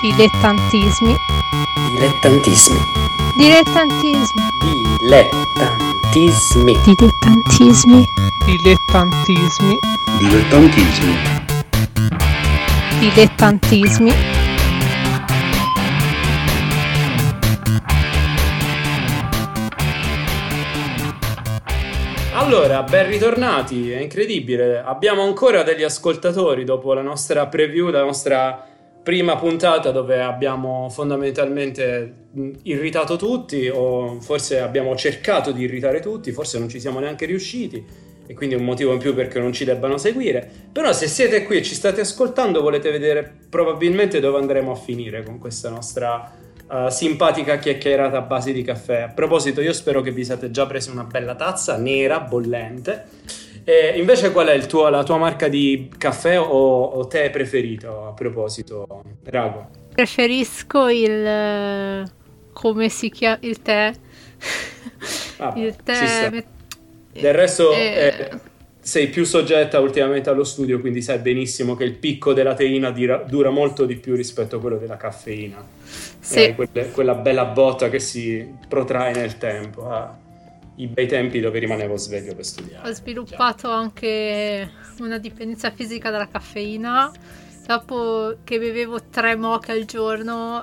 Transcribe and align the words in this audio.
Dilettantismi. 0.00 1.16
Dilettantismi. 1.90 2.78
Dilettantismi. 3.36 4.42
Dilettantismi. 4.98 6.76
Dilettantismi. 6.84 8.06
Dilettantismi. 8.46 9.78
Dilettantismi. 10.18 11.16
Dilettantismi. 13.00 14.12
Allora, 22.32 22.82
ben 22.82 23.06
ritornati, 23.06 23.92
è 23.92 24.00
incredibile. 24.00 24.82
Abbiamo 24.82 25.22
ancora 25.22 25.62
degli 25.62 25.82
ascoltatori 25.82 26.64
dopo 26.64 26.94
la 26.94 27.02
nostra 27.02 27.46
preview, 27.46 27.90
la 27.90 28.02
nostra 28.02 28.66
prima 29.02 29.36
puntata 29.36 29.90
dove 29.90 30.20
abbiamo 30.20 30.88
fondamentalmente 30.90 32.14
mh, 32.32 32.50
irritato 32.62 33.16
tutti 33.16 33.68
o 33.68 34.20
forse 34.20 34.60
abbiamo 34.60 34.94
cercato 34.96 35.52
di 35.52 35.62
irritare 35.62 36.00
tutti, 36.00 36.32
forse 36.32 36.58
non 36.58 36.68
ci 36.68 36.80
siamo 36.80 37.00
neanche 37.00 37.26
riusciti 37.26 38.08
e 38.30 38.34
quindi 38.34 38.54
un 38.54 38.62
motivo 38.62 38.92
in 38.92 38.98
più 38.98 39.12
perché 39.12 39.40
non 39.40 39.52
ci 39.52 39.64
debbano 39.64 39.98
seguire. 39.98 40.48
Però 40.70 40.92
se 40.92 41.08
siete 41.08 41.42
qui 41.42 41.56
e 41.56 41.62
ci 41.62 41.74
state 41.74 42.02
ascoltando 42.02 42.62
volete 42.62 42.90
vedere 42.90 43.38
probabilmente 43.48 44.20
dove 44.20 44.38
andremo 44.38 44.70
a 44.70 44.76
finire 44.76 45.24
con 45.24 45.40
questa 45.40 45.68
nostra 45.68 46.32
uh, 46.68 46.88
simpatica 46.88 47.58
chiacchierata 47.58 48.18
a 48.18 48.20
base 48.20 48.52
di 48.52 48.62
caffè. 48.62 49.00
A 49.00 49.08
proposito, 49.08 49.60
io 49.60 49.72
spero 49.72 50.00
che 50.00 50.12
vi 50.12 50.24
siate 50.24 50.52
già 50.52 50.64
presi 50.66 50.90
una 50.90 51.02
bella 51.02 51.34
tazza 51.34 51.76
nera, 51.76 52.20
bollente. 52.20 53.04
E 53.64 53.98
invece 53.98 54.32
qual 54.32 54.48
è 54.48 54.66
tuo, 54.66 54.88
la 54.88 55.02
tua 55.02 55.16
marca 55.18 55.48
di 55.48 55.90
caffè 55.96 56.40
o, 56.40 56.82
o 56.84 57.06
tè 57.06 57.30
preferito 57.30 58.06
a 58.06 58.12
proposito, 58.12 59.02
Rago? 59.24 59.68
Preferisco 59.94 60.88
il... 60.88 61.10
eh, 61.10 62.04
come 62.52 62.88
si 62.88 63.10
chiama? 63.10 63.38
Il 63.40 63.60
tè. 63.62 63.92
Ah, 65.38 65.52
il 65.56 65.76
tè... 65.76 66.44
Del 67.12 67.34
resto 67.34 67.72
eh, 67.72 68.14
eh, 68.30 68.30
sei 68.80 69.08
più 69.08 69.24
soggetta 69.24 69.78
ultimamente 69.80 70.30
allo 70.30 70.44
studio, 70.44 70.80
quindi 70.80 71.02
sai 71.02 71.18
benissimo 71.18 71.74
che 71.74 71.84
il 71.84 71.94
picco 71.94 72.32
della 72.32 72.54
teina 72.54 72.90
dira- 72.90 73.24
dura 73.26 73.50
molto 73.50 73.84
di 73.84 73.96
più 73.96 74.14
rispetto 74.14 74.56
a 74.56 74.60
quello 74.60 74.78
della 74.78 74.96
caffeina. 74.96 75.62
Sì. 76.20 76.44
Eh, 76.44 76.54
quelle- 76.54 76.90
quella 76.90 77.14
bella 77.14 77.44
botta 77.44 77.88
che 77.88 77.98
si 77.98 78.48
protrae 78.68 79.12
nel 79.12 79.36
tempo. 79.38 79.88
Ah, 79.90 80.16
I 80.76 80.86
bei 80.86 81.06
tempi 81.06 81.40
dove 81.40 81.58
rimanevo 81.58 81.96
sveglio 81.96 82.34
per 82.34 82.44
studiare. 82.44 82.88
Ho 82.88 82.92
sviluppato 82.92 83.70
anche 83.70 84.70
una 85.00 85.18
dipendenza 85.18 85.70
fisica 85.70 86.10
dalla 86.10 86.28
caffeina. 86.28 87.10
Dopo 87.66 88.36
che 88.44 88.58
bevevo 88.58 89.02
tre 89.10 89.36
moche 89.36 89.72
al 89.72 89.84
giorno, 89.84 90.62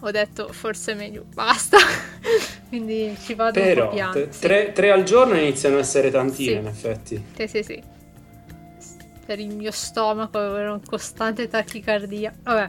ho 0.00 0.10
detto 0.10 0.48
forse 0.52 0.92
è 0.92 0.94
meglio, 0.96 1.24
basta. 1.32 1.78
Quindi 2.68 3.16
ci 3.24 3.34
vado 3.34 3.58
un 3.60 3.64
Però 3.66 3.88
po' 3.88 3.94
piano. 3.94 4.12
t- 4.12 4.28
sì. 4.30 4.40
tre, 4.40 4.72
tre 4.72 4.90
al 4.90 5.02
giorno 5.04 5.36
iniziano 5.36 5.76
a 5.76 5.80
essere 5.80 6.10
tantine 6.10 6.50
Sì. 6.52 6.56
in 6.58 6.66
effetti. 6.66 7.24
Sì, 7.36 7.46
sì, 7.46 7.62
sì. 7.62 7.82
Per 9.26 9.38
il 9.38 9.54
mio 9.54 9.70
stomaco 9.70 10.38
avevo 10.38 10.72
una 10.74 10.80
costante 10.84 11.46
tachicardia. 11.48 12.32
Vabbè. 12.42 12.68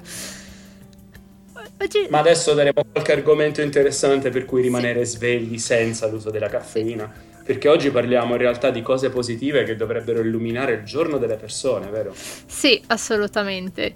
Oggi... 1.82 2.08
Ma 2.10 2.20
adesso 2.20 2.54
daremo 2.54 2.86
qualche 2.92 3.12
argomento 3.12 3.62
interessante 3.62 4.30
per 4.30 4.46
cui 4.46 4.62
rimanere 4.62 5.06
svegli 5.06 5.58
senza 5.58 6.08
l'uso 6.08 6.30
della 6.30 6.50
caffeina. 6.50 7.12
Perché 7.44 7.68
oggi 7.68 7.90
parliamo 7.90 8.34
in 8.34 8.40
realtà 8.40 8.70
di 8.70 8.82
cose 8.82 9.10
positive 9.10 9.64
che 9.64 9.76
dovrebbero 9.76 10.22
illuminare 10.22 10.74
il 10.74 10.84
giorno 10.84 11.18
delle 11.18 11.36
persone, 11.36 11.88
vero? 11.88 12.14
Sì, 12.14 12.82
assolutamente. 12.88 13.96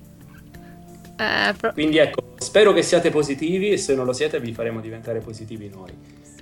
Eh, 1.17 1.53
pro- 1.55 1.71
Quindi 1.71 1.97
ecco, 1.97 2.33
spero 2.39 2.73
che 2.73 2.81
siate 2.81 3.11
positivi 3.11 3.71
e 3.71 3.77
se 3.77 3.95
non 3.95 4.05
lo 4.05 4.13
siete 4.13 4.39
vi 4.39 4.51
faremo 4.51 4.81
diventare 4.81 5.19
positivi 5.19 5.69
noi. 5.69 5.91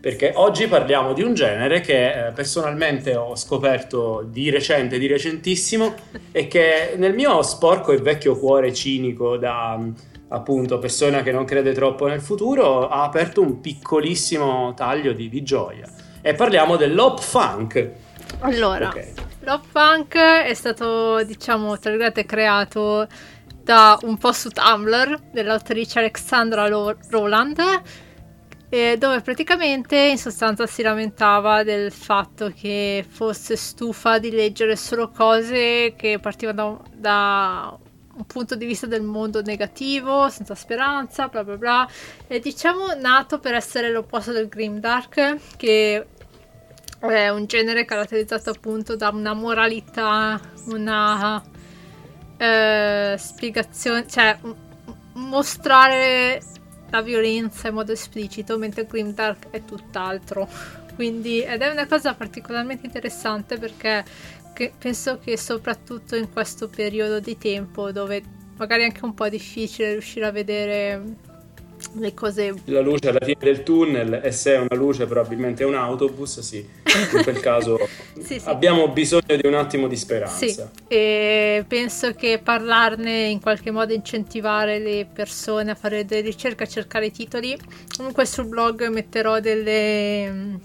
Perché 0.01 0.31
oggi 0.35 0.67
parliamo 0.67 1.13
di 1.13 1.21
un 1.21 1.33
genere 1.33 1.79
che 1.81 2.27
eh, 2.27 2.31
personalmente 2.31 3.15
ho 3.15 3.35
scoperto 3.35 4.27
di 4.27 4.49
recente, 4.49 4.97
di 4.97 5.07
recentissimo, 5.07 5.93
e 6.31 6.47
che 6.47 6.95
nel 6.97 7.13
mio 7.13 7.41
sporco 7.41 7.91
e 7.91 7.97
vecchio 7.97 8.37
cuore 8.37 8.73
cinico 8.73 9.37
da 9.37 9.79
appunto 10.33 10.79
persona 10.79 11.21
che 11.21 11.31
non 11.31 11.45
crede 11.45 11.73
troppo 11.73 12.07
nel 12.07 12.21
futuro 12.21 12.87
ha 12.87 13.03
aperto 13.03 13.41
un 13.41 13.61
piccolissimo 13.61 14.73
taglio 14.73 15.13
di, 15.13 15.29
di 15.29 15.43
gioia. 15.43 15.87
E 16.21 16.33
parliamo 16.33 16.75
dell'op 16.75 17.19
funk. 17.19 17.91
Allora, 18.39 18.89
Ok. 18.89 19.13
Love 19.45 19.67
Punk 19.71 20.15
è 20.15 20.53
stato, 20.53 21.21
diciamo, 21.23 21.77
tra 21.77 21.89
virgolette, 21.89 22.25
creato 22.25 23.07
da 23.61 23.97
un 24.03 24.17
po' 24.17 24.31
su 24.31 24.49
Tumblr 24.49 25.19
dell'autrice 25.31 25.99
Alexandra 25.99 26.67
Lo- 26.69 26.97
Roland, 27.09 27.59
eh, 28.69 28.95
dove 28.97 29.19
praticamente 29.21 29.97
in 29.97 30.17
sostanza 30.17 30.65
si 30.65 30.81
lamentava 30.81 31.63
del 31.63 31.91
fatto 31.91 32.51
che 32.55 33.05
fosse 33.07 33.55
stufa 33.57 34.17
di 34.17 34.31
leggere 34.31 34.75
solo 34.77 35.09
cose 35.09 35.93
che 35.95 36.17
partivano 36.19 36.83
da, 36.95 37.77
da 37.77 37.82
un 38.15 38.25
punto 38.25 38.55
di 38.55 38.65
vista 38.65 38.85
del 38.85 39.01
mondo 39.01 39.41
negativo, 39.41 40.29
senza 40.29 40.55
speranza, 40.55 41.27
bla 41.27 41.43
bla 41.43 41.57
bla. 41.57 41.87
È 42.27 42.39
diciamo 42.39 42.93
nato 42.99 43.39
per 43.39 43.53
essere 43.55 43.91
l'opposto 43.91 44.31
del 44.31 44.47
Grimdark, 44.47 45.55
che 45.57 46.07
è 46.99 47.29
un 47.29 47.45
genere 47.45 47.85
caratterizzato 47.85 48.51
appunto 48.51 48.95
da 48.95 49.09
una 49.09 49.33
moralità, 49.33 50.39
una 50.67 51.41
eh, 52.37 53.15
spiegazione, 53.17 54.07
cioè 54.07 54.37
mostrare 55.13 56.41
la 56.89 57.01
violenza 57.01 57.67
in 57.67 57.73
modo 57.73 57.91
esplicito, 57.91 58.57
mentre 58.57 58.85
Grimdark 58.85 59.49
è 59.49 59.65
tutt'altro. 59.65 60.47
Quindi, 60.95 61.41
ed 61.41 61.61
è 61.61 61.69
una 61.71 61.87
cosa 61.87 62.13
particolarmente 62.13 62.85
interessante 62.85 63.57
perché 63.57 64.05
che- 64.53 64.71
penso 64.77 65.19
che 65.19 65.37
soprattutto 65.37 66.15
in 66.15 66.31
questo 66.31 66.67
periodo 66.69 67.19
di 67.19 67.37
tempo 67.37 67.91
dove 67.91 68.21
magari 68.57 68.83
è 68.83 68.85
anche 68.85 69.03
un 69.03 69.13
po' 69.13 69.27
difficile 69.29 69.91
riuscire 69.91 70.25
a 70.25 70.31
vedere 70.31 71.01
le 71.95 72.13
cose 72.13 72.53
La 72.65 72.79
luce 72.79 73.09
alla 73.09 73.19
fine 73.21 73.37
del 73.39 73.61
tunnel 73.63 74.21
e 74.23 74.31
se 74.31 74.53
è 74.53 74.57
una 74.57 74.75
luce 74.75 75.05
probabilmente 75.05 75.63
è 75.63 75.65
un 75.65 75.75
autobus, 75.75 76.39
sì, 76.39 76.57
in 76.59 77.21
quel 77.23 77.39
caso 77.41 77.77
Sì, 78.21 78.39
sì. 78.39 78.47
abbiamo 78.47 78.87
bisogno 78.87 79.35
di 79.35 79.45
un 79.45 79.55
attimo 79.55 79.87
di 79.87 79.97
speranza. 79.97 80.47
Sì, 80.47 80.55
e 80.87 81.65
penso 81.67 82.13
che 82.13 82.39
parlarne 82.41 83.25
in 83.25 83.41
qualche 83.41 83.69
modo 83.71 83.91
incentivare 83.91 84.79
le 84.79 85.05
persone 85.11 85.71
a 85.71 85.75
fare 85.75 86.05
delle 86.05 86.21
ricerche, 86.21 86.63
a 86.63 86.67
cercare 86.67 87.07
i 87.07 87.11
titoli. 87.11 87.57
Comunque 87.97 88.25
sul 88.25 88.45
blog 88.47 88.87
metterò 88.87 89.39
delle 89.41 90.59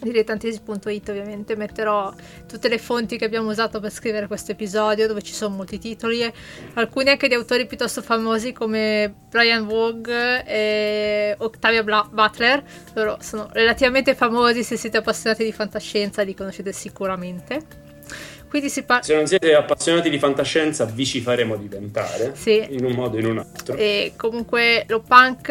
dilettantesi.it 0.00 1.08
ovviamente 1.08 1.56
metterò 1.56 2.12
tutte 2.46 2.68
le 2.68 2.78
fonti 2.78 3.16
che 3.18 3.24
abbiamo 3.24 3.50
usato 3.50 3.80
per 3.80 3.90
scrivere 3.90 4.26
questo 4.26 4.52
episodio 4.52 5.06
dove 5.06 5.22
ci 5.22 5.32
sono 5.32 5.54
molti 5.56 5.78
titoli 5.78 6.22
e 6.22 6.32
alcuni 6.74 7.10
anche 7.10 7.28
di 7.28 7.34
autori 7.34 7.66
piuttosto 7.66 8.02
famosi 8.02 8.52
come 8.52 9.12
Brian 9.28 9.66
Vogue 9.66 10.44
e 10.46 11.34
Octavia 11.38 11.82
Bla- 11.82 12.08
Butler 12.10 12.62
loro 12.94 13.18
sono 13.20 13.48
relativamente 13.52 14.14
famosi 14.14 14.62
se 14.62 14.76
siete 14.76 14.98
appassionati 14.98 15.44
di 15.44 15.52
fantascienza 15.52 16.22
li 16.22 16.34
conoscete 16.34 16.72
sicuramente 16.72 17.86
quindi 18.48 18.70
si 18.70 18.82
parla 18.82 19.02
Se 19.02 19.14
non 19.14 19.26
siete 19.26 19.54
appassionati 19.54 20.08
di 20.08 20.18
fantascienza, 20.18 20.86
vi 20.86 21.04
ci 21.04 21.20
faremo 21.20 21.54
diventare 21.56 22.32
Sì. 22.34 22.66
in 22.70 22.82
un 22.82 22.92
modo 22.92 23.18
o 23.18 23.20
in 23.20 23.26
un 23.26 23.38
altro. 23.40 23.74
E 23.76 24.14
comunque 24.16 24.84
lo 24.88 25.00
punk 25.00 25.50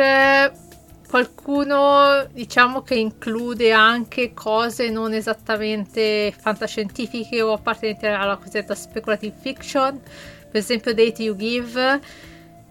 qualcuno 1.07 2.27
diciamo 2.31 2.81
che 2.81 2.95
include 2.95 3.71
anche 3.71 4.33
cose 4.33 4.89
non 4.89 5.13
esattamente 5.13 6.33
fantascientifiche 6.37 7.41
o 7.41 7.53
appartenenti 7.53 8.05
alla 8.05 8.35
cosiddetta 8.35 8.75
speculative 8.75 9.35
fiction, 9.39 9.99
per 9.99 10.61
esempio 10.61 10.93
Date 10.93 11.23
You 11.23 11.35
Give, 11.35 11.99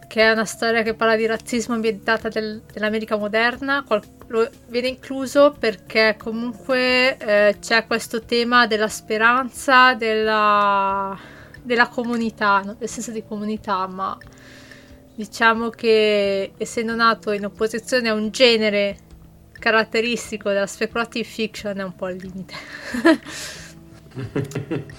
che 0.07 0.23
è 0.23 0.31
una 0.31 0.45
storia 0.45 0.83
che 0.83 0.95
parla 0.95 1.17
di 1.17 1.27
razzismo 1.27 1.75
ambientata 1.75 2.29
del- 2.29 2.63
dell'America 2.73 3.17
moderna, 3.17 3.83
qual- 3.87 4.03
viene 4.69 4.89
incluso 4.89 5.55
perché 5.59 6.17
comunque 6.19 7.17
eh, 7.17 7.57
c'è 7.61 7.87
questo 7.87 8.23
tema 8.23 8.67
della 8.67 8.89
speranza, 8.89 9.95
della, 9.95 11.17
della 11.63 11.89
comunità, 11.89 12.61
no? 12.65 12.75
del 12.75 12.89
senso 12.89 13.13
di 13.13 13.25
comunità, 13.27 13.87
ma 13.87 14.17
diciamo 15.17 15.71
che 15.71 16.53
essendo 16.57 16.95
nato 16.95 17.33
in 17.33 17.47
opposizione 17.47 18.09
a 18.09 18.15
un 18.15 18.31
genere 18.31 18.99
caratteristico 19.59 20.51
della 20.51 20.67
speculative 20.67 21.25
fiction 21.25 21.79
è 21.79 21.83
un 21.83 21.97
po' 21.97 22.05
al 22.05 22.17
limite. 22.17 22.55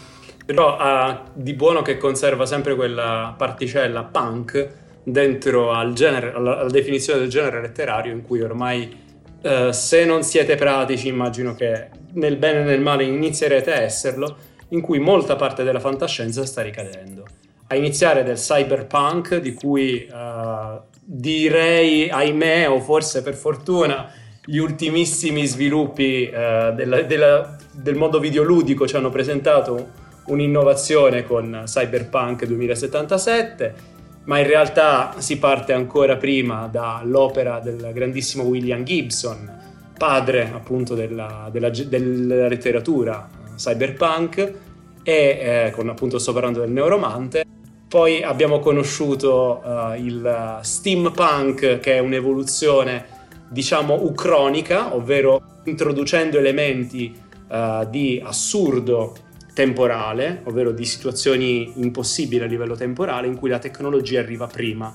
Però 0.46 0.78
ha 0.78 1.30
di 1.34 1.54
buono 1.54 1.81
che 1.81 1.98
conserva 1.98 2.46
sempre 2.46 2.75
quella 2.75 3.34
particella 3.38 4.04
punk 4.04 4.69
dentro 5.04 5.72
al 5.72 5.94
genere, 5.94 6.34
alla, 6.34 6.60
alla 6.60 6.70
definizione 6.70 7.20
del 7.20 7.30
genere 7.30 7.62
letterario 7.62 8.12
in 8.12 8.24
cui 8.24 8.42
ormai 8.42 9.06
eh, 9.42 9.72
se 9.72 10.04
non 10.06 10.24
siete 10.24 10.56
pratici 10.56 11.08
immagino 11.08 11.54
che 11.54 11.90
nel 12.13 12.38
bene 12.38 12.62
e 12.62 12.63
nel 12.63 12.81
male 12.81 13.04
inizierete 13.04 13.74
a 13.74 13.81
esserlo, 13.81 14.38
in 14.70 14.81
cui 14.81 15.00
molta 15.00 15.36
parte 15.36 15.63
della 15.63 15.80
fantascienza 15.80 16.46
sta 16.46 16.62
ricadendo. 16.62 17.25
A 17.68 17.75
iniziare 17.75 18.24
del 18.24 18.38
cyberpunk, 18.38 19.38
di 19.38 19.54
cui 19.54 20.08
uh, 20.10 20.80
direi, 21.04 22.10
ahimè, 22.10 22.69
o 22.69 22.80
forse 22.80 23.22
per 23.22 23.36
fortuna, 23.36 24.10
gli 24.44 24.58
ultimissimi 24.58 25.46
sviluppi 25.46 26.30
uh, 26.31 26.74
della, 26.74 27.02
della, 27.02 27.58
del 27.72 27.96
mondo 27.96 28.19
videoludico 28.19 28.88
ci 28.88 28.96
hanno 28.96 29.10
presentato 29.10 30.06
un'innovazione 30.28 31.24
con 31.24 31.64
Cyberpunk 31.66 32.46
2077 32.46 33.96
ma 34.28 34.40
in 34.40 34.48
realtà 34.48 35.16
si 35.20 35.40
parte 35.40 35.74
ancora 35.74 36.18
prima 36.18 36.68
dall'opera 36.68 37.60
del 37.60 37.92
grandissimo 37.94 38.44
William 38.44 38.84
Gibson, 38.84 39.50
padre 39.98 40.52
appunto 40.54 40.96
della, 40.96 41.50
della, 41.50 41.70
della 41.70 42.48
letteratura 42.48 43.30
cyberpunk 43.56 44.54
e 45.02 45.13
eh, 45.13 45.72
con 45.72 45.88
appunto 45.88 46.20
sto 46.20 46.34
parlando 46.34 46.60
del 46.60 46.72
neuromante. 46.72 47.46
Poi 47.88 48.22
abbiamo 48.22 48.60
conosciuto 48.60 49.62
uh, 49.63 49.94
il 49.94 50.60
steampunk 50.62 51.80
che 51.80 51.95
è 51.95 52.00
un'evoluzione 52.00 53.06
diciamo 53.48 54.04
ucronica, 54.04 54.94
ovvero 54.94 55.42
introducendo 55.63 56.38
elementi 56.38 57.18
uh, 57.48 57.89
di 57.89 58.22
assurdo 58.22 59.16
temporale, 59.54 60.42
ovvero 60.44 60.72
di 60.72 60.84
situazioni 60.84 61.72
impossibili 61.75 62.44
a 62.44 62.48
livello 62.48 62.75
temporale 62.75 63.28
in 63.28 63.38
cui 63.38 63.50
la 63.50 63.60
tecnologia 63.60 64.19
arriva 64.19 64.48
prima 64.48 64.94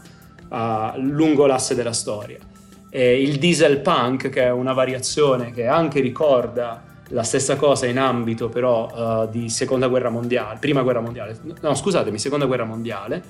uh, 0.50 1.00
lungo 1.00 1.46
l'asse 1.46 1.74
della 1.74 1.94
storia. 1.94 2.38
E 2.90 3.22
il 3.22 3.38
diesel 3.38 3.80
punk, 3.80 4.28
che 4.28 4.42
è 4.42 4.50
una 4.50 4.74
variazione 4.74 5.50
che 5.50 5.66
anche 5.66 6.00
ricorda 6.00 6.91
la 7.08 7.22
stessa 7.22 7.56
cosa 7.56 7.86
in 7.86 7.98
ambito 7.98 8.48
però 8.48 9.24
uh, 9.24 9.30
di 9.30 9.48
seconda 9.48 9.88
guerra 9.88 10.10
mondiale, 10.10 10.58
prima 10.58 10.82
guerra 10.82 11.00
mondiale, 11.00 11.38
no 11.60 11.74
scusatemi, 11.74 12.18
seconda 12.18 12.46
guerra 12.46 12.64
mondiale, 12.64 13.22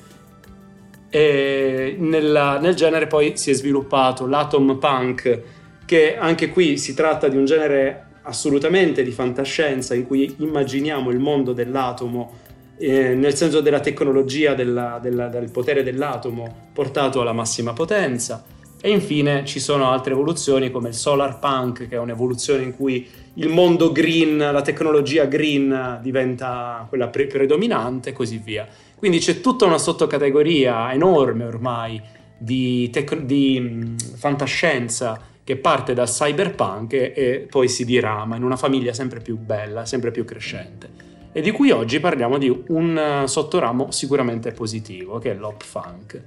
e 1.09 1.97
nella, 1.99 2.59
nel 2.59 2.75
genere 2.75 3.07
poi 3.07 3.37
si 3.37 3.51
è 3.51 3.55
sviluppato 3.55 4.27
l'atom 4.27 4.79
punk, 4.79 5.41
che 5.85 6.17
anche 6.17 6.49
qui 6.49 6.79
si 6.79 6.95
tratta 6.95 7.29
di 7.29 7.37
un 7.37 7.45
genere 7.45 8.07
assolutamente 8.23 9.03
di 9.03 9.11
fantascienza 9.11 9.95
in 9.95 10.07
cui 10.07 10.37
immaginiamo 10.39 11.11
il 11.11 11.19
mondo 11.19 11.53
dell'atomo 11.53 12.41
eh, 12.79 13.15
nel 13.15 13.35
senso 13.35 13.61
della 13.61 13.81
tecnologia, 13.81 14.55
della, 14.55 14.99
della, 15.01 15.29
del 15.29 15.51
potere 15.51 15.83
dell'atomo 15.83 16.71
portato 16.73 17.21
alla 17.21 17.33
massima 17.33 17.73
potenza. 17.73 18.43
E 18.84 18.90
infine 18.90 19.44
ci 19.44 19.61
sono 19.61 19.93
altre 19.93 20.12
evoluzioni 20.12 20.73
come 20.73 20.88
il 20.88 20.94
solar 20.94 21.38
punk, 21.38 21.87
che 21.87 21.94
è 21.94 21.99
un'evoluzione 21.99 22.64
in 22.64 22.75
cui 22.75 23.08
il 23.34 23.49
mondo 23.49 23.93
green, 23.93 24.38
la 24.38 24.61
tecnologia 24.61 25.26
green 25.26 26.00
diventa 26.02 26.84
quella 26.88 27.06
pre- 27.06 27.29
predominante 27.29 28.11
e 28.11 28.12
così 28.12 28.38
via. 28.38 28.67
Quindi 28.96 29.20
c'è 29.20 29.40
tutta 29.40 29.67
una 29.67 29.79
sottocategoria 29.79 30.93
enorme 30.93 31.44
ormai 31.44 32.02
di, 32.37 32.90
tec- 32.90 33.20
di 33.20 33.94
fantascienza 34.17 35.20
che 35.44 35.56
parte 35.56 35.94
dal 35.94 36.08
cyberpunk 36.08 36.93
e, 36.93 37.12
e 37.14 37.46
poi 37.49 37.69
si 37.69 37.85
dirama 37.85 38.35
in 38.35 38.43
una 38.43 38.56
famiglia 38.56 38.93
sempre 38.93 39.20
più 39.20 39.38
bella, 39.38 39.87
sempre 39.87 40.11
più 40.11 40.25
crescente. 40.25 40.90
E 41.31 41.40
di 41.40 41.52
cui 41.52 41.70
oggi 41.70 42.00
parliamo 42.00 42.37
di 42.37 42.62
un 42.67 43.23
sottoramo 43.26 43.93
sicuramente 43.93 44.50
positivo, 44.50 45.20
che 45.20 45.31
è 45.31 45.35
l'op 45.35 45.62
funk, 45.62 46.20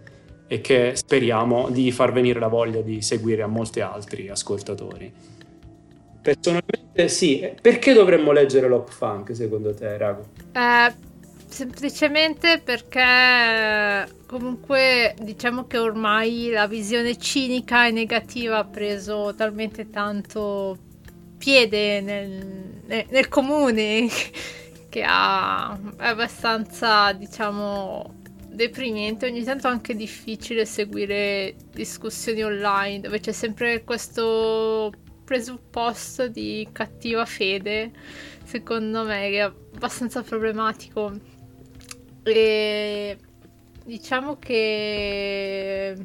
e 0.47 0.61
che 0.61 0.91
speriamo 0.95 1.69
di 1.69 1.91
far 1.91 2.11
venire 2.11 2.39
la 2.39 2.47
voglia 2.47 2.81
di 2.81 3.01
seguire 3.01 3.41
a 3.41 3.47
molti 3.47 3.81
altri 3.81 4.29
ascoltatori. 4.29 5.11
Personalmente 6.21 7.07
sì, 7.07 7.51
perché 7.61 7.93
dovremmo 7.93 8.31
leggere 8.31 8.67
l'op 8.67 8.89
funk 8.89 9.35
secondo 9.35 9.73
te, 9.73 9.97
Rago? 9.97 10.25
Eh, 10.53 10.93
semplicemente 11.47 12.59
perché 12.63 14.11
comunque 14.25 15.15
diciamo 15.21 15.67
che 15.67 15.77
ormai 15.77 16.49
la 16.49 16.67
visione 16.67 17.17
cinica 17.17 17.87
e 17.87 17.91
negativa 17.91 18.57
ha 18.57 18.65
preso 18.65 19.33
talmente 19.35 19.89
tanto 19.89 20.77
piede 21.37 22.01
nel, 22.01 23.05
nel 23.09 23.27
comune 23.29 24.07
che 24.89 25.03
ha, 25.05 25.77
è 25.97 26.07
abbastanza 26.07 27.11
diciamo 27.13 28.23
deprimente, 28.55 29.27
ogni 29.27 29.43
tanto 29.43 29.67
anche 29.67 29.95
difficile 29.95 30.65
seguire 30.65 31.55
discussioni 31.71 32.43
online 32.43 33.01
dove 33.01 33.19
c'è 33.19 33.31
sempre 33.31 33.83
questo 33.83 34.91
presupposto 35.23 36.27
di 36.27 36.67
cattiva 36.71 37.25
fede, 37.25 37.91
secondo 38.43 39.03
me, 39.03 39.29
che 39.29 39.39
è 39.39 39.41
abbastanza 39.41 40.21
problematico. 40.21 41.11
E 42.23 43.17
diciamo 43.83 44.37
che 44.39 45.95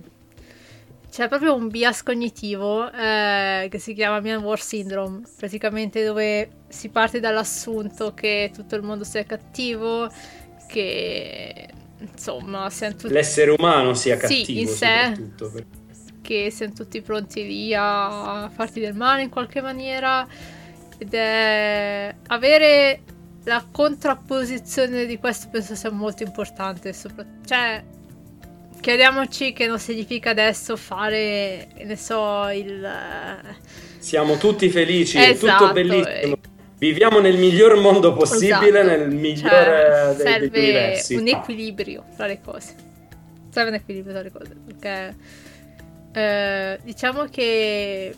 c'è 1.10 1.28
proprio 1.28 1.54
un 1.54 1.68
bias 1.68 2.02
cognitivo 2.02 2.90
eh, 2.92 3.68
che 3.70 3.78
si 3.78 3.94
chiama 3.94 4.20
Man 4.20 4.42
War 4.44 4.60
Syndrome, 4.60 5.22
praticamente 5.36 6.04
dove 6.04 6.50
si 6.68 6.88
parte 6.88 7.20
dall'assunto 7.20 8.14
che 8.14 8.50
tutto 8.54 8.76
il 8.76 8.82
mondo 8.82 9.04
sia 9.04 9.24
cattivo, 9.24 10.08
che 10.68 11.68
insomma 12.00 12.68
tutti... 12.70 13.08
l'essere 13.08 13.50
umano 13.50 13.94
sia 13.94 14.16
cattivo 14.16 14.44
sì, 14.44 14.60
in 14.60 14.68
sé, 14.68 15.30
che 16.20 16.50
siamo 16.50 16.72
tutti 16.72 17.00
pronti 17.02 17.46
lì 17.46 17.74
a 17.74 18.50
farti 18.54 18.80
del 18.80 18.94
male 18.94 19.22
in 19.22 19.28
qualche 19.30 19.60
maniera 19.60 20.26
ed 20.98 21.14
è 21.14 22.14
avere 22.28 23.02
la 23.44 23.64
contrapposizione 23.70 25.06
di 25.06 25.18
questo 25.18 25.48
penso 25.50 25.74
sia 25.74 25.90
molto 25.90 26.22
importante. 26.22 26.94
Cioè, 27.44 27.82
chiediamoci 28.80 29.52
che 29.52 29.66
non 29.66 29.78
significa 29.78 30.30
adesso 30.30 30.76
fare, 30.76 31.68
ne 31.74 31.96
so, 31.96 32.48
il... 32.48 32.86
Siamo 33.98 34.36
tutti 34.36 34.68
felici, 34.68 35.18
esatto, 35.18 35.30
è 35.30 35.38
tutto 35.38 35.54
esatto, 35.54 35.72
bellissimo. 35.72 36.38
Viviamo 36.80 37.20
nel 37.20 37.36
miglior 37.36 37.76
mondo 37.76 38.14
possibile, 38.14 38.80
esatto. 38.80 38.86
nel 38.86 39.10
migliore 39.10 40.14
cioè, 40.16 40.38
dei, 40.38 40.48
degli 40.48 40.68
universi. 40.70 41.14
un 41.14 41.28
equilibrio 41.28 42.06
tra 42.16 42.26
le 42.26 42.40
cose. 42.40 42.74
Serve 43.50 43.68
un 43.68 43.74
equilibrio 43.74 44.14
tra 44.14 44.22
le 44.22 44.32
cose, 44.32 44.56
perché 44.64 45.16
eh, 46.12 46.78
diciamo 46.82 47.24
che 47.24 48.14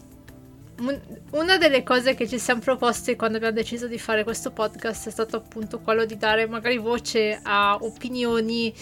una 1.32 1.58
delle 1.58 1.82
cose 1.82 2.14
che 2.14 2.28
ci 2.28 2.38
siamo 2.38 2.60
proposte 2.60 3.16
quando 3.16 3.38
abbiamo 3.38 3.56
deciso 3.56 3.88
di 3.88 3.98
fare 3.98 4.22
questo 4.22 4.52
podcast 4.52 5.08
è 5.08 5.10
stato 5.10 5.36
appunto 5.36 5.80
quello 5.80 6.04
di 6.04 6.16
dare 6.16 6.46
magari 6.46 6.78
voce 6.78 7.40
a 7.42 7.76
opinioni 7.80 8.72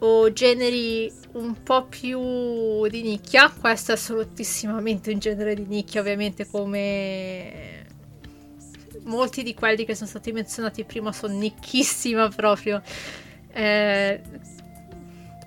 o 0.00 0.32
generi 0.32 1.12
un 1.34 1.62
po' 1.62 1.84
più 1.84 2.88
di 2.88 3.02
nicchia. 3.02 3.52
Questo 3.56 3.92
è 3.92 3.94
assolutissimamente 3.94 5.12
un 5.12 5.20
genere 5.20 5.54
di 5.54 5.64
nicchia, 5.66 6.00
ovviamente, 6.00 6.44
come 6.44 7.81
molti 9.04 9.42
di 9.42 9.54
quelli 9.54 9.84
che 9.84 9.94
sono 9.94 10.08
stati 10.08 10.32
menzionati 10.32 10.84
prima 10.84 11.12
sono 11.12 11.34
nicchissima 11.34 12.28
proprio. 12.28 12.82
Eh, 13.52 14.20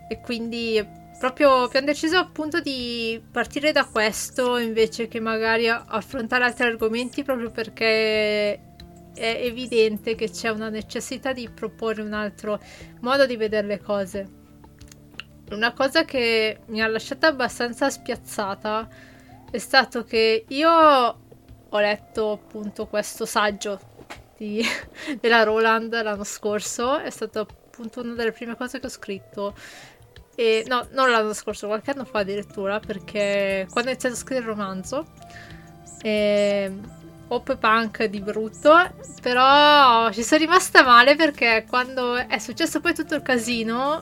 e 0.08 0.20
quindi 0.22 0.86
proprio 1.18 1.64
abbiamo 1.64 1.88
deciso 1.88 2.18
appunto 2.18 2.60
di 2.60 3.22
partire 3.32 3.72
da 3.72 3.86
questo 3.86 4.58
invece 4.58 5.08
che 5.08 5.20
magari 5.20 5.68
affrontare 5.68 6.44
altri 6.44 6.66
argomenti 6.66 7.24
proprio 7.24 7.50
perché 7.50 8.54
è 9.16 9.40
evidente 9.42 10.14
che 10.16 10.30
c'è 10.30 10.50
una 10.50 10.70
necessità 10.70 11.32
di 11.32 11.50
proporre 11.50 12.02
un 12.02 12.14
altro 12.14 12.60
modo 13.00 13.26
di 13.26 13.38
vedere 13.38 13.66
le 13.66 13.82
cose. 13.82 14.44
Una 15.52 15.74
cosa 15.74 16.04
che 16.04 16.60
mi 16.68 16.82
ha 16.82 16.88
lasciata 16.88 17.28
abbastanza 17.28 17.90
spiazzata 17.90 18.88
è 19.50 19.58
stato 19.58 20.04
che 20.04 20.44
io 20.48 21.20
ho 21.76 21.80
letto 21.80 22.32
appunto 22.32 22.88
questo 22.88 23.26
saggio 23.26 23.80
di, 24.38 24.64
della 25.20 25.44
Roland 25.44 26.02
l'anno 26.02 26.24
scorso, 26.24 26.98
è 26.98 27.10
stato 27.10 27.40
appunto 27.42 28.02
una 28.02 28.14
delle 28.14 28.32
prime 28.32 28.56
cose 28.56 28.80
che 28.80 28.86
ho 28.86 28.90
scritto. 28.90 29.54
E, 30.36 30.66
no, 30.68 30.88
non 30.92 31.12
l'anno 31.12 31.34
scorso, 31.34 31.68
qualche 31.68 31.92
anno 31.92 32.06
fa 32.06 32.20
addirittura, 32.20 32.80
perché 32.80 33.68
quando 33.72 33.90
ho 33.90 33.94
iniziato 33.94 34.16
a 34.16 34.20
scrivere 34.20 34.46
il 34.46 34.52
romanzo, 34.52 35.06
eh, 36.02 36.72
pop 37.28 37.58
punk 37.58 38.04
di 38.06 38.20
brutto, 38.20 38.74
però 39.22 40.12
ci 40.12 40.24
sono 40.24 40.42
rimasta 40.42 40.84
male 40.84 41.16
perché 41.16 41.66
quando 41.68 42.16
è 42.16 42.38
successo 42.38 42.82
poi 42.82 42.94
tutto 42.94 43.16
il 43.16 43.22
casino, 43.22 44.00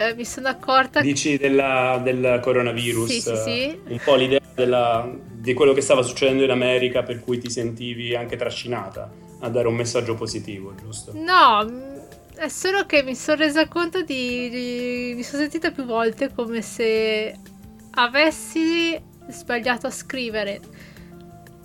eh, 0.00 0.14
mi 0.14 0.24
sono 0.24 0.48
accorta... 0.48 1.02
Dici 1.02 1.36
della, 1.36 2.00
del 2.02 2.40
coronavirus, 2.40 3.10
sì, 3.10 3.20
sì, 3.20 3.36
sì. 3.36 3.80
un 3.84 4.00
po' 4.02 4.14
l'idea 4.14 4.40
della, 4.54 5.06
di 5.30 5.52
quello 5.52 5.74
che 5.74 5.82
stava 5.82 6.00
succedendo 6.00 6.42
in 6.42 6.50
America 6.50 7.02
per 7.02 7.20
cui 7.20 7.38
ti 7.38 7.50
sentivi 7.50 8.16
anche 8.16 8.36
trascinata 8.36 9.10
a 9.40 9.48
dare 9.50 9.68
un 9.68 9.74
messaggio 9.74 10.14
positivo, 10.14 10.74
giusto? 10.74 11.12
No, 11.14 11.66
è 12.34 12.48
solo 12.48 12.86
che 12.86 13.02
mi 13.02 13.14
sono 13.14 13.42
resa 13.42 13.68
conto 13.68 14.00
di, 14.00 14.48
di, 14.48 15.12
Mi 15.14 15.22
sono 15.22 15.42
sentita 15.42 15.70
più 15.70 15.84
volte 15.84 16.32
come 16.34 16.62
se 16.62 17.36
avessi 17.90 18.98
sbagliato 19.28 19.86
a 19.86 19.90
scrivere. 19.90 20.60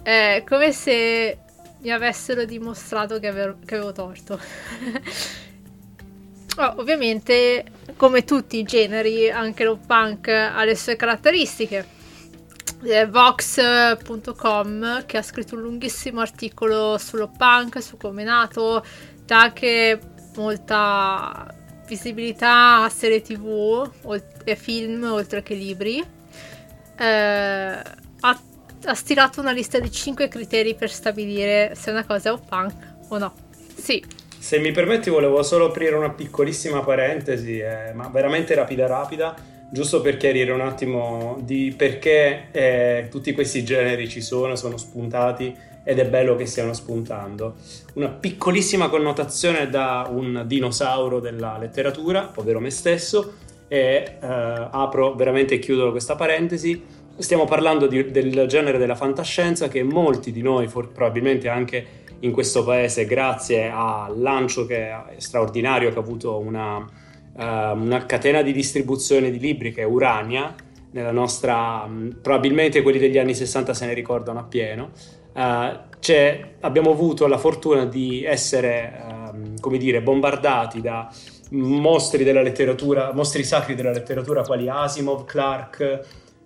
È 0.03 0.43
come 0.45 0.73
se 0.73 1.37
mi 1.79 1.89
avessero 1.89 2.43
dimostrato 2.43 3.17
che 3.17 3.27
avevo, 3.27 3.59
che 3.65 3.75
avevo 3.75 3.93
torto. 3.93 4.37
Oh, 6.57 6.75
ovviamente, 6.77 7.65
come 7.97 8.23
tutti 8.23 8.57
i 8.57 8.63
generi, 8.63 9.29
anche 9.29 9.65
lo 9.65 9.77
punk 9.77 10.29
ha 10.29 10.63
le 10.63 10.75
sue 10.75 10.95
caratteristiche. 10.95 11.93
Eh, 12.81 13.07
Vox.com 13.07 15.05
che 15.05 15.17
ha 15.17 15.21
scritto 15.21 15.55
un 15.55 15.61
lunghissimo 15.61 16.21
articolo 16.21 16.97
sullo 16.97 17.29
punk, 17.35 17.81
su 17.81 17.97
come 17.97 18.21
è 18.21 18.25
nato, 18.25 18.85
dà 19.25 19.41
anche 19.41 19.99
molta 20.35 21.53
visibilità 21.87 22.83
a 22.83 22.89
serie 22.89 23.21
tv 23.21 23.91
e 24.45 24.55
film 24.55 25.03
oltre 25.03 25.43
che 25.43 25.55
libri. 25.55 26.01
Eh, 26.97 27.05
ha, 27.05 28.41
ha 28.85 28.93
stilato 28.93 29.41
una 29.41 29.51
lista 29.51 29.79
di 29.79 29.91
5 29.91 30.29
criteri 30.29 30.73
per 30.73 30.89
stabilire 30.89 31.73
se 31.75 31.91
una 31.91 32.05
cosa 32.05 32.29
è 32.29 32.31
un 32.31 32.45
punk 32.47 32.73
o 33.09 33.17
no. 33.17 33.33
Sì, 33.75 34.01
se 34.45 34.59
mi 34.59 34.71
permetti 34.71 35.09
volevo 35.09 35.41
solo 35.41 35.65
aprire 35.65 35.95
una 35.95 36.11
piccolissima 36.11 36.81
parentesi, 36.81 37.57
eh, 37.57 37.93
ma 37.95 38.09
veramente 38.09 38.53
rapida 38.53 38.85
rapida, 38.85 39.33
giusto 39.71 40.01
per 40.01 40.17
chiarire 40.17 40.51
un 40.51 40.61
attimo 40.61 41.39
di 41.41 41.73
perché 41.75 42.49
eh, 42.51 43.07
tutti 43.09 43.33
questi 43.33 43.63
generi 43.63 44.07
ci 44.07 44.21
sono, 44.21 44.55
sono 44.55 44.77
spuntati 44.77 45.51
ed 45.83 45.97
è 45.97 46.05
bello 46.05 46.35
che 46.35 46.45
stiano 46.45 46.73
spuntando. 46.73 47.55
Una 47.95 48.09
piccolissima 48.09 48.87
connotazione 48.87 49.67
da 49.67 50.07
un 50.11 50.43
dinosauro 50.45 51.19
della 51.19 51.57
letteratura, 51.57 52.31
ovvero 52.35 52.59
me 52.59 52.69
stesso, 52.69 53.33
e 53.67 53.77
eh, 53.77 54.17
apro 54.21 55.15
veramente 55.15 55.55
e 55.55 55.59
chiudo 55.59 55.89
questa 55.89 56.13
parentesi. 56.13 56.83
Stiamo 57.17 57.45
parlando 57.45 57.87
di, 57.87 58.11
del 58.11 58.45
genere 58.45 58.77
della 58.77 58.93
fantascienza 58.93 59.69
che 59.69 59.81
molti 59.81 60.31
di 60.31 60.43
noi, 60.43 60.67
for- 60.67 60.91
probabilmente 60.91 61.47
anche 61.47 62.03
in 62.25 62.31
questo 62.31 62.63
paese 62.63 63.05
grazie 63.05 63.71
al 63.71 64.19
lancio 64.19 64.65
che 64.65 64.89
è 64.89 65.03
straordinario 65.17 65.91
che 65.91 65.97
ha 65.97 66.01
avuto 66.01 66.37
una, 66.39 66.77
uh, 66.77 67.41
una 67.77 68.05
catena 68.05 68.41
di 68.41 68.51
distribuzione 68.51 69.29
di 69.31 69.39
libri 69.39 69.71
che 69.71 69.81
è 69.81 69.85
Urania, 69.85 70.53
nella 70.91 71.11
nostra, 71.11 71.83
um, 71.85 72.17
probabilmente 72.21 72.81
quelli 72.81 72.97
degli 72.97 73.17
anni 73.17 73.35
60 73.35 73.73
se 73.73 73.85
ne 73.85 73.93
ricordano 73.93 74.39
appieno. 74.39 74.91
Uh, 75.33 75.93
abbiamo 76.61 76.91
avuto 76.91 77.27
la 77.27 77.37
fortuna 77.37 77.85
di 77.85 78.23
essere, 78.23 79.01
um, 79.33 79.59
come 79.59 79.77
dire, 79.77 80.01
bombardati 80.01 80.81
da 80.81 81.11
mostri 81.51 82.23
della 82.23 82.41
letteratura, 82.41 83.11
mostri 83.13 83.43
sacri 83.43 83.75
della 83.75 83.91
letteratura 83.91 84.43
quali 84.43 84.69
Asimov, 84.69 85.25
Clark 85.25 85.99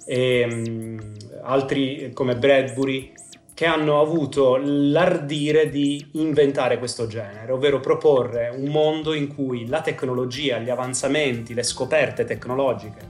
e 0.06 0.48
um, 0.50 1.14
altri 1.44 2.12
come 2.14 2.36
Bradbury 2.36 3.14
che 3.60 3.66
hanno 3.66 4.00
avuto 4.00 4.58
l'ardire 4.64 5.70
di 5.70 6.12
inventare 6.14 6.80
questo 6.80 7.08
genere, 7.08 7.52
ovvero 7.52 7.82
proporre 7.82 8.48
un 8.48 8.72
mondo 8.72 9.14
in 9.14 9.28
cui 9.28 9.68
la 9.68 9.82
tecnologia, 9.82 10.60
gli 10.60 10.70
avanzamenti, 10.70 11.54
le 11.54 11.64
scoperte 11.64 12.24
tecnologiche 12.24 13.02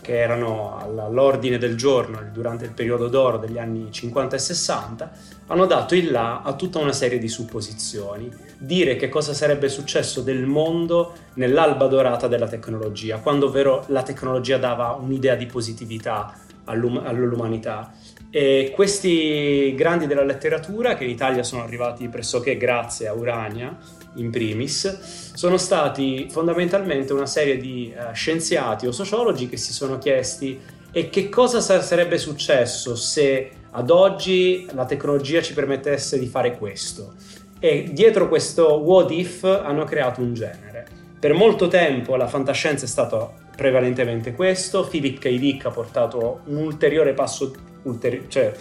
che 0.00 0.16
erano 0.16 0.76
all'ordine 0.78 1.58
del 1.58 1.74
giorno 1.74 2.20
durante 2.32 2.64
il 2.66 2.70
periodo 2.70 3.08
d'oro 3.08 3.38
degli 3.38 3.58
anni 3.58 3.90
50 3.90 4.36
e 4.36 4.38
60, 4.38 5.12
hanno 5.48 5.66
dato 5.66 5.96
il 5.96 6.12
là 6.12 6.42
a 6.42 6.54
tutta 6.54 6.78
una 6.78 6.92
serie 6.92 7.18
di 7.18 7.26
supposizioni. 7.26 8.32
Dire 8.58 8.94
che 8.94 9.08
cosa 9.08 9.34
sarebbe 9.34 9.68
successo 9.68 10.20
del 10.20 10.46
mondo 10.46 11.14
nell'alba 11.34 11.88
dorata 11.88 12.28
della 12.28 12.46
tecnologia, 12.46 13.18
quando 13.18 13.46
ovvero 13.46 13.82
la 13.88 14.04
tecnologia 14.04 14.56
dava 14.56 14.92
un'idea 14.92 15.34
di 15.34 15.46
positività 15.46 16.32
all'umanità 16.66 17.92
e 18.36 18.70
questi 18.74 19.72
grandi 19.74 20.06
della 20.06 20.22
letteratura, 20.22 20.94
che 20.94 21.04
in 21.04 21.10
Italia 21.10 21.42
sono 21.42 21.62
arrivati 21.62 22.06
pressoché 22.08 22.58
grazie 22.58 23.08
a 23.08 23.14
Urania, 23.14 23.74
in 24.16 24.30
primis, 24.30 25.32
sono 25.32 25.56
stati 25.56 26.26
fondamentalmente 26.28 27.14
una 27.14 27.24
serie 27.24 27.56
di 27.56 27.94
uh, 27.96 28.12
scienziati 28.12 28.86
o 28.86 28.92
sociologi 28.92 29.48
che 29.48 29.56
si 29.56 29.72
sono 29.72 29.96
chiesti 29.96 30.60
e 30.92 31.08
che 31.08 31.30
cosa 31.30 31.62
sarebbe 31.62 32.18
successo 32.18 32.94
se 32.94 33.50
ad 33.70 33.88
oggi 33.88 34.68
la 34.72 34.84
tecnologia 34.84 35.40
ci 35.40 35.54
permettesse 35.54 36.18
di 36.18 36.26
fare 36.26 36.58
questo. 36.58 37.14
E 37.58 37.88
dietro 37.90 38.28
questo 38.28 38.74
what 38.82 39.12
if 39.12 39.44
hanno 39.44 39.84
creato 39.84 40.20
un 40.20 40.34
genere. 40.34 40.86
Per 41.18 41.32
molto 41.32 41.68
tempo 41.68 42.16
la 42.16 42.26
fantascienza 42.26 42.84
è 42.84 42.88
stata 42.88 43.32
prevalentemente 43.56 44.34
questo, 44.34 44.86
Philip 44.86 45.20
K. 45.20 45.38
Dick 45.38 45.64
ha 45.64 45.70
portato 45.70 46.40
un 46.48 46.56
ulteriore 46.58 47.14
passo 47.14 47.74
ulteri- 47.86 48.26
cioè, 48.28 48.52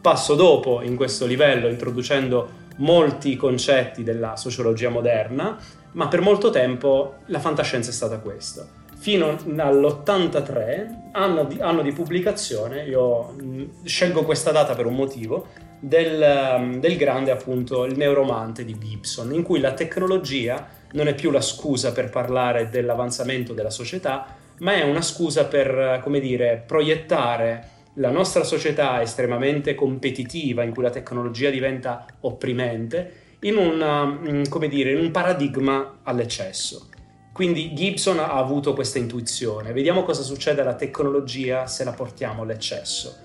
passo 0.00 0.34
dopo 0.34 0.82
in 0.82 0.96
questo 0.96 1.26
livello, 1.26 1.68
introducendo 1.68 2.60
molti 2.76 3.36
concetti 3.36 4.02
della 4.02 4.36
sociologia 4.36 4.88
moderna, 4.88 5.56
ma 5.92 6.08
per 6.08 6.20
molto 6.20 6.50
tempo 6.50 7.16
la 7.26 7.38
fantascienza 7.38 7.90
è 7.90 7.92
stata 7.92 8.18
questa. 8.18 8.66
Fino 8.96 9.36
all'83, 9.56 11.10
anno 11.12 11.44
di, 11.44 11.60
anno 11.60 11.82
di 11.82 11.92
pubblicazione, 11.92 12.84
io 12.84 13.30
mh, 13.32 13.84
scelgo 13.84 14.22
questa 14.22 14.52
data 14.52 14.74
per 14.74 14.86
un 14.86 14.94
motivo, 14.94 15.48
del, 15.78 16.78
del, 16.78 16.96
grande 16.96 17.32
appunto 17.32 17.84
il 17.84 17.96
neuromante 17.96 18.64
di 18.64 18.78
Gibson, 18.78 19.34
in 19.34 19.42
cui 19.42 19.58
la 19.58 19.72
tecnologia 19.72 20.68
non 20.92 21.08
è 21.08 21.14
più 21.14 21.32
la 21.32 21.40
scusa 21.40 21.90
per 21.90 22.08
parlare 22.08 22.68
dell'avanzamento 22.68 23.52
della 23.52 23.70
società, 23.70 24.36
ma 24.58 24.74
è 24.74 24.82
una 24.82 25.02
scusa 25.02 25.46
per, 25.46 26.00
come 26.04 26.20
dire, 26.20 26.62
proiettare 26.64 27.71
la 27.94 28.10
nostra 28.10 28.44
società 28.44 29.02
estremamente 29.02 29.74
competitiva, 29.74 30.62
in 30.62 30.72
cui 30.72 30.82
la 30.82 30.90
tecnologia 30.90 31.50
diventa 31.50 32.06
opprimente, 32.20 33.20
in, 33.40 33.56
una, 33.56 34.04
mm, 34.04 34.44
dire, 34.68 34.92
in 34.92 34.98
un 34.98 35.10
paradigma 35.10 35.98
all'eccesso. 36.02 36.88
Quindi 37.32 37.72
Gibson 37.72 38.18
ha 38.18 38.34
avuto 38.34 38.74
questa 38.74 38.98
intuizione. 38.98 39.72
Vediamo 39.72 40.04
cosa 40.04 40.22
succede 40.22 40.60
alla 40.60 40.74
tecnologia 40.74 41.66
se 41.66 41.82
la 41.82 41.92
portiamo 41.92 42.42
all'eccesso. 42.42 43.16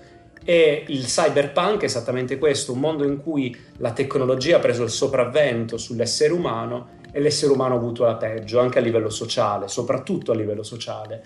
E 0.44 0.84
il 0.88 1.04
cyberpunk 1.04 1.82
è 1.82 1.84
esattamente 1.84 2.38
questo, 2.38 2.72
un 2.72 2.80
mondo 2.80 3.04
in 3.04 3.18
cui 3.22 3.54
la 3.78 3.92
tecnologia 3.92 4.56
ha 4.56 4.60
preso 4.60 4.82
il 4.82 4.88
sopravvento 4.90 5.76
sull'essere 5.76 6.32
umano 6.32 6.96
e 7.12 7.20
l'essere 7.20 7.52
umano 7.52 7.74
ha 7.74 7.76
avuto 7.76 8.04
la 8.04 8.16
peggio, 8.16 8.60
anche 8.60 8.78
a 8.78 8.80
livello 8.80 9.10
sociale, 9.10 9.68
soprattutto 9.68 10.32
a 10.32 10.34
livello 10.34 10.62
sociale. 10.62 11.22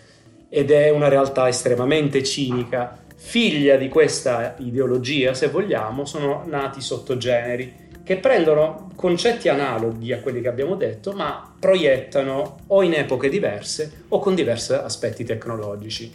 Ed 0.49 0.73
è 0.73 0.91
una 0.91 1.09
realtà 1.09 1.49
estremamente 1.49 2.23
cinica 2.25 2.99
figlia 3.25 3.77
di 3.77 3.89
questa 3.89 4.57
ideologia, 4.59 5.33
se 5.33 5.47
vogliamo, 5.47 6.05
sono 6.05 6.43
nati 6.45 6.81
sottogeneri 6.81 7.91
che 8.03 8.17
prendono 8.17 8.91
concetti 8.97 9.49
analoghi 9.49 10.13
a 10.13 10.19
quelli 10.19 10.41
che 10.41 10.49
abbiamo 10.49 10.75
detto, 10.75 11.13
ma 11.13 11.55
proiettano 11.59 12.59
o 12.67 12.83
in 12.83 12.95
epoche 12.95 13.29
diverse 13.29 14.05
o 14.09 14.19
con 14.19 14.35
diversi 14.35 14.73
aspetti 14.73 15.25
tecnologici. 15.25 16.13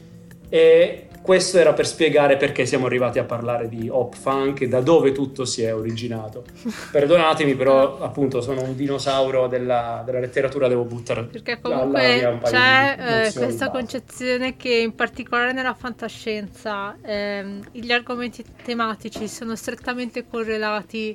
E 0.49 1.06
questo 1.27 1.57
era 1.57 1.73
per 1.73 1.85
spiegare 1.85 2.37
perché 2.37 2.65
siamo 2.65 2.85
arrivati 2.85 3.19
a 3.19 3.25
parlare 3.25 3.67
di 3.67 3.89
hop 3.89 4.15
funk 4.15 4.61
e 4.61 4.69
da 4.69 4.79
dove 4.79 5.11
tutto 5.11 5.43
si 5.43 5.61
è 5.61 5.75
originato. 5.75 6.45
Perdonatemi, 6.89 7.53
però 7.53 7.99
appunto 7.99 8.39
sono 8.39 8.63
un 8.63 8.77
dinosauro 8.77 9.47
della, 9.47 10.03
della 10.05 10.19
letteratura, 10.19 10.69
devo 10.69 10.85
buttare 10.85 11.23
Perché 11.23 11.59
comunque 11.59 12.39
c'è 12.43 13.25
eh, 13.25 13.33
questa 13.33 13.69
concezione 13.69 14.55
che 14.55 14.73
in 14.73 14.95
particolare 14.95 15.51
nella 15.51 15.73
fantascienza 15.73 16.95
ehm, 17.01 17.71
gli 17.73 17.91
argomenti 17.91 18.45
tematici 18.63 19.27
sono 19.27 19.57
strettamente 19.57 20.25
correlati 20.25 21.13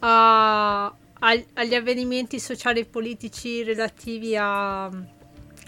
a, 0.00 0.84
a, 0.84 0.94
agli 1.54 1.74
avvenimenti 1.74 2.38
sociali 2.38 2.80
e 2.80 2.84
politici 2.84 3.62
relativi 3.62 4.36
a 4.36 5.16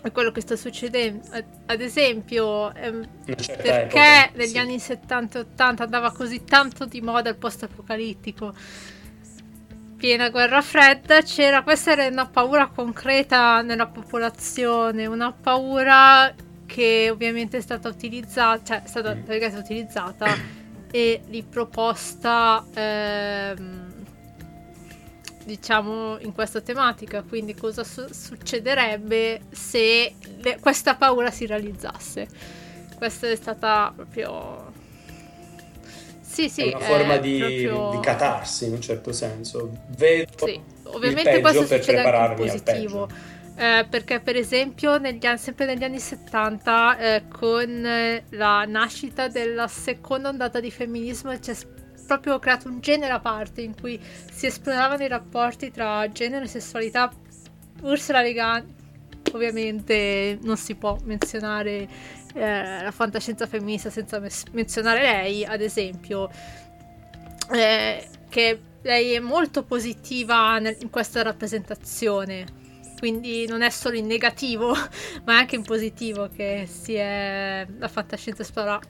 è 0.03 0.13
quello 0.13 0.31
che 0.33 0.41
sta 0.41 0.57
succedendo. 0.57 1.27
Ad 1.67 1.81
esempio, 1.81 2.75
ehm, 2.75 3.07
perché 3.25 3.63
epoca, 3.63 4.31
negli 4.35 4.49
sì. 4.49 4.59
anni 4.59 4.79
70 4.79 5.39
e 5.39 5.43
80 5.43 5.85
andava 5.85 6.13
così 6.13 6.45
tanto 6.45 6.87
di 6.87 7.01
moda 7.01 7.29
il 7.31 7.37
post-apocalittico? 7.37 8.55
Piena 9.97 10.31
guerra 10.31 10.63
fredda, 10.63 11.21
c'era 11.21 11.63
questa 11.63 11.93
era 11.93 12.07
una 12.07 12.27
paura 12.27 12.69
concreta 12.69 13.61
nella 13.61 13.87
popolazione, 13.87 15.05
una 15.05 15.31
paura 15.33 16.35
che 16.65 17.09
ovviamente 17.11 17.59
è 17.59 17.61
stata 17.61 17.89
utilizzata, 17.89 18.63
cioè 18.65 18.83
è 18.85 18.87
stata 18.87 19.15
mm. 19.15 19.59
utilizzata 19.59 20.35
e 20.91 21.21
riproposta. 21.29 22.65
Ehm, 22.73 23.91
diciamo, 25.45 26.19
in 26.21 26.33
questa 26.33 26.61
tematica. 26.61 27.23
Quindi, 27.23 27.55
cosa 27.55 27.85
su- 27.85 28.13
succederebbe 28.13 29.43
se 29.51 30.15
le- 30.39 30.59
questa 30.61 30.95
paura 30.95 31.31
si 31.31 31.47
realizzasse? 31.47 32.29
Questa 32.97 33.29
è 33.29 33.37
stata 33.37 33.93
proprio. 33.95 34.73
Sì, 36.21 36.49
sì, 36.49 36.71
è 36.71 36.77
una 36.77 36.85
forma 36.85 37.17
di, 37.17 37.39
proprio... 37.39 37.91
di, 37.91 38.01
catarsi 38.01 38.67
in 38.67 38.73
un 38.75 38.81
certo 38.81 39.13
senso. 39.13 39.71
Vedo 39.97 40.47
sì. 40.47 40.61
Ovviamente 40.85 41.41
questo 41.41 41.67
succede 41.67 42.01
anche 42.01 42.43
in 42.43 42.49
positivo. 42.49 43.09
Eh, 43.57 43.87
perché 43.91 44.21
per 44.21 44.37
esempio 44.37 44.97
negli 44.97 45.27
anni, 45.27 45.37
sempre 45.37 45.67
negli 45.67 45.85
anni 45.85 45.99
70 45.99 46.99
eh, 46.99 47.23
con 47.29 48.17
la 48.31 48.65
nascita 48.65 49.29
della 49.29 49.67
seconda 49.67 50.31
ondata 50.31 50.61
di 50.61 50.71
femminismo 50.71 51.39
c'è 51.39 51.53
proprio 52.11 52.41
creato 52.41 52.69
un 52.69 52.81
genere 52.81 53.13
a 53.13 53.21
parte 53.21 53.61
in 53.63 53.79
cui 53.79 54.01
si 54.33 54.47
esploravano 54.47 55.05
i 55.05 55.09
rapporti 55.09 55.71
tra 55.71 56.11
genere 56.11 56.47
e 56.47 56.49
sessualità. 56.49 57.13
Ursula 57.83 58.21
Le 58.21 58.65
ovviamente 59.33 60.37
non 60.43 60.57
si 60.57 60.75
può 60.75 60.99
menzionare 61.05 61.89
eh, 62.35 62.83
la 62.83 62.91
fantascienza 62.91 63.47
femminista 63.47 63.91
senza 63.91 64.19
mes- 64.19 64.45
menzionare 64.51 65.03
lei, 65.03 65.45
ad 65.45 65.61
esempio, 65.61 66.29
eh, 67.53 68.09
che 68.29 68.61
lei 68.83 69.13
è 69.13 69.21
molto 69.21 69.63
positiva 69.63 70.59
nel- 70.59 70.79
in 70.81 70.91
questa 70.91 71.23
rappresentazione. 71.23 72.59
Quindi 72.99 73.47
non 73.47 73.63
è 73.63 73.71
solo 73.71 73.97
in 73.97 74.07
negativo, 74.07 74.75
ma 75.25 75.37
anche 75.39 75.55
in 75.55 75.63
positivo 75.63 76.29
che 76.29 76.67
si 76.69 76.95
è 76.95 77.65
la 77.79 77.89
fantascienza 77.89 78.43
esplora 78.43 78.81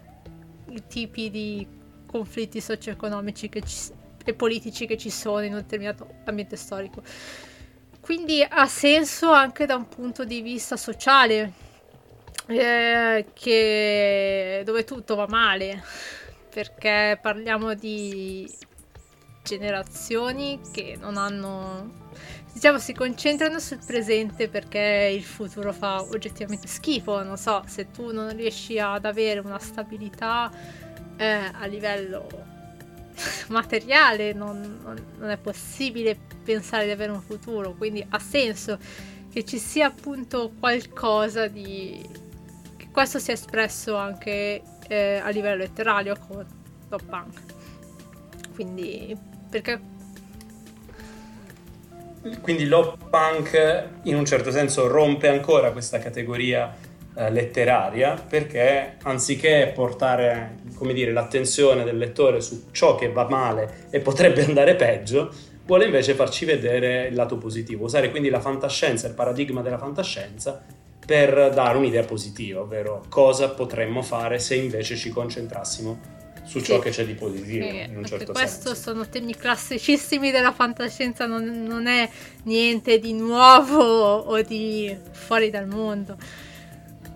i 0.71 0.83
tipi 0.87 1.31
di 1.31 1.79
conflitti 2.11 2.61
socio-economici 2.61 3.49
ci, 3.65 3.93
e 4.25 4.35
politici 4.35 4.87
che 4.87 4.97
ci 4.97 5.11
sono 5.11 5.45
in 5.45 5.53
un 5.53 5.61
determinato 5.61 6.09
ambiente 6.25 6.57
storico. 6.57 7.03
Quindi 8.01 8.43
ha 8.43 8.67
senso 8.67 9.31
anche 9.31 9.67
da 9.67 9.77
un 9.77 9.87
punto 9.87 10.25
di 10.25 10.41
vista 10.41 10.77
sociale, 10.77 11.53
eh, 12.47 13.27
che, 13.33 14.63
dove 14.65 14.85
tutto 14.85 15.15
va 15.15 15.27
male, 15.29 15.83
perché 16.49 17.19
parliamo 17.21 17.75
di 17.75 18.51
generazioni 19.43 20.61
che 20.73 20.97
non 20.99 21.17
hanno 21.17 22.09
diciamo 22.53 22.79
si 22.79 22.93
concentrano 22.93 23.59
sul 23.59 23.79
presente 23.85 24.49
perché 24.49 25.13
il 25.15 25.23
futuro 25.23 25.73
fa 25.73 26.03
oggettivamente 26.03 26.67
schifo 26.67 27.23
non 27.23 27.37
so 27.37 27.63
se 27.67 27.91
tu 27.91 28.13
non 28.13 28.35
riesci 28.37 28.79
ad 28.79 29.05
avere 29.05 29.41
una 29.41 29.59
stabilità 29.59 30.51
eh, 31.21 31.51
a 31.53 31.67
livello 31.67 32.27
materiale 33.49 34.33
non, 34.33 34.81
non, 34.83 34.97
non, 35.19 35.29
è 35.29 35.37
possibile 35.37 36.19
pensare 36.43 36.87
di 36.87 36.91
avere 36.91 37.13
un 37.13 37.21
futuro 37.21 37.75
quindi 37.75 38.05
ha 38.09 38.19
senso 38.19 38.79
che 39.31 39.45
ci 39.45 39.59
sia 39.59 39.87
appunto 39.87 40.53
qualcosa 40.59 41.47
di 41.47 42.03
che 42.77 42.89
questo 42.91 43.19
sia 43.19 43.35
espresso 43.35 43.97
anche 43.97 44.63
eh, 44.89 45.21
a 45.23 45.29
livello 45.29 45.57
letterario 45.57 46.17
con 46.27 46.45
Top 46.89 47.05
Punk. 47.05 47.41
Quindi 48.55 49.17
perché? 49.49 49.81
Quindi 52.41 52.67
l'op 52.67 53.09
punk 53.09 53.89
in 54.03 54.17
un 54.17 54.25
certo 54.25 54.51
senso 54.51 54.89
rompe 54.89 55.29
ancora 55.29 55.71
questa 55.71 55.99
categoria 55.99 56.75
eh, 57.15 57.31
letteraria 57.31 58.15
perché 58.15 58.97
anziché 59.03 59.73
portare 59.75 60.59
come 60.75 60.93
dire, 60.93 61.13
l'attenzione 61.13 61.85
del 61.85 61.99
lettore 61.99 62.41
su 62.41 62.67
ciò 62.71 62.95
che 62.95 63.11
va 63.11 63.29
male 63.29 63.87
e 63.91 64.01
potrebbe 64.01 64.45
andare 64.47 64.75
peggio, 64.75 65.33
vuole 65.67 65.85
invece 65.85 66.15
farci 66.15 66.45
vedere 66.45 67.09
il 67.09 67.15
lato 67.15 67.37
positivo, 67.37 67.85
usare 67.85 68.11
quindi 68.11 68.29
la 68.29 68.41
fantascienza, 68.41 69.07
il 69.07 69.15
paradigma 69.15 69.61
della 69.61 69.79
fantascienza 69.79 70.63
per 71.05 71.51
dare 71.53 71.77
un'idea 71.77 72.05
positiva, 72.05 72.61
ovvero 72.61 73.05
cosa 73.09 73.51
potremmo 73.51 74.03
fare 74.03 74.39
se 74.39 74.55
invece 74.55 74.97
ci 74.97 75.11
concentrassimo 75.11 76.19
su 76.45 76.61
ciò 76.61 76.77
sì. 76.77 76.81
che 76.81 76.91
c'è 76.91 77.05
di 77.05 77.15
positivo 77.15 77.69
sì, 77.69 77.81
in 77.83 77.97
un 77.97 78.05
certo 78.05 78.33
questo 78.33 78.75
senso. 78.75 78.91
sono 78.91 79.09
temi 79.09 79.37
classicissimi 79.37 80.31
della 80.31 80.53
fantascienza 80.53 81.27
non, 81.27 81.45
non, 81.45 81.87
è 81.87 82.09
niente 82.45 82.99
di 82.99 83.13
nuovo 83.13 83.85
o 84.27 84.41
di 84.43 84.97
fuori 85.13 85.51
dal 85.51 85.69
mondo 85.69 86.17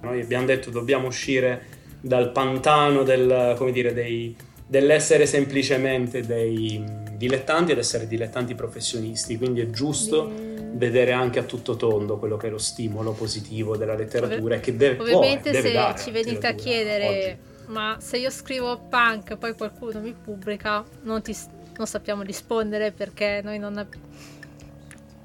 noi 0.05 0.21
abbiamo 0.21 0.47
detto 0.47 0.71
dobbiamo 0.71 1.09
uscire 1.09 1.83
dal 2.01 2.31
pantano 2.33 3.03
del, 3.03 3.57
dire, 3.73 3.93
dei, 3.93 4.37
dell'essere 4.67 5.27
semplicemente 5.27 6.25
dei 6.25 6.85
dilettanti 7.17 7.73
ed 7.73 7.79
essere 7.79 8.07
dilettanti 8.07 8.55
professionisti 8.55 9.37
quindi 9.37 9.61
è 9.61 9.71
giusto 9.71 10.31
mm. 10.31 10.77
vedere 10.77 11.13
anche 11.13 11.39
a 11.39 11.45
tutto 11.45 11.77
tondo 11.77 12.19
quello 12.19 12.37
che 12.37 12.49
è 12.49 12.51
lo 12.51 12.59
stimolo 12.59 13.13
positivo 13.13 13.77
della 13.77 13.95
letteratura 13.95 14.57
Ov- 14.57 14.63
che 14.63 14.77
deve 14.77 15.01
ovviamente 15.01 15.51
può, 15.51 15.61
deve 15.61 15.93
se 15.97 16.05
ci 16.05 16.11
venite 16.11 16.47
a 16.47 16.55
chiedere 16.55 17.07
oggi 17.07 17.53
ma 17.67 17.97
se 18.01 18.19
io 18.19 18.31
scrivo 18.31 18.79
punk 18.79 19.31
e 19.31 19.37
poi 19.37 19.55
qualcuno 19.55 20.01
mi 20.01 20.13
pubblica, 20.13 20.85
non, 21.03 21.23
ti, 21.23 21.37
non 21.77 21.87
sappiamo 21.87 22.23
rispondere 22.23 22.93
perché 22.93 23.41
noi 23.43 23.59
non 23.59 23.77
abbiamo... 23.79 24.05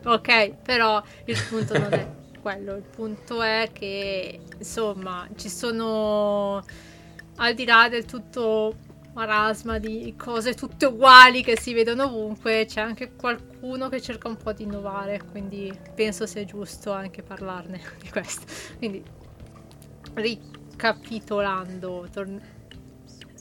Ok, 0.06 0.54
però 0.64 1.02
il 1.26 1.38
punto 1.50 1.78
non 1.78 1.94
è 1.94 2.08
quello, 2.42 2.76
il 2.76 2.84
punto 2.84 3.42
è 3.42 3.70
che 3.74 4.40
insomma 4.58 5.28
ci 5.36 5.50
sono 5.50 6.64
al 7.36 7.54
di 7.54 7.66
là 7.66 7.88
del 7.90 8.06
tutto 8.06 8.76
marasma 9.14 9.80
di 9.80 10.14
cose 10.18 10.54
tutte 10.54 10.86
uguali 10.86 11.44
che 11.44 11.60
si 11.60 11.74
vedono 11.74 12.06
ovunque, 12.06 12.66
c'è 12.66 12.82
anche 12.82 13.16
qualcuno 13.16 13.90
che 13.90 14.02
cerca 14.02 14.28
un 14.28 14.38
po' 14.38 14.54
di 14.54 14.64
innovare, 14.64 15.22
quindi 15.32 15.78
penso 15.94 16.26
sia 16.26 16.46
giusto 16.46 16.92
anche 16.92 17.22
parlarne 17.22 17.82
di 18.02 18.10
questo. 18.10 18.46
Quindi 18.78 19.04
ricapitolando, 20.14 22.08
tor- 22.12 22.42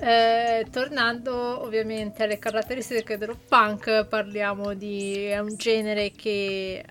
eh, 0.00 0.66
tornando 0.70 1.62
ovviamente 1.62 2.22
alle 2.22 2.38
caratteristiche 2.38 3.18
dello 3.18 3.38
punk, 3.48 4.06
parliamo 4.06 4.74
di 4.74 5.30
un 5.38 5.54
genere 5.56 6.10
che 6.12 6.84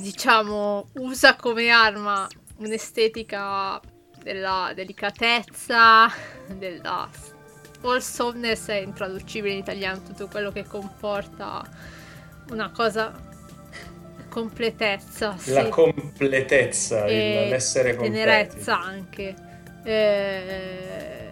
diciamo 0.00 0.88
usa 0.94 1.36
come 1.36 1.68
arma 1.68 2.26
un'estetica 2.56 3.80
della 4.22 4.72
delicatezza, 4.74 6.10
della 6.56 7.08
wholesomeness 7.82 8.68
è 8.68 8.80
intraducibile 8.80 9.54
in 9.54 9.60
italiano 9.60 10.02
tutto 10.02 10.28
quello 10.28 10.52
che 10.52 10.64
comporta 10.64 11.66
una 12.50 12.70
cosa 12.70 13.28
completezza. 14.28 15.36
La 15.46 15.68
completezza, 15.68 17.06
il, 17.06 17.48
l'essere 17.48 17.94
completi. 17.94 18.14
Tenerezza 18.14 18.78
anche. 18.78 19.34
Eh, 19.82 21.30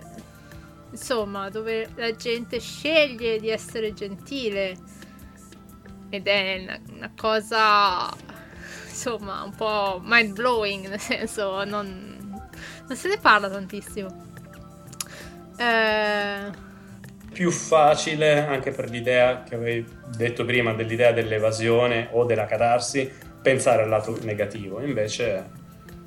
insomma, 0.90 1.50
dove 1.50 1.88
la 1.96 2.14
gente 2.14 2.58
sceglie 2.60 3.38
di 3.38 3.50
essere 3.50 3.92
gentile 3.92 4.76
ed 6.10 6.26
è 6.26 6.60
una, 6.62 6.80
una 6.94 7.12
cosa 7.14 8.08
insomma 8.98 9.44
un 9.44 9.54
po' 9.54 10.00
mind 10.02 10.34
blowing, 10.34 10.88
nel 10.88 10.98
senso 10.98 11.62
non, 11.64 12.40
non 12.86 12.96
se 12.96 13.08
ne 13.08 13.18
parla 13.18 13.48
tantissimo. 13.48 14.26
Eh, 15.56 16.66
più 17.32 17.50
facile 17.52 18.44
anche 18.44 18.72
per 18.72 18.90
l'idea 18.90 19.44
che 19.44 19.54
avevi 19.54 19.86
detto 20.16 20.44
prima 20.44 20.72
dell'idea 20.72 21.12
dell'evasione 21.12 22.08
o 22.12 22.24
della 22.24 22.46
catarsi 22.46 23.10
pensare 23.40 23.82
al 23.82 23.88
lato 23.88 24.18
negativo 24.22 24.80
invece, 24.80 25.50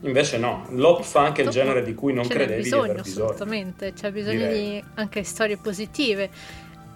invece 0.02 0.38
no 0.38 0.66
l'op 0.72 1.04
fa 1.04 1.22
anche 1.22 1.44
il 1.44 1.50
genere 1.50 1.84
di 1.84 1.94
cui 1.94 2.14
non 2.14 2.28
c'è 2.28 2.34
credevi 2.34 2.62
bisogno, 2.64 2.84
di 2.84 2.90
aver 2.90 3.04
bisogno 3.04 3.26
assolutamente 3.26 3.94
c'è 3.94 4.12
bisogno 4.12 4.38
Direi. 4.38 4.72
di 4.72 4.84
anche 4.96 5.24
storie 5.24 5.58
positive 5.58 6.30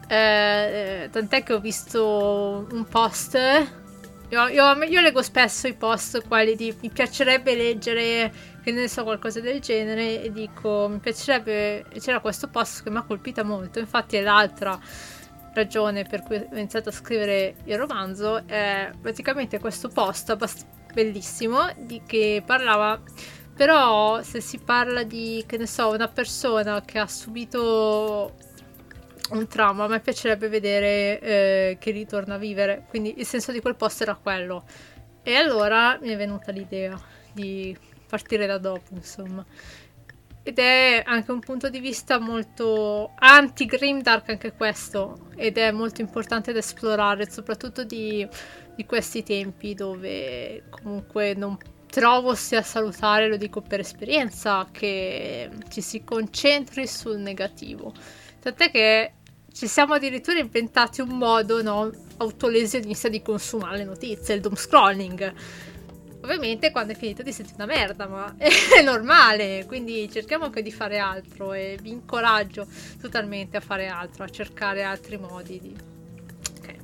eh, 0.08 0.16
eh, 0.16 1.10
tant'è 1.10 1.44
che 1.44 1.54
ho 1.54 1.60
visto 1.60 2.68
un 2.72 2.86
post 2.86 3.38
io, 4.30 4.48
io, 4.48 4.84
io, 4.84 5.02
leggo 5.02 5.22
spesso 5.22 5.68
i 5.68 5.74
post 5.74 6.28
quelli 6.28 6.56
di 6.56 6.76
mi 6.82 6.90
piacerebbe 6.90 7.56
leggere, 7.56 8.32
che 8.64 8.72
ne 8.72 8.88
so, 8.88 9.04
qualcosa 9.04 9.40
del 9.40 9.60
genere 9.60 10.24
e 10.24 10.32
dico 10.32 10.88
mi 10.90 11.00
piacerebbe, 11.00 11.86
c'era 12.00 12.20
questo 12.20 12.48
post 12.48 12.84
che 12.84 12.90
mi 12.90 12.98
ha 12.98 13.04
colpita 13.04 13.44
molto, 13.44 13.80
infatti 13.80 14.18
è 14.18 14.22
l'altra 14.22 14.80
ragione 15.54 16.04
per 16.04 16.24
cui 16.24 16.36
ho 16.36 16.48
iniziato 16.52 16.90
a 16.90 16.92
scrivere 16.92 17.56
il 17.66 17.78
romanzo, 17.78 18.46
è 18.46 18.92
praticamente 19.00 19.60
questo 19.60 19.88
post 19.90 20.36
bellissimo 20.94 21.72
di 21.78 22.02
che 22.06 22.42
parlava 22.46 23.02
però 23.56 24.22
se 24.22 24.42
si 24.42 24.60
parla 24.60 25.04
di, 25.04 25.44
che 25.48 25.58
ne 25.58 25.66
so, 25.66 25.90
una 25.90 26.10
persona 26.10 26.82
che 26.82 27.00
ha 27.00 27.08
subito 27.08 28.34
un 29.32 29.48
trauma, 29.48 29.86
a 29.86 29.88
me 29.88 30.00
piacerebbe 30.00 30.48
vedere 30.48 31.20
eh, 31.20 31.78
che 31.80 31.92
ritorna 31.92 32.36
a 32.36 32.38
vivere, 32.38 32.86
quindi 32.88 33.16
il 33.18 33.26
senso 33.26 33.52
di 33.52 33.62
quel 33.62 33.76
posto 33.76 34.04
era 34.04 34.16
quello. 34.16 34.64
E 35.24 35.36
allora 35.36 35.98
mi 36.02 36.10
è 36.10 36.18
venuta 36.18 36.52
l'idea 36.52 37.00
di 37.34 37.76
partire 38.08 38.46
da 38.46 38.58
dopo, 38.58 38.94
insomma. 38.94 39.44
Ed 40.44 40.60
è 40.60 41.02
anche 41.04 41.32
un 41.32 41.40
punto 41.40 41.70
di 41.70 41.80
vista 41.80 42.20
molto 42.20 43.14
anti-grimdark 43.16 44.30
anche 44.30 44.54
questo, 44.54 45.30
ed 45.36 45.58
è 45.58 45.72
molto 45.72 46.02
importante 46.02 46.54
da 46.54 46.60
esplorare, 46.60 47.30
soprattutto 47.30 47.84
di, 47.84 48.28
di 48.76 48.86
questi 48.86 49.24
tempi 49.24 49.74
dove 49.74 50.66
comunque 50.70 51.34
non 51.34 51.58
trovo 51.90 52.36
sia 52.36 52.62
salutare, 52.62 53.28
lo 53.28 53.38
dico 53.38 53.62
per 53.62 53.80
esperienza, 53.80 54.68
che 54.72 55.50
ci 55.70 55.82
si 55.82 56.04
concentri 56.04 56.86
sul 56.86 57.18
negativo 57.18 57.94
Tant'è 58.46 58.70
che 58.70 59.12
ci 59.52 59.66
siamo 59.66 59.96
addirittura 59.96 60.38
inventati 60.38 61.02
un 61.02 61.18
modo 61.18 61.64
no, 61.64 61.90
autolesionista 62.18 63.10
di 63.10 63.24
consumare 63.24 63.78
le 63.78 63.86
notizie, 63.86 64.36
il 64.36 64.42
doom 64.42 64.54
scrolling. 64.54 65.34
Ovviamente 66.22 66.70
quando 66.70 66.94
è 66.94 66.96
finito 66.96 67.24
di 67.24 67.32
sentire 67.32 67.64
una 67.64 67.74
merda, 67.74 68.08
ma 68.08 68.36
è 68.38 68.84
normale, 68.84 69.66
quindi 69.66 70.08
cerchiamo 70.12 70.46
anche 70.46 70.62
di 70.62 70.72
fare 70.72 71.00
altro 71.00 71.54
e 71.54 71.80
vi 71.82 71.90
incoraggio 71.90 72.68
totalmente 73.02 73.58
a 73.58 73.62
fare 73.62 73.88
altro, 73.88 74.24
a 74.24 74.30
cercare 74.30 74.84
altri 74.84 75.18
modi 75.18 75.60
di... 75.60 75.76
Ok. 76.60 76.76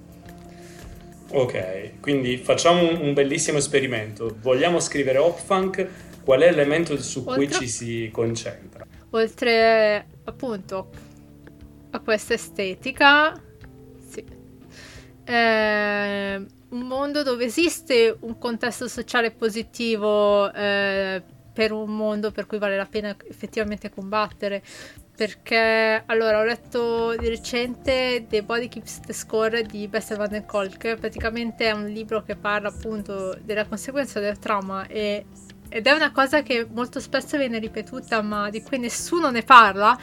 Ok, 1.28 2.00
quindi 2.00 2.38
facciamo 2.38 2.90
un, 2.90 3.02
un 3.02 3.14
bellissimo 3.14 3.60
esperimento. 3.60 4.36
Vogliamo 4.42 4.80
scrivere 4.80 5.20
Hopfunk, 5.20 5.88
qual 6.24 6.42
è 6.42 6.50
l'elemento 6.50 7.00
su 7.00 7.20
Oltre... 7.20 7.36
cui 7.36 7.52
ci 7.52 7.68
si 7.68 8.10
concentra? 8.12 8.84
Oltre 9.12 10.08
appunto 10.24 11.10
a 11.92 12.00
questa 12.00 12.34
estetica, 12.34 13.40
sì. 14.08 14.24
Eh, 15.24 16.46
un 16.70 16.88
mondo 16.88 17.24
dove 17.24 17.46
esiste 17.46 18.16
un 18.22 18.38
contesto 18.38 18.88
sociale 18.88 19.32
positivo 19.32 20.52
eh, 20.54 21.22
per 21.54 21.72
un 21.72 21.96
mondo 21.96 22.32
per 22.32 22.46
cui 22.46 22.58
vale 22.58 22.78
la 22.78 22.86
pena 22.86 23.16
effettivamente 23.28 23.90
combattere. 23.90 24.64
Perché 25.14 26.02
allora 26.06 26.40
ho 26.40 26.44
letto 26.44 27.16
di 27.16 27.28
recente 27.28 28.26
The 28.28 28.42
Body 28.42 28.70
Keeps 28.70 29.02
the 29.02 29.14
Score 29.14 29.62
di 29.64 29.88
Bessel 29.88 30.18
van 30.18 30.30
den 30.30 30.46
Kolk. 30.46 30.96
Praticamente 30.96 31.68
è 31.68 31.72
un 31.72 31.86
libro 31.86 32.24
che 32.24 32.36
parla 32.36 32.70
appunto 32.70 33.38
della 33.44 33.66
conseguenza 33.66 34.20
del 34.20 34.40
trauma 34.40 34.88
e, 34.88 35.26
ed 35.70 35.86
è 35.86 35.92
una 35.92 36.12
cosa 36.12 36.42
che 36.42 36.66
molto 36.72 37.00
spesso 37.00 37.38
viene 37.38 37.60
ripetuta 37.60 38.22
ma 38.22 38.50
di 38.50 38.64
cui 38.64 38.80
nessuno 38.80 39.30
ne 39.30 39.44
parla 39.44 39.96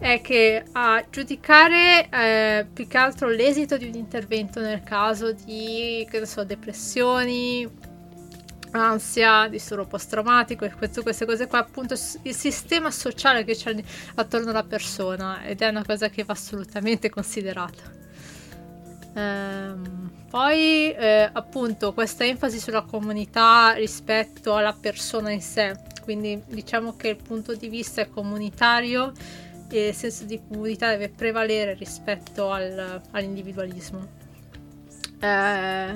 è 0.00 0.22
che 0.22 0.64
a 0.72 1.04
giudicare 1.10 2.08
eh, 2.08 2.66
più 2.72 2.88
che 2.88 2.96
altro 2.96 3.28
l'esito 3.28 3.76
di 3.76 3.86
un 3.86 3.94
intervento 3.94 4.58
nel 4.60 4.82
caso 4.82 5.32
di 5.32 6.08
so, 6.24 6.42
depressioni, 6.42 7.68
ansia, 8.70 9.46
disturbo 9.48 9.84
post-traumatico 9.84 10.64
e 10.64 10.72
questo, 10.72 11.02
queste 11.02 11.26
cose 11.26 11.46
qua, 11.46 11.58
appunto 11.58 11.94
il 12.22 12.34
sistema 12.34 12.90
sociale 12.90 13.44
che 13.44 13.54
c'è 13.54 13.76
attorno 14.14 14.50
alla 14.50 14.64
persona 14.64 15.44
ed 15.44 15.60
è 15.60 15.68
una 15.68 15.84
cosa 15.84 16.08
che 16.08 16.24
va 16.24 16.32
assolutamente 16.32 17.10
considerata. 17.10 17.82
Ehm, 19.14 20.10
poi 20.30 20.92
eh, 20.92 21.28
appunto 21.30 21.92
questa 21.92 22.24
enfasi 22.24 22.58
sulla 22.58 22.82
comunità 22.82 23.72
rispetto 23.72 24.54
alla 24.54 24.72
persona 24.72 25.30
in 25.30 25.42
sé, 25.42 25.76
quindi 26.02 26.40
diciamo 26.46 26.96
che 26.96 27.08
il 27.08 27.16
punto 27.16 27.54
di 27.54 27.68
vista 27.68 28.00
è 28.00 28.08
comunitario 28.08 29.12
e 29.76 29.88
il 29.88 29.94
senso 29.94 30.24
di 30.24 30.40
comunità 30.46 30.90
deve 30.90 31.08
prevalere 31.08 31.74
rispetto 31.74 32.50
al, 32.50 33.00
all'individualismo. 33.10 34.18
Eh, 35.20 35.92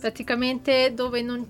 praticamente 0.00 0.92
dove 0.94 1.22
non 1.22 1.48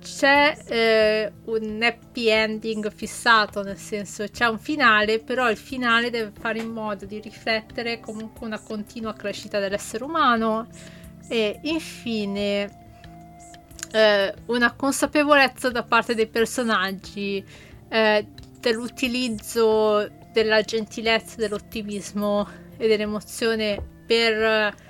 c'è 0.00 0.56
eh, 0.66 1.32
un 1.44 1.82
happy 1.82 2.28
ending 2.28 2.90
fissato, 2.92 3.62
nel 3.62 3.76
senso 3.76 4.24
c'è 4.26 4.46
un 4.46 4.58
finale, 4.58 5.20
però 5.20 5.50
il 5.50 5.56
finale 5.56 6.10
deve 6.10 6.32
fare 6.38 6.58
in 6.58 6.70
modo 6.70 7.04
di 7.04 7.20
riflettere 7.20 8.00
comunque 8.00 8.46
una 8.46 8.58
continua 8.58 9.12
crescita 9.12 9.58
dell'essere 9.58 10.04
umano 10.04 10.68
e 11.28 11.60
infine 11.62 12.78
eh, 13.92 14.34
una 14.46 14.72
consapevolezza 14.72 15.70
da 15.70 15.82
parte 15.82 16.14
dei 16.14 16.26
personaggi 16.26 17.44
eh, 17.88 18.26
dell'utilizzo 18.60 20.08
della 20.32 20.62
gentilezza, 20.62 21.36
dell'ottimismo 21.36 22.48
e 22.76 22.86
dell'emozione 22.86 23.82
per 24.06 24.88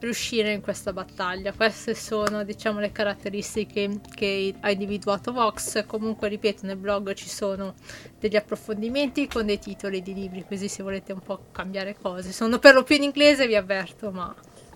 riuscire 0.00 0.52
in 0.52 0.60
questa 0.60 0.92
battaglia. 0.92 1.52
Queste 1.52 1.94
sono, 1.94 2.44
diciamo, 2.44 2.80
le 2.80 2.92
caratteristiche 2.92 4.00
che 4.14 4.54
ha 4.60 4.70
individuato 4.70 5.32
Vox. 5.32 5.84
Comunque, 5.86 6.28
ripeto, 6.28 6.66
nel 6.66 6.76
blog 6.76 7.12
ci 7.14 7.28
sono 7.28 7.74
degli 8.18 8.36
approfondimenti 8.36 9.26
con 9.26 9.46
dei 9.46 9.58
titoli 9.58 10.02
di 10.02 10.14
libri, 10.14 10.44
così 10.46 10.68
se 10.68 10.82
volete 10.82 11.12
un 11.12 11.20
po' 11.20 11.46
cambiare 11.52 11.96
cose. 12.00 12.32
Sono 12.32 12.58
per 12.58 12.74
lo 12.74 12.84
più 12.84 12.96
in 12.96 13.04
inglese, 13.04 13.46
vi 13.46 13.56
avverto, 13.56 14.10
ma 14.10 14.34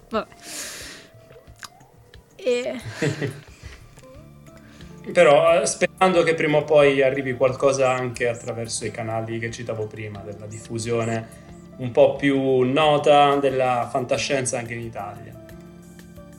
vabbè. 0.09 0.35
E... 2.37 2.81
Però 5.11 5.61
eh, 5.61 5.67
sperando 5.67 6.23
che 6.23 6.35
prima 6.35 6.59
o 6.59 6.65
poi 6.65 7.03
arrivi 7.03 7.35
qualcosa 7.35 7.91
anche 7.91 8.29
attraverso 8.29 8.85
i 8.85 8.91
canali 8.91 9.39
che 9.39 9.51
citavo 9.51 9.87
prima, 9.87 10.21
della 10.21 10.47
diffusione 10.47 11.41
un 11.77 11.91
po' 11.91 12.17
più 12.17 12.61
nota 12.61 13.37
della 13.37 13.89
fantascienza 13.91 14.59
anche 14.59 14.75
in 14.75 14.81
Italia. 14.81 15.45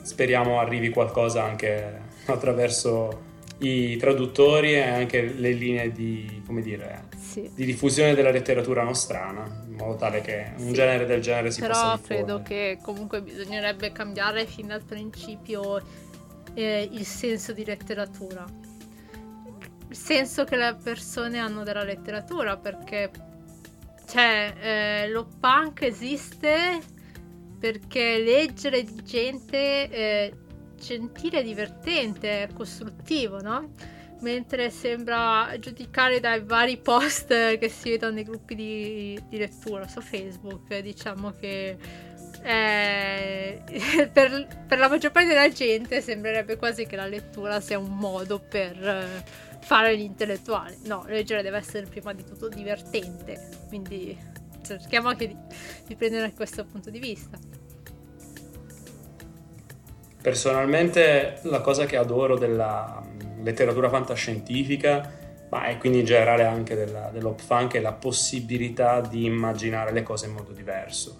Speriamo 0.00 0.60
arrivi 0.60 0.90
qualcosa 0.90 1.42
anche 1.42 2.00
attraverso 2.26 3.32
i 3.58 3.96
traduttori 3.96 4.74
e 4.74 4.82
anche 4.82 5.22
le 5.22 5.52
linee 5.52 5.92
di, 5.92 6.42
dire, 6.62 7.04
sì. 7.16 7.50
di 7.54 7.64
diffusione 7.64 8.14
della 8.14 8.30
letteratura 8.30 8.82
nostrana, 8.82 9.64
in 9.66 9.74
modo 9.74 9.96
tale 9.96 10.20
che 10.20 10.52
un 10.56 10.68
sì. 10.68 10.72
genere 10.72 11.06
del 11.06 11.20
genere 11.20 11.50
si 11.50 11.60
Però 11.60 11.72
possa. 11.72 11.98
Però 12.06 12.22
credo 12.24 12.42
che 12.42 12.78
comunque 12.82 13.22
bisognerebbe 13.22 13.92
cambiare 13.92 14.46
fin 14.46 14.68
dal 14.68 14.82
principio 14.82 15.82
eh, 16.54 16.88
il 16.90 17.04
senso 17.04 17.52
di 17.52 17.64
letteratura. 17.64 18.44
Il 19.88 19.96
senso 19.96 20.44
che 20.44 20.56
le 20.56 20.76
persone 20.82 21.38
hanno 21.38 21.62
della 21.62 21.84
letteratura, 21.84 22.56
perché 22.56 23.10
cioè 24.06 24.54
eh, 24.60 25.08
lo 25.08 25.28
punk 25.40 25.82
esiste 25.82 26.80
perché 27.58 28.18
leggere 28.18 28.82
di 28.82 29.02
gente 29.02 29.88
eh, 29.88 30.32
gentile, 30.78 31.42
divertente, 31.42 32.48
costruttivo, 32.52 33.40
no? 33.40 33.72
Mentre 34.20 34.70
sembra 34.70 35.54
giudicare 35.58 36.20
dai 36.20 36.42
vari 36.42 36.76
post 36.78 37.28
che 37.58 37.68
si 37.68 37.90
vedono 37.90 38.14
nei 38.14 38.24
gruppi 38.24 38.54
di, 38.54 39.22
di 39.28 39.38
lettura 39.38 39.88
su 39.88 40.00
Facebook, 40.00 40.78
diciamo 40.78 41.32
che 41.32 41.76
eh, 42.44 43.62
per, 44.12 44.46
per, 44.66 44.78
la 44.78 44.88
maggior 44.88 45.10
parte 45.10 45.28
della 45.28 45.48
gente 45.48 46.02
sembrerebbe 46.02 46.56
quasi 46.56 46.84
che 46.84 46.94
la 46.94 47.06
lettura 47.06 47.58
sia 47.60 47.78
un 47.78 47.96
modo 47.96 48.38
per 48.38 48.76
eh, 48.86 49.24
fare 49.60 49.94
l'intellettuale. 49.94 50.76
No, 50.84 51.04
leggere 51.06 51.42
deve 51.42 51.56
essere 51.56 51.86
prima 51.86 52.12
di 52.12 52.22
tutto 52.22 52.48
divertente, 52.48 53.48
quindi 53.68 54.16
cerchiamo 54.62 55.08
anche 55.08 55.28
di, 55.28 55.36
di 55.86 55.96
prendere 55.96 56.34
questo 56.34 56.66
punto 56.66 56.90
di 56.90 56.98
vista. 56.98 57.38
Personalmente 60.20 61.38
la 61.44 61.60
cosa 61.60 61.86
che 61.86 61.96
adoro 61.96 62.36
della 62.36 63.02
mm, 63.02 63.42
letteratura 63.42 63.88
fantascientifica, 63.88 65.22
ma 65.48 65.68
e 65.68 65.78
quindi 65.78 66.00
in 66.00 66.04
generale 66.04 66.44
anche 66.44 66.74
della, 66.74 67.08
dell'op 67.10 67.40
funk, 67.40 67.76
è 67.76 67.80
la 67.80 67.92
possibilità 67.92 69.00
di 69.00 69.24
immaginare 69.24 69.92
le 69.92 70.02
cose 70.02 70.26
in 70.26 70.32
modo 70.32 70.52
diverso. 70.52 71.16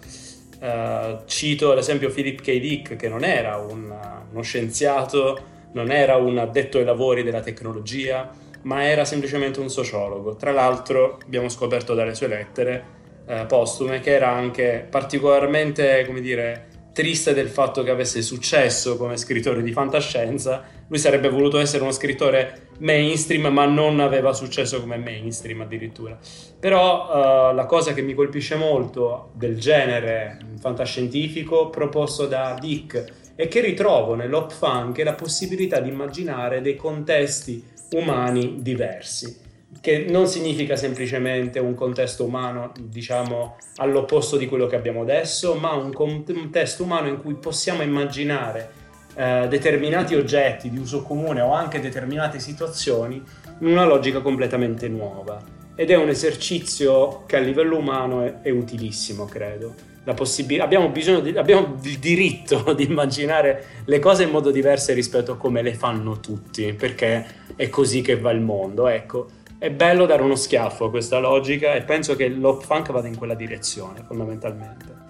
Uh, 0.59 1.23
cito 1.25 1.71
ad 1.71 1.77
esempio 1.77 2.09
Philip 2.09 2.41
K. 2.41 2.59
Dick, 2.59 2.95
che 2.95 3.09
non 3.09 3.23
era 3.23 3.57
un, 3.57 3.93
uno 4.31 4.41
scienziato, 4.41 5.53
non 5.73 5.91
era 5.91 6.15
un 6.15 6.37
addetto 6.37 6.77
ai 6.77 6.85
lavori 6.85 7.23
della 7.23 7.41
tecnologia, 7.41 8.29
ma 8.61 8.83
era 8.85 9.05
semplicemente 9.05 9.59
un 9.59 9.69
sociologo. 9.69 10.35
Tra 10.35 10.51
l'altro 10.51 11.19
abbiamo 11.23 11.49
scoperto 11.49 11.93
dalle 11.93 12.15
sue 12.15 12.27
lettere 12.27 12.83
eh, 13.27 13.45
postume 13.47 13.99
che 13.99 14.11
era 14.11 14.29
anche 14.29 14.87
particolarmente, 14.89 16.03
come 16.05 16.21
dire, 16.21 16.67
triste 16.93 17.33
del 17.33 17.49
fatto 17.49 17.83
che 17.83 17.91
avesse 17.91 18.21
successo 18.21 18.97
come 18.97 19.17
scrittore 19.17 19.61
di 19.61 19.71
fantascienza. 19.71 20.63
Lui 20.87 20.99
sarebbe 20.99 21.29
voluto 21.29 21.57
essere 21.59 21.81
uno 21.81 21.91
scrittore 21.91 22.67
mainstream, 22.79 23.47
ma 23.47 23.65
non 23.65 23.99
aveva 23.99 24.33
successo 24.33 24.79
come 24.79 24.97
mainstream 24.97 25.61
addirittura. 25.61 26.17
Però 26.59 27.49
uh, 27.49 27.55
la 27.55 27.65
cosa 27.65 27.93
che 27.93 28.01
mi 28.01 28.13
colpisce 28.13 28.55
molto 28.55 29.31
del 29.33 29.59
genere 29.59 30.37
fantascientifico 30.59 31.69
proposto 31.69 32.27
da 32.27 32.55
Dick 32.59 33.31
e 33.35 33.47
che 33.47 33.61
ritrovo 33.61 34.15
nell'op 34.15 34.51
funk 34.51 34.99
è 34.99 35.03
la 35.03 35.13
possibilità 35.13 35.79
di 35.79 35.89
immaginare 35.89 36.61
dei 36.61 36.75
contesti 36.75 37.63
umani 37.91 38.61
diversi 38.61 39.43
che 39.81 40.05
non 40.09 40.25
significa 40.27 40.75
semplicemente 40.75 41.59
un 41.59 41.75
contesto 41.75 42.23
umano, 42.23 42.71
diciamo, 42.79 43.57
all'opposto 43.75 44.37
di 44.37 44.47
quello 44.47 44.67
che 44.67 44.75
abbiamo 44.75 45.01
adesso, 45.01 45.53
ma 45.55 45.73
un 45.73 45.91
contesto 45.91 46.83
umano 46.83 47.07
in 47.07 47.21
cui 47.21 47.35
possiamo 47.35 47.83
immaginare 47.83 48.83
eh, 49.15 49.47
determinati 49.47 50.15
oggetti 50.15 50.69
di 50.69 50.77
uso 50.77 51.01
comune 51.01 51.41
o 51.41 51.53
anche 51.53 51.79
determinate 51.79 52.39
situazioni 52.39 53.23
in 53.59 53.67
una 53.67 53.85
logica 53.85 54.21
completamente 54.21 54.87
nuova. 54.87 55.41
Ed 55.75 55.89
è 55.89 55.95
un 55.95 56.09
esercizio 56.09 57.23
che 57.25 57.35
a 57.35 57.39
livello 57.39 57.77
umano 57.77 58.21
è, 58.21 58.41
è 58.41 58.49
utilissimo, 58.49 59.25
credo 59.25 59.93
possib- 60.13 60.59
abbiamo, 60.59 60.91
di, 60.91 61.35
abbiamo 61.35 61.77
il 61.81 61.97
diritto 61.97 62.73
di 62.75 62.83
immaginare 62.83 63.65
le 63.85 63.99
cose 63.99 64.23
in 64.23 64.29
modo 64.29 64.51
diverso 64.51 64.93
rispetto 64.93 65.33
a 65.33 65.37
come 65.37 65.61
le 65.61 65.73
fanno 65.73 66.19
tutti, 66.19 66.73
perché 66.73 67.25
è 67.55 67.69
così 67.69 68.01
che 68.01 68.17
va 68.19 68.31
il 68.31 68.41
mondo. 68.41 68.87
Ecco, 68.87 69.27
è 69.57 69.71
bello 69.71 70.05
dare 70.05 70.21
uno 70.21 70.35
schiaffo 70.35 70.85
a 70.85 70.89
questa 70.89 71.17
logica 71.17 71.73
e 71.73 71.81
penso 71.81 72.15
che 72.15 72.27
l'op 72.27 72.63
funk 72.63 72.91
vada 72.91 73.07
in 73.07 73.17
quella 73.17 73.35
direzione, 73.35 74.03
fondamentalmente. 74.05 75.03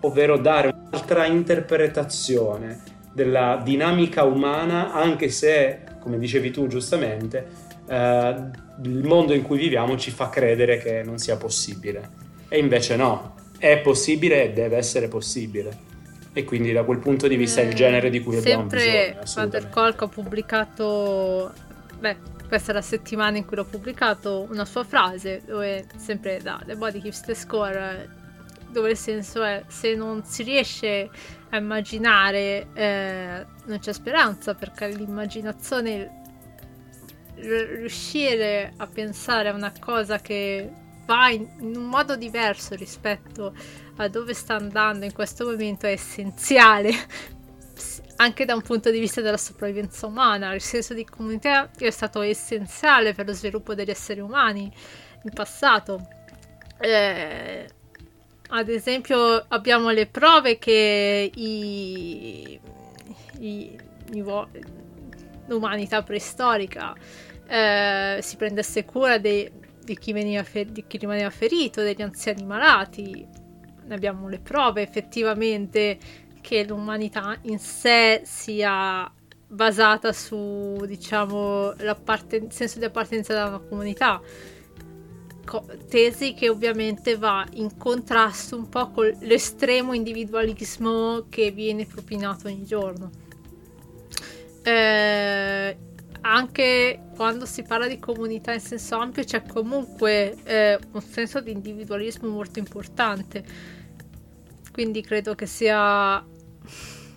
Ovvero 0.00 0.36
dare 0.36 0.68
un'altra 0.68 1.24
interpretazione 1.24 2.92
della 3.14 3.60
dinamica 3.62 4.24
umana, 4.24 4.92
anche 4.92 5.28
se, 5.30 5.80
come 6.00 6.18
dicevi 6.18 6.50
tu 6.50 6.66
giustamente, 6.66 7.46
eh, 7.86 8.34
il 8.82 9.04
mondo 9.04 9.32
in 9.32 9.42
cui 9.42 9.56
viviamo 9.56 9.96
ci 9.96 10.10
fa 10.10 10.28
credere 10.28 10.78
che 10.78 11.02
non 11.02 11.18
sia 11.18 11.36
possibile. 11.36 12.22
E 12.48 12.58
invece 12.58 12.96
no, 12.96 13.34
è 13.58 13.78
possibile 13.78 14.44
e 14.44 14.52
deve 14.52 14.76
essere 14.76 15.08
possibile. 15.08 15.92
e 16.36 16.42
quindi 16.42 16.72
da 16.72 16.82
quel 16.82 16.98
punto 16.98 17.28
di 17.28 17.36
vista 17.36 17.60
è 17.60 17.64
il 17.64 17.74
genere 17.74 18.10
di 18.10 18.20
cui 18.20 18.36
abbiamo 18.36 18.64
bisogno. 18.64 19.24
Sempre 19.24 19.60
Van 19.60 19.70
Kolk 19.70 20.02
ha 20.02 20.08
pubblicato, 20.08 21.52
beh, 22.00 22.16
questa 22.48 22.72
è 22.72 22.74
la 22.74 22.82
settimana 22.82 23.36
in 23.36 23.46
cui 23.46 23.56
l'ho 23.56 23.64
pubblicato, 23.64 24.44
una 24.50 24.64
sua 24.64 24.82
frase, 24.82 25.42
dove 25.46 25.86
sempre 25.96 26.40
da 26.42 26.60
The 26.66 26.74
Body 26.74 27.00
Keeps 27.00 27.20
the 27.20 27.34
Score, 27.36 28.08
dove 28.68 28.90
il 28.90 28.96
senso 28.96 29.44
è 29.44 29.62
se 29.68 29.94
non 29.94 30.24
si 30.24 30.42
riesce 30.42 31.08
a 31.54 31.58
immaginare 31.58 32.68
eh, 32.74 33.46
non 33.66 33.78
c'è 33.78 33.92
speranza 33.92 34.54
perché 34.54 34.88
l'immaginazione 34.88 36.22
riuscire 37.36 38.72
a 38.76 38.86
pensare 38.86 39.48
a 39.48 39.54
una 39.54 39.72
cosa 39.78 40.18
che 40.18 40.70
va 41.06 41.30
in, 41.30 41.48
in, 41.60 41.76
un 41.76 41.84
modo 41.84 42.16
diverso 42.16 42.74
rispetto 42.74 43.54
a 43.96 44.08
dove 44.08 44.34
sta 44.34 44.56
andando 44.56 45.04
in 45.04 45.12
questo 45.12 45.44
momento 45.44 45.86
è 45.86 45.90
essenziale 45.90 46.92
anche 48.16 48.44
da 48.44 48.54
un 48.54 48.62
punto 48.62 48.90
di 48.90 48.98
vista 48.98 49.20
della 49.20 49.36
sopravvivenza 49.36 50.06
umana. 50.06 50.54
Il 50.54 50.60
senso 50.60 50.94
di 50.94 51.04
comunità 51.04 51.70
è 51.76 51.90
stato 51.90 52.20
essenziale 52.20 53.12
per 53.12 53.26
lo 53.26 53.32
sviluppo 53.32 53.74
degli 53.74 53.90
esseri 53.90 54.20
umani 54.20 54.72
in 55.22 55.30
passato. 55.32 56.08
Eh, 56.78 57.68
ad 58.48 58.68
esempio 58.68 59.44
abbiamo 59.48 59.90
le 59.90 60.06
prove 60.06 60.58
che 60.58 61.30
i, 61.34 62.60
i, 63.38 63.78
i 64.12 64.22
l'umanità 65.46 66.02
preistorica 66.02 66.94
eh, 67.46 68.18
si 68.22 68.36
prendesse 68.36 68.84
cura 68.84 69.18
dei, 69.18 69.50
di, 69.82 69.98
chi 69.98 70.12
fer- 70.42 70.70
di 70.70 70.84
chi 70.86 70.98
rimaneva 70.98 71.30
ferito, 71.30 71.82
degli 71.82 72.02
anziani 72.02 72.44
malati. 72.44 73.26
Ne 73.86 73.94
abbiamo 73.94 74.28
le 74.28 74.38
prove 74.38 74.82
effettivamente 74.82 75.98
che 76.40 76.64
l'umanità 76.64 77.36
in 77.42 77.58
sé 77.58 78.22
sia 78.24 79.10
basata 79.46 80.12
su, 80.12 80.82
diciamo, 80.86 81.72
il 81.72 82.46
senso 82.48 82.78
di 82.78 82.84
appartenenza 82.84 83.34
da 83.34 83.46
una 83.46 83.58
comunità. 83.58 84.20
Co- 85.44 85.66
tesi 85.88 86.34
che 86.34 86.48
ovviamente 86.48 87.16
va 87.16 87.46
in 87.54 87.76
contrasto 87.76 88.56
un 88.56 88.68
po' 88.68 88.90
con 88.90 89.12
l'estremo 89.20 89.92
individualismo 89.92 91.26
che 91.28 91.50
viene 91.50 91.86
propinato 91.86 92.48
ogni 92.48 92.64
giorno. 92.64 93.10
Eh, 94.62 95.76
anche 96.22 97.00
quando 97.14 97.44
si 97.44 97.62
parla 97.62 97.86
di 97.86 97.98
comunità 97.98 98.54
in 98.54 98.60
senso 98.60 98.96
ampio 98.96 99.24
c'è 99.24 99.42
comunque 99.42 100.34
eh, 100.44 100.78
un 100.92 101.02
senso 101.02 101.40
di 101.40 101.52
individualismo 101.52 102.28
molto 102.30 102.58
importante. 102.58 103.44
Quindi 104.72 105.02
credo 105.02 105.34
che 105.34 105.46
sia, 105.46 106.24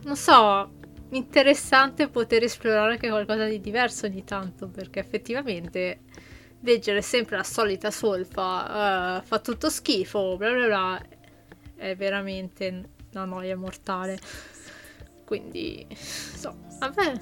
non 0.03 0.15
so, 0.15 0.71
interessante 1.11 2.09
poter 2.09 2.43
esplorare 2.43 2.91
anche 2.91 3.09
qualcosa 3.09 3.45
di 3.45 3.61
diverso 3.61 4.05
ogni 4.05 4.23
tanto, 4.23 4.67
perché 4.67 4.99
effettivamente 4.99 6.01
leggere 6.61 7.01
sempre 7.01 7.37
la 7.37 7.43
solita 7.43 7.91
solfa, 7.91 9.19
uh, 9.19 9.25
fa 9.25 9.39
tutto 9.39 9.69
schifo, 9.69 10.37
bla 10.37 10.51
bla 10.51 10.65
bla, 10.65 11.01
è 11.75 11.95
veramente 11.95 12.89
una 13.13 13.25
noia 13.25 13.55
mortale. 13.55 14.19
Quindi, 15.25 15.85
so, 15.93 16.55
vabbè. 16.79 17.13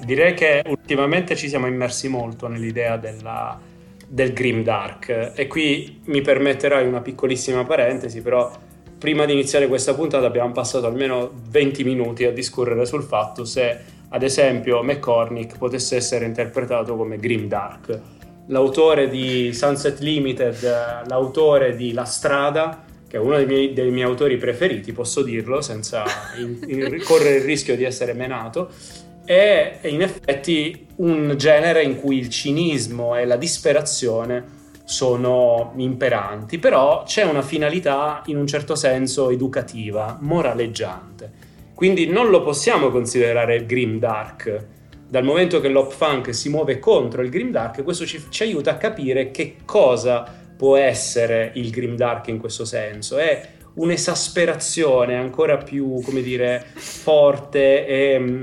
Direi 0.00 0.34
che 0.34 0.62
ultimamente 0.66 1.36
ci 1.36 1.48
siamo 1.48 1.66
immersi 1.66 2.08
molto 2.08 2.46
nell'idea 2.46 2.96
della, 2.96 3.60
del 4.06 4.32
Grim 4.32 4.62
Dark 4.62 5.32
e 5.34 5.46
qui 5.46 6.00
mi 6.04 6.20
permetterai 6.20 6.86
una 6.86 7.00
piccolissima 7.00 7.64
parentesi, 7.64 8.22
però 8.22 8.50
prima 8.98 9.24
di 9.24 9.32
iniziare 9.32 9.68
questa 9.68 9.94
puntata 9.94 10.26
abbiamo 10.26 10.52
passato 10.52 10.86
almeno 10.86 11.30
20 11.48 11.84
minuti 11.84 12.24
a 12.24 12.32
discorrere 12.32 12.86
sul 12.86 13.02
fatto 13.02 13.44
se 13.44 13.96
ad 14.10 14.22
esempio 14.22 14.82
McCormick 14.82 15.58
potesse 15.58 15.96
essere 15.96 16.24
interpretato 16.24 16.96
come 16.96 17.18
Grim 17.18 17.46
Dark. 17.46 18.00
L'autore 18.46 19.08
di 19.08 19.52
Sunset 19.52 19.98
Limited, 20.00 21.06
l'autore 21.06 21.76
di 21.76 21.92
La 21.92 22.04
Strada, 22.04 22.84
che 23.06 23.16
è 23.16 23.20
uno 23.20 23.36
dei 23.36 23.46
miei, 23.46 23.72
dei 23.72 23.90
miei 23.90 24.06
autori 24.06 24.36
preferiti, 24.36 24.92
posso 24.92 25.22
dirlo 25.22 25.60
senza 25.60 26.04
in, 26.38 26.58
in, 26.66 27.00
correre 27.04 27.36
il 27.36 27.42
rischio 27.42 27.76
di 27.76 27.84
essere 27.84 28.14
menato, 28.14 28.70
è 29.24 29.80
in 29.82 30.00
effetti 30.00 30.86
un 30.96 31.34
genere 31.36 31.82
in 31.82 32.00
cui 32.00 32.16
il 32.16 32.30
cinismo 32.30 33.14
e 33.14 33.26
la 33.26 33.36
disperazione 33.36 34.56
sono 34.84 35.74
imperanti, 35.76 36.58
però 36.58 37.02
c'è 37.04 37.24
una 37.24 37.42
finalità 37.42 38.22
in 38.26 38.38
un 38.38 38.46
certo 38.46 38.74
senso 38.74 39.28
educativa, 39.28 40.16
moraleggiante. 40.20 41.46
Quindi 41.78 42.08
non 42.08 42.28
lo 42.30 42.42
possiamo 42.42 42.90
considerare 42.90 43.64
grim 43.64 44.00
dark. 44.00 44.66
Dal 45.08 45.22
momento 45.22 45.60
che 45.60 45.68
l'op 45.68 45.92
funk 45.92 46.34
si 46.34 46.48
muove 46.48 46.80
contro 46.80 47.22
il 47.22 47.30
grim 47.30 47.52
dark, 47.52 47.84
questo 47.84 48.04
ci, 48.04 48.20
ci 48.30 48.42
aiuta 48.42 48.72
a 48.72 48.76
capire 48.76 49.30
che 49.30 49.58
cosa 49.64 50.26
può 50.56 50.76
essere 50.76 51.52
il 51.54 51.70
grim 51.70 51.94
dark 51.94 52.26
in 52.26 52.38
questo 52.38 52.64
senso. 52.64 53.16
È 53.16 53.50
un'esasperazione 53.74 55.14
ancora 55.14 55.56
più, 55.56 56.00
come 56.02 56.20
dire, 56.20 56.66
forte 56.74 57.86
e 57.86 58.16
uh, 58.16 58.42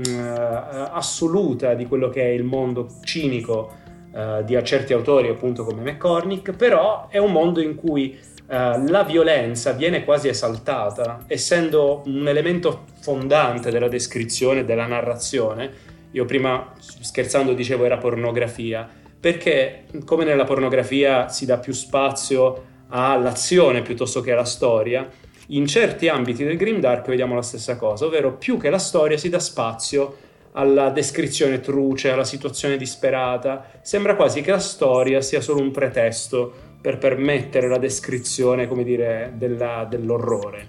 assoluta 0.92 1.74
di 1.74 1.84
quello 1.84 2.08
che 2.08 2.22
è 2.22 2.28
il 2.28 2.42
mondo 2.42 2.88
cinico 3.04 3.70
uh, 4.12 4.42
di 4.44 4.58
certi 4.62 4.94
autori, 4.94 5.28
appunto 5.28 5.62
come 5.62 5.82
McCormick, 5.82 6.52
però 6.52 7.08
è 7.10 7.18
un 7.18 7.32
mondo 7.32 7.60
in 7.60 7.74
cui 7.74 8.18
uh, 8.46 8.84
la 8.86 9.04
violenza 9.04 9.72
viene 9.72 10.04
quasi 10.04 10.28
esaltata, 10.28 11.24
essendo 11.26 12.02
un 12.06 12.26
elemento 12.28 12.84
fondante 13.00 13.70
della 13.70 13.88
descrizione, 13.88 14.64
della 14.64 14.86
narrazione. 14.86 15.94
Io 16.12 16.24
prima, 16.24 16.72
scherzando, 16.78 17.52
dicevo 17.52 17.84
era 17.84 17.98
pornografia 17.98 18.88
perché 19.18 19.86
come 20.04 20.24
nella 20.24 20.44
pornografia 20.44 21.28
si 21.28 21.46
dà 21.46 21.58
più 21.58 21.72
spazio 21.72 22.74
all'azione 22.90 23.82
piuttosto 23.82 24.20
che 24.20 24.30
alla 24.30 24.44
storia, 24.44 25.08
in 25.48 25.66
certi 25.66 26.06
ambiti 26.06 26.44
del 26.44 26.56
Grimdark 26.56 27.08
vediamo 27.08 27.34
la 27.34 27.42
stessa 27.42 27.76
cosa, 27.76 28.04
ovvero 28.04 28.36
più 28.36 28.56
che 28.56 28.70
la 28.70 28.78
storia 28.78 29.16
si 29.16 29.28
dà 29.28 29.40
spazio 29.40 30.18
alla 30.52 30.90
descrizione 30.90 31.60
truce, 31.60 32.10
alla 32.10 32.24
situazione 32.24 32.76
disperata. 32.76 33.68
Sembra 33.82 34.14
quasi 34.14 34.42
che 34.42 34.52
la 34.52 34.60
storia 34.60 35.20
sia 35.20 35.40
solo 35.40 35.60
un 35.60 35.70
pretesto 35.70 36.65
per 36.86 36.98
permettere 36.98 37.66
la 37.66 37.78
descrizione, 37.78 38.68
come 38.68 38.84
dire, 38.84 39.32
della, 39.34 39.84
dell'orrore. 39.90 40.68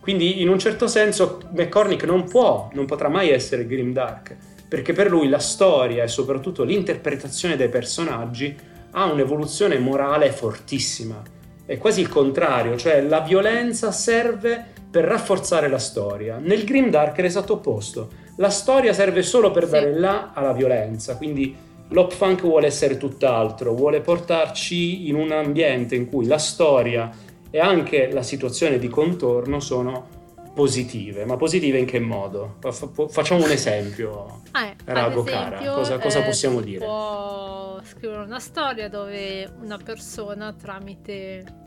Quindi 0.00 0.40
in 0.40 0.48
un 0.48 0.58
certo 0.58 0.86
senso 0.86 1.40
McCormick 1.52 2.04
non 2.04 2.24
può, 2.24 2.70
non 2.72 2.86
potrà 2.86 3.10
mai 3.10 3.28
essere 3.28 3.66
Grimdark, 3.66 4.34
perché 4.66 4.94
per 4.94 5.10
lui 5.10 5.28
la 5.28 5.38
storia 5.38 6.04
e 6.04 6.08
soprattutto 6.08 6.64
l'interpretazione 6.64 7.54
dei 7.56 7.68
personaggi 7.68 8.56
ha 8.92 9.12
un'evoluzione 9.12 9.78
morale 9.78 10.30
fortissima. 10.32 11.20
È 11.66 11.76
quasi 11.76 12.00
il 12.00 12.08
contrario, 12.08 12.74
cioè 12.78 13.02
la 13.02 13.20
violenza 13.20 13.92
serve 13.92 14.64
per 14.90 15.04
rafforzare 15.04 15.68
la 15.68 15.78
storia. 15.78 16.38
Nel 16.42 16.64
Grim 16.64 16.88
Dark 16.88 17.18
è 17.18 17.20
l'esatto 17.20 17.52
opposto. 17.52 18.08
La 18.36 18.48
storia 18.48 18.94
serve 18.94 19.20
solo 19.20 19.50
per 19.50 19.68
dare 19.68 19.92
là 19.92 20.30
alla 20.32 20.54
violenza, 20.54 21.18
quindi 21.18 21.54
l'op 21.88 22.12
funk 22.12 22.42
vuole 22.42 22.66
essere 22.66 22.96
tutt'altro, 22.96 23.74
vuole 23.74 24.00
portarci 24.00 25.08
in 25.08 25.14
un 25.14 25.32
ambiente 25.32 25.94
in 25.94 26.08
cui 26.08 26.26
la 26.26 26.38
storia 26.38 27.10
e 27.50 27.58
anche 27.58 28.10
la 28.12 28.22
situazione 28.22 28.78
di 28.78 28.88
contorno 28.88 29.60
sono 29.60 30.16
positive, 30.54 31.24
ma 31.24 31.36
positive 31.36 31.78
in 31.78 31.86
che 31.86 32.00
modo? 32.00 32.56
Facciamo 33.10 33.44
un 33.44 33.50
esempio, 33.50 34.42
ah, 34.50 34.66
eh, 34.66 34.76
Rago 34.84 35.22
esempio, 35.22 35.32
cara, 35.32 35.58
cosa, 35.72 35.98
cosa 35.98 36.18
eh, 36.18 36.24
possiamo 36.24 36.60
dire? 36.60 36.84
Può 36.84 37.80
scrivere 37.84 38.22
una 38.22 38.40
storia 38.40 38.88
dove 38.88 39.48
una 39.60 39.78
persona 39.78 40.52
tramite 40.52 41.66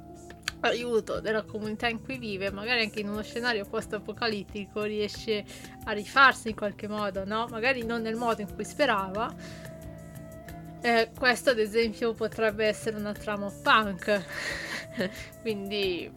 aiuto 0.61 1.19
della 1.21 1.43
comunità 1.43 1.87
in 1.87 2.03
cui 2.03 2.17
vive, 2.17 2.51
magari 2.51 2.81
anche 2.81 2.99
in 2.99 3.09
uno 3.09 3.23
scenario 3.23 3.65
post-apocalittico, 3.65 4.83
riesce 4.83 5.43
a 5.85 5.91
rifarsi 5.91 6.49
in 6.49 6.55
qualche 6.55 6.87
modo, 6.87 7.25
no? 7.25 7.47
Magari 7.49 7.83
non 7.83 8.01
nel 8.01 8.15
modo 8.15 8.41
in 8.41 8.53
cui 8.53 8.65
sperava. 8.65 9.33
Eh, 10.83 11.11
questo 11.15 11.51
ad 11.51 11.59
esempio 11.59 12.13
potrebbe 12.15 12.65
essere 12.65 12.97
una 12.97 13.13
trama 13.13 13.51
punk, 13.61 14.25
quindi 15.41 16.11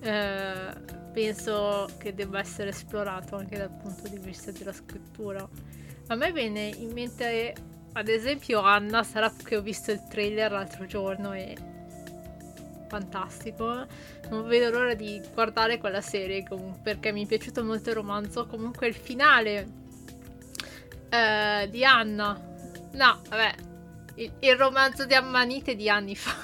eh, 0.00 0.72
penso 1.12 1.86
che 1.98 2.14
debba 2.14 2.38
essere 2.38 2.70
esplorato 2.70 3.36
anche 3.36 3.58
dal 3.58 3.70
punto 3.70 4.08
di 4.08 4.18
vista 4.18 4.50
della 4.52 4.72
scrittura. 4.72 5.46
A 6.06 6.14
me 6.14 6.32
viene 6.32 6.68
in 6.68 6.92
mente, 6.92 7.54
ad 7.92 8.08
esempio, 8.08 8.60
Anna, 8.60 9.02
sarà 9.02 9.30
che 9.44 9.56
ho 9.56 9.60
visto 9.60 9.92
il 9.92 10.02
trailer 10.08 10.50
l'altro 10.50 10.86
giorno 10.86 11.34
e 11.34 11.54
fantastico. 12.88 13.86
Non 14.30 14.48
vedo 14.48 14.70
l'ora 14.70 14.94
di 14.94 15.20
guardare 15.34 15.78
quella 15.78 16.00
serie 16.00 16.42
comunque, 16.48 16.80
perché 16.82 17.12
mi 17.12 17.24
è 17.24 17.26
piaciuto 17.26 17.62
molto 17.62 17.90
il 17.90 17.96
romanzo. 17.96 18.46
Comunque 18.46 18.88
il 18.88 18.94
finale 18.94 19.68
eh, 21.10 21.68
di 21.70 21.84
Anna. 21.84 22.49
No, 22.92 23.20
vabbè, 23.28 23.54
il, 24.16 24.32
il 24.40 24.56
romanzo 24.56 25.06
di 25.06 25.14
Ammanite 25.14 25.74
di 25.74 25.88
anni 25.88 26.16
fa. 26.16 26.34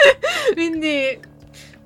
Quindi 0.52 1.18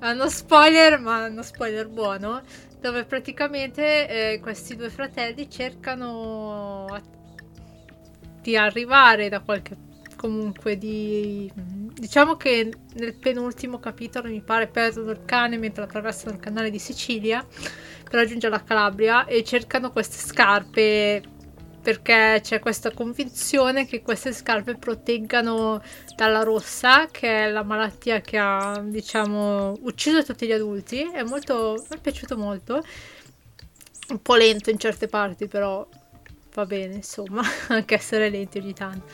uno 0.01 0.29
spoiler, 0.29 0.99
ma 0.99 1.27
uno 1.27 1.43
spoiler 1.43 1.89
buono, 1.89 2.43
dove 2.81 3.05
praticamente 3.05 4.09
eh, 4.35 4.41
questi 4.41 4.77
due 4.77 4.91
fratelli 4.91 5.51
cercano 5.51 6.87
di 8.41 8.57
arrivare 8.57 9.29
da 9.29 9.41
qualche 9.41 9.87
comunque 10.17 10.77
di 10.77 11.51
diciamo 11.55 12.37
che 12.37 12.73
nel 12.95 13.15
penultimo 13.15 13.79
capitolo 13.79 14.29
mi 14.29 14.43
pare 14.43 14.67
perdono 14.67 15.13
il 15.13 15.23
cane 15.25 15.57
mentre 15.59 15.85
attraversano 15.85 16.35
il 16.35 16.41
canale 16.41 16.71
di 16.71 16.79
Sicilia 16.79 17.47
per 17.47 18.15
raggiungere 18.15 18.53
la 18.53 18.63
Calabria 18.63 19.27
e 19.27 19.45
cercano 19.45 19.93
queste 19.93 20.17
scarpe 20.17 21.23
perché 21.89 22.41
c'è 22.43 22.59
questa 22.59 22.93
convinzione 22.93 23.87
che 23.87 24.03
queste 24.03 24.31
scarpe 24.35 24.77
proteggano 24.77 25.83
dalla 26.15 26.43
rossa, 26.43 27.07
che 27.11 27.47
è 27.47 27.51
la 27.51 27.63
malattia 27.63 28.21
che 28.21 28.37
ha, 28.37 28.79
diciamo, 28.85 29.73
ucciso 29.81 30.23
tutti 30.23 30.47
gli 30.47 30.53
adulti. 30.53 31.11
È 31.11 31.23
molto, 31.23 31.83
mi 31.89 31.97
è 31.97 31.99
piaciuto 31.99 32.37
molto. 32.37 32.83
Un 34.11 34.21
po' 34.21 34.35
lento 34.35 34.69
in 34.69 34.79
certe 34.79 35.07
parti, 35.07 35.49
però 35.49 35.89
va 36.53 36.67
bene, 36.67 36.97
insomma, 36.97 37.41
anche 37.69 37.95
essere 37.95 38.29
lenti 38.29 38.59
ogni 38.59 38.75
tanto. 38.75 39.07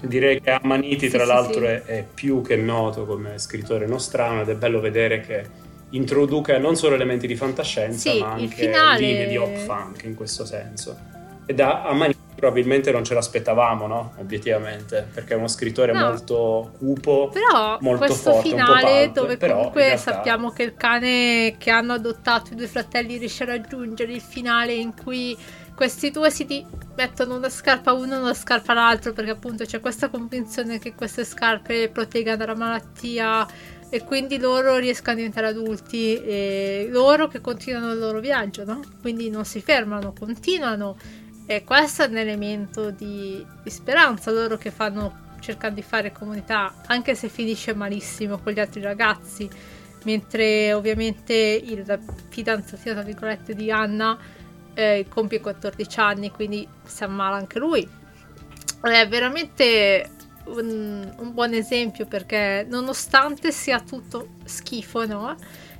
Direi 0.00 0.40
che 0.40 0.50
Amaniti, 0.50 1.08
tra 1.08 1.22
sì, 1.22 1.28
l'altro, 1.28 1.60
sì. 1.60 1.66
È, 1.66 1.82
è, 1.84 2.04
più 2.12 2.42
che 2.42 2.56
noto 2.56 3.06
come 3.06 3.38
scrittore 3.38 3.86
nostrano 3.86 4.40
ed 4.40 4.48
è 4.48 4.56
bello 4.56 4.80
vedere 4.80 5.20
che 5.20 5.46
introduca 5.90 6.58
non 6.58 6.74
solo 6.74 6.96
elementi 6.96 7.28
di 7.28 7.36
fantascienza, 7.36 8.10
sì, 8.10 8.18
ma 8.18 8.32
anche 8.32 8.56
finale... 8.56 8.98
linee 8.98 9.28
di 9.28 9.36
hop 9.36 9.54
funk 9.54 10.02
in 10.02 10.16
questo 10.16 10.44
senso. 10.44 11.11
E 11.46 11.54
da 11.54 11.82
Amaniti 11.84 12.20
probabilmente 12.42 12.90
non 12.90 13.04
ce 13.04 13.14
l'aspettavamo, 13.14 13.86
no? 13.86 14.14
Obiettivamente, 14.18 15.08
perché 15.14 15.34
è 15.34 15.36
uno 15.36 15.46
scrittore 15.46 15.92
no. 15.92 16.08
molto 16.08 16.72
cupo, 16.76 17.30
però 17.32 17.78
molto 17.80 18.06
questo 18.06 18.32
forte, 18.32 18.48
finale 18.48 19.02
pulp, 19.04 19.14
dove 19.14 19.36
però 19.36 19.54
comunque 19.54 19.82
realtà... 19.84 20.12
sappiamo 20.12 20.50
che 20.50 20.62
il 20.64 20.74
cane 20.74 21.54
che 21.58 21.70
hanno 21.70 21.92
adottato 21.92 22.52
i 22.52 22.56
due 22.56 22.66
fratelli 22.66 23.16
riesce 23.16 23.44
a 23.44 23.46
raggiungere 23.46 24.12
il 24.12 24.20
finale 24.20 24.72
in 24.74 24.92
cui 24.92 25.36
questi 25.72 26.10
due 26.10 26.30
si 26.30 26.44
di- 26.44 26.66
mettono 26.96 27.36
una 27.36 27.48
scarpa 27.48 27.92
uno 27.92 28.14
e 28.14 28.18
una 28.18 28.34
scarpa 28.34 28.72
all'altro 28.72 29.12
perché 29.12 29.30
appunto 29.30 29.64
c'è 29.64 29.78
questa 29.78 30.08
convinzione 30.08 30.80
che 30.80 30.94
queste 30.94 31.24
scarpe 31.24 31.90
proteggano 31.90 32.38
dalla 32.38 32.56
malattia 32.56 33.46
e 33.88 34.02
quindi 34.04 34.38
loro 34.38 34.78
riescono 34.78 35.12
a 35.12 35.14
diventare 35.16 35.46
adulti 35.46 36.14
e 36.20 36.88
loro 36.90 37.28
che 37.28 37.40
continuano 37.40 37.92
il 37.92 38.00
loro 38.00 38.18
viaggio, 38.18 38.64
no? 38.64 38.80
Quindi 39.00 39.30
non 39.30 39.44
si 39.44 39.60
fermano, 39.60 40.12
continuano 40.18 40.96
e 41.56 41.64
questo 41.64 42.02
è 42.02 42.06
un 42.06 42.16
elemento 42.16 42.90
di, 42.90 43.44
di 43.62 43.70
speranza, 43.70 44.30
loro 44.30 44.56
che 44.56 44.70
fanno 44.70 45.20
cercano 45.40 45.74
di 45.74 45.82
fare 45.82 46.12
comunità 46.12 46.72
anche 46.86 47.16
se 47.16 47.28
finisce 47.28 47.74
malissimo 47.74 48.38
con 48.38 48.52
gli 48.52 48.60
altri 48.60 48.80
ragazzi 48.80 49.50
mentre 50.04 50.72
ovviamente 50.72 51.34
il 51.34 51.98
fidanzatino 52.28 52.94
tra 52.94 53.02
virgolette 53.02 53.54
di 53.54 53.70
Anna 53.70 54.16
eh, 54.74 55.06
compie 55.08 55.40
14 55.40 56.00
anni, 56.00 56.30
quindi 56.30 56.66
si 56.84 57.04
ammala 57.04 57.36
anche 57.36 57.58
lui. 57.58 57.88
È 58.80 59.08
veramente 59.08 60.10
un, 60.46 61.14
un, 61.18 61.32
buon 61.32 61.54
esempio 61.54 62.06
perché 62.06 62.66
nonostante 62.68 63.52
sia 63.52 63.80
tutto 63.80 64.36
schifo, 64.44 65.06
no? 65.06 65.36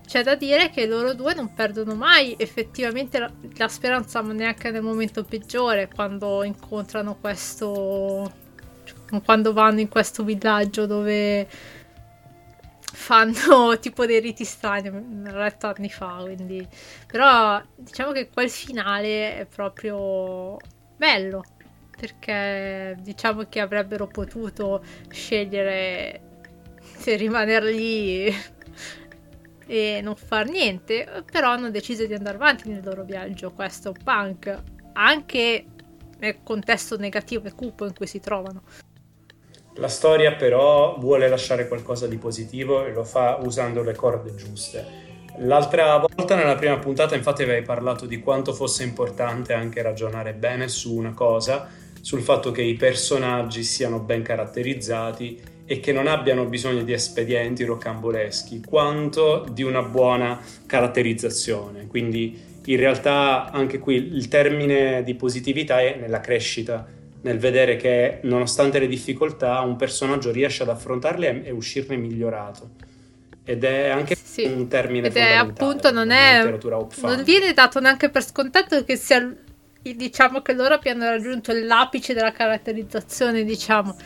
C'è 0.07 0.23
da 0.23 0.35
dire 0.35 0.71
che 0.71 0.87
loro 0.87 1.15
due 1.15 1.35
non 1.35 1.55
perdono 1.55 1.95
mai 1.95 2.35
effettivamente 2.39 3.19
la, 3.19 3.31
la 3.57 3.69
speranza, 3.69 4.21
ma 4.23 4.33
neanche 4.33 4.71
nel 4.71 4.83
momento 4.83 5.25
peggiore, 5.25 5.89
quando 5.89 6.43
incontrano 6.43 7.17
questo. 7.17 8.31
quando 9.25 9.53
vanno 9.53 9.81
in 9.81 9.89
questo 9.89 10.23
villaggio 10.23 10.87
dove 10.87 11.49
fanno 12.93 13.79
tipo 13.81 14.07
dei 14.07 14.21
riti 14.21 14.45
strani, 14.45 14.91
l'ho 14.91 15.39
letto 15.39 15.67
anni 15.67 15.91
fa, 15.91 16.19
quindi... 16.23 16.67
Però 17.07 17.61
diciamo 17.75 18.13
che 18.13 18.29
quel 18.29 18.51
finale 18.51 19.39
è 19.39 19.47
proprio 19.47 20.57
bello, 20.97 21.43
perché 21.97 22.97
diciamo 23.01 23.45
che 23.49 23.61
avrebbero 23.61 24.07
potuto 24.07 24.83
scegliere 25.09 26.21
se 26.97 27.17
rimanere 27.17 27.73
lì 27.73 28.35
e 29.67 30.01
non 30.03 30.17
far 30.17 30.49
niente, 30.49 31.25
però 31.31 31.51
hanno 31.51 31.71
deciso 31.71 32.07
di 32.07 32.15
andare 32.15 32.37
avanti 32.37 32.69
nel 32.69 32.83
loro 32.85 33.05
viaggio, 33.05 33.53
questo 33.53 33.95
punk, 34.05 34.63
anche 34.95 35.65
nel 36.19 36.37
contesto 36.43 36.97
negativo 36.97 37.49
e 37.49 37.55
cupo 37.55 37.85
in 37.85 37.95
cui 37.95 38.07
si 38.07 38.21
trovano. 38.21 38.63
La 39.77 39.89
storia 39.89 40.35
però 40.35 40.99
vuole 40.99 41.29
lasciare 41.29 41.67
qualcosa 41.67 42.07
di 42.07 42.19
positivo 42.19 42.85
e 42.85 42.93
lo 42.93 43.05
fa 43.05 43.39
usando 43.43 43.83
le 43.83 43.95
corde 43.95 44.35
giuste. 44.35 45.11
L'altra 45.39 45.97
volta 45.97 46.35
nella 46.35 46.57
prima 46.57 46.79
puntata 46.79 47.15
infatti 47.15 47.43
avevi 47.43 47.65
parlato 47.65 48.05
di 48.05 48.21
quanto 48.21 48.53
fosse 48.53 48.83
importante 48.83 49.55
anche 49.55 49.81
ragionare 49.81 50.35
bene 50.35 50.69
su 50.69 50.95
una 50.95 51.15
cosa, 51.15 51.71
sul 52.03 52.21
fatto 52.21 52.51
che 52.51 52.61
i 52.61 52.75
personaggi 52.75 53.63
siano 53.63 53.99
ben 53.99 54.23
caratterizzati 54.23 55.41
e 55.73 55.81
che 55.81 55.91
non 55.91 56.07
abbiano 56.07 56.45
bisogno 56.45 56.83
di 56.83 56.93
espedienti 56.93 57.65
rocamboleschi, 57.65 58.61
quanto 58.61 59.47
di 59.51 59.63
una 59.63 59.81
buona 59.81 60.39
caratterizzazione. 60.67 61.87
Quindi 61.87 62.39
in 62.67 62.77
realtà 62.77 63.51
anche 63.51 63.79
qui 63.79 63.95
il 63.95 64.29
termine 64.29 65.03
di 65.03 65.15
positività 65.15 65.81
è 65.81 65.97
nella 65.99 66.21
crescita 66.21 66.87
nel 67.23 67.39
vedere 67.39 67.77
che 67.77 68.19
nonostante 68.25 68.81
le 68.81 68.87
difficoltà 68.87 69.61
un 69.61 69.77
personaggio 69.77 70.31
riesce 70.31 70.63
ad 70.63 70.69
affrontarle 70.69 71.43
e 71.43 71.51
uscirne 71.51 71.97
migliorato 71.97 72.73
ed 73.43 73.65
è 73.65 73.89
anche 73.89 74.15
sì. 74.15 74.45
un 74.45 74.69
termine 74.69 75.07
ed 75.07 75.17
è 75.17 75.33
appunto 75.33 75.91
non 75.91 76.11
è 76.11 76.45
non 77.01 77.23
viene 77.25 77.55
dato 77.55 77.81
neanche 77.81 78.11
per 78.11 78.23
scontato 78.23 78.85
che 78.85 78.97
sia 78.97 79.35
diciamo 79.81 80.43
che 80.43 80.53
loro 80.53 80.75
abbiano 80.75 81.05
raggiunto 81.05 81.53
l'apice 81.53 82.13
della 82.13 82.33
caratterizzazione 82.33 83.43
diciamo 83.43 83.97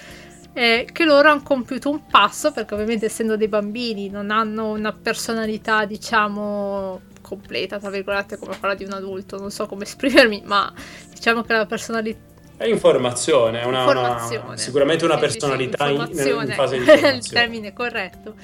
eh, 0.57 0.89
che 0.91 1.05
loro 1.05 1.29
hanno 1.29 1.43
compiuto 1.43 1.91
un 1.91 2.07
passo 2.07 2.51
perché 2.51 2.73
ovviamente 2.73 3.05
essendo 3.05 3.37
dei 3.37 3.47
bambini 3.47 4.09
non 4.09 4.31
hanno 4.31 4.71
una 4.71 4.91
personalità 4.91 5.85
diciamo 5.85 7.03
completa 7.21 7.79
tra 7.79 7.91
virgolette 7.91 8.39
come 8.39 8.59
quella 8.59 8.75
di 8.75 8.85
un 8.85 8.93
adulto 8.93 9.37
non 9.39 9.51
so 9.51 9.67
come 9.67 9.85
esprimermi 9.85 10.45
ma 10.47 10.73
diciamo 11.11 11.43
che 11.43 11.53
la 11.53 11.67
personalità 11.67 12.35
è 12.57 12.65
informazione, 12.65 13.61
è 13.61 13.65
una, 13.65 13.81
informazione. 13.81 14.45
Una, 14.47 14.57
sicuramente 14.57 15.05
una 15.05 15.17
sì, 15.17 15.21
personalità 15.21 15.89
in, 15.89 16.01
in, 16.01 16.53
fase 16.55 16.79
di 16.79 16.85
formazione. 16.87 17.17
il 17.17 17.29
termine 17.29 17.73
corretto. 17.75 18.35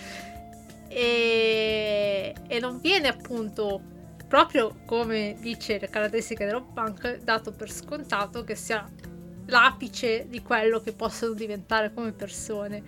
E, 0.88 2.34
e, 2.46 2.60
non 2.60 2.78
viene 2.78 3.08
appunto 3.08 3.80
proprio 4.28 4.76
come 4.84 5.36
dice 5.40 5.78
le 5.78 5.88
caratteristiche 5.88 6.44
dello 6.44 6.62
punk 6.74 7.20
dato 7.22 7.52
per 7.52 7.70
scontato 7.70 8.44
che 8.44 8.54
sia 8.54 8.86
l'apice 9.46 10.26
di 10.28 10.42
quello 10.42 10.80
che 10.80 10.92
possono 10.92 11.34
diventare 11.34 11.92
come 11.92 12.12
persone. 12.12 12.82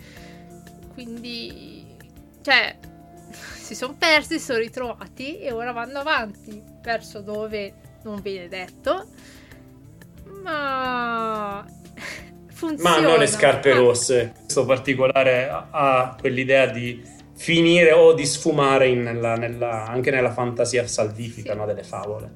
Quindi, 0.93 1.87
cioè, 2.43 2.79
si 3.31 3.75
sono 3.75 3.95
persi, 3.99 4.39
si 4.39 4.45
sono 4.45 4.59
ritrovati 4.59 5.39
e 5.39 5.53
ora 5.53 5.73
vanno 5.73 5.99
avanti 5.99 6.63
verso 6.83 7.21
dove 7.21 7.75
non 8.03 8.21
viene 8.21 8.49
detto 8.49 9.09
ma 10.45 11.65
funziona. 12.49 13.01
Ma 13.01 13.01
non 13.01 13.19
le 13.19 13.27
scarpe 13.27 13.73
rosse. 13.73 14.33
Questo 14.39 14.65
particolare 14.65 15.49
ha 15.49 16.17
quell'idea 16.19 16.67
di 16.67 17.03
finire 17.35 17.93
o 17.93 18.13
di 18.13 18.25
sfumare 18.27 18.95
nella, 18.95 19.35
nella, 19.35 19.87
anche 19.87 20.11
nella 20.11 20.33
fantasia 20.33 20.87
salvifica 20.87 21.53
sì. 21.53 21.59
no, 21.59 21.67
delle 21.67 21.83
favole. 21.83 22.31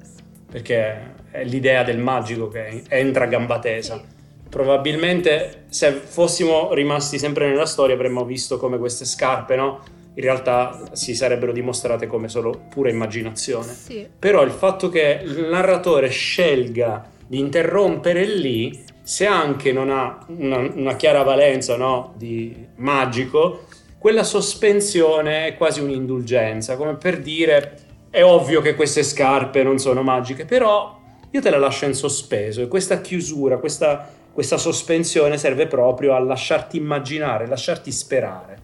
Perché 0.51 1.13
l'idea 1.43 1.83
del 1.83 1.97
magico 1.97 2.47
che 2.47 2.83
entra 2.87 3.25
a 3.25 3.27
gamba 3.27 3.59
tesa. 3.59 4.01
Probabilmente 4.49 5.65
se 5.69 5.91
fossimo 5.91 6.73
rimasti 6.73 7.19
sempre 7.19 7.47
nella 7.47 7.65
storia 7.65 7.95
avremmo 7.95 8.25
visto 8.25 8.57
come 8.57 8.77
queste 8.77 9.05
scarpe, 9.05 9.55
no? 9.55 9.81
In 10.15 10.23
realtà 10.23 10.89
si 10.93 11.15
sarebbero 11.15 11.51
dimostrate 11.51 12.07
come 12.07 12.27
solo 12.27 12.63
pura 12.69 12.89
immaginazione. 12.89 13.71
Sì. 13.73 14.07
Però 14.17 14.41
il 14.41 14.51
fatto 14.51 14.89
che 14.89 15.21
il 15.23 15.47
narratore 15.49 16.09
scelga 16.09 17.07
di 17.27 17.37
interrompere 17.39 18.25
lì, 18.25 18.83
se 19.03 19.27
anche 19.27 19.71
non 19.71 19.91
ha 19.91 20.25
una, 20.27 20.57
una 20.57 20.95
chiara 20.95 21.21
valenza 21.21 21.77
no, 21.77 22.13
di 22.17 22.55
magico, 22.77 23.65
quella 23.99 24.23
sospensione 24.23 25.47
è 25.47 25.55
quasi 25.55 25.79
un'indulgenza, 25.81 26.75
come 26.75 26.95
per 26.95 27.19
dire 27.19 27.75
è 28.09 28.23
ovvio 28.23 28.61
che 28.61 28.73
queste 28.75 29.03
scarpe 29.03 29.61
non 29.61 29.77
sono 29.77 30.01
magiche, 30.01 30.45
però 30.45 30.98
io 31.31 31.41
te 31.41 31.49
la 31.49 31.57
lascio 31.57 31.85
in 31.85 31.93
sospeso 31.93 32.61
e 32.61 32.67
questa 32.67 33.01
chiusura, 33.01 33.57
questa, 33.57 34.09
questa 34.31 34.57
sospensione 34.57 35.37
serve 35.37 35.67
proprio 35.67 36.15
a 36.15 36.19
lasciarti 36.19 36.77
immaginare, 36.77 37.47
lasciarti 37.47 37.91
sperare. 37.91 38.57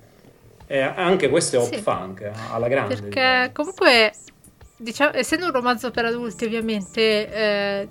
E 0.68 0.80
anche 0.82 1.30
questo 1.30 1.57
è 1.57 1.59
hop 1.59 1.74
Sì. 1.74 1.82
funk 1.82 2.32
alla 2.51 2.68
grande. 2.68 2.95
Perché 2.95 3.51
comunque, 3.53 4.13
diciamo, 4.78 5.11
essendo 5.13 5.45
un 5.45 5.51
romanzo 5.51 5.91
per 5.91 6.05
adulti, 6.05 6.45
ovviamente, 6.45 7.32
eh, 7.32 7.88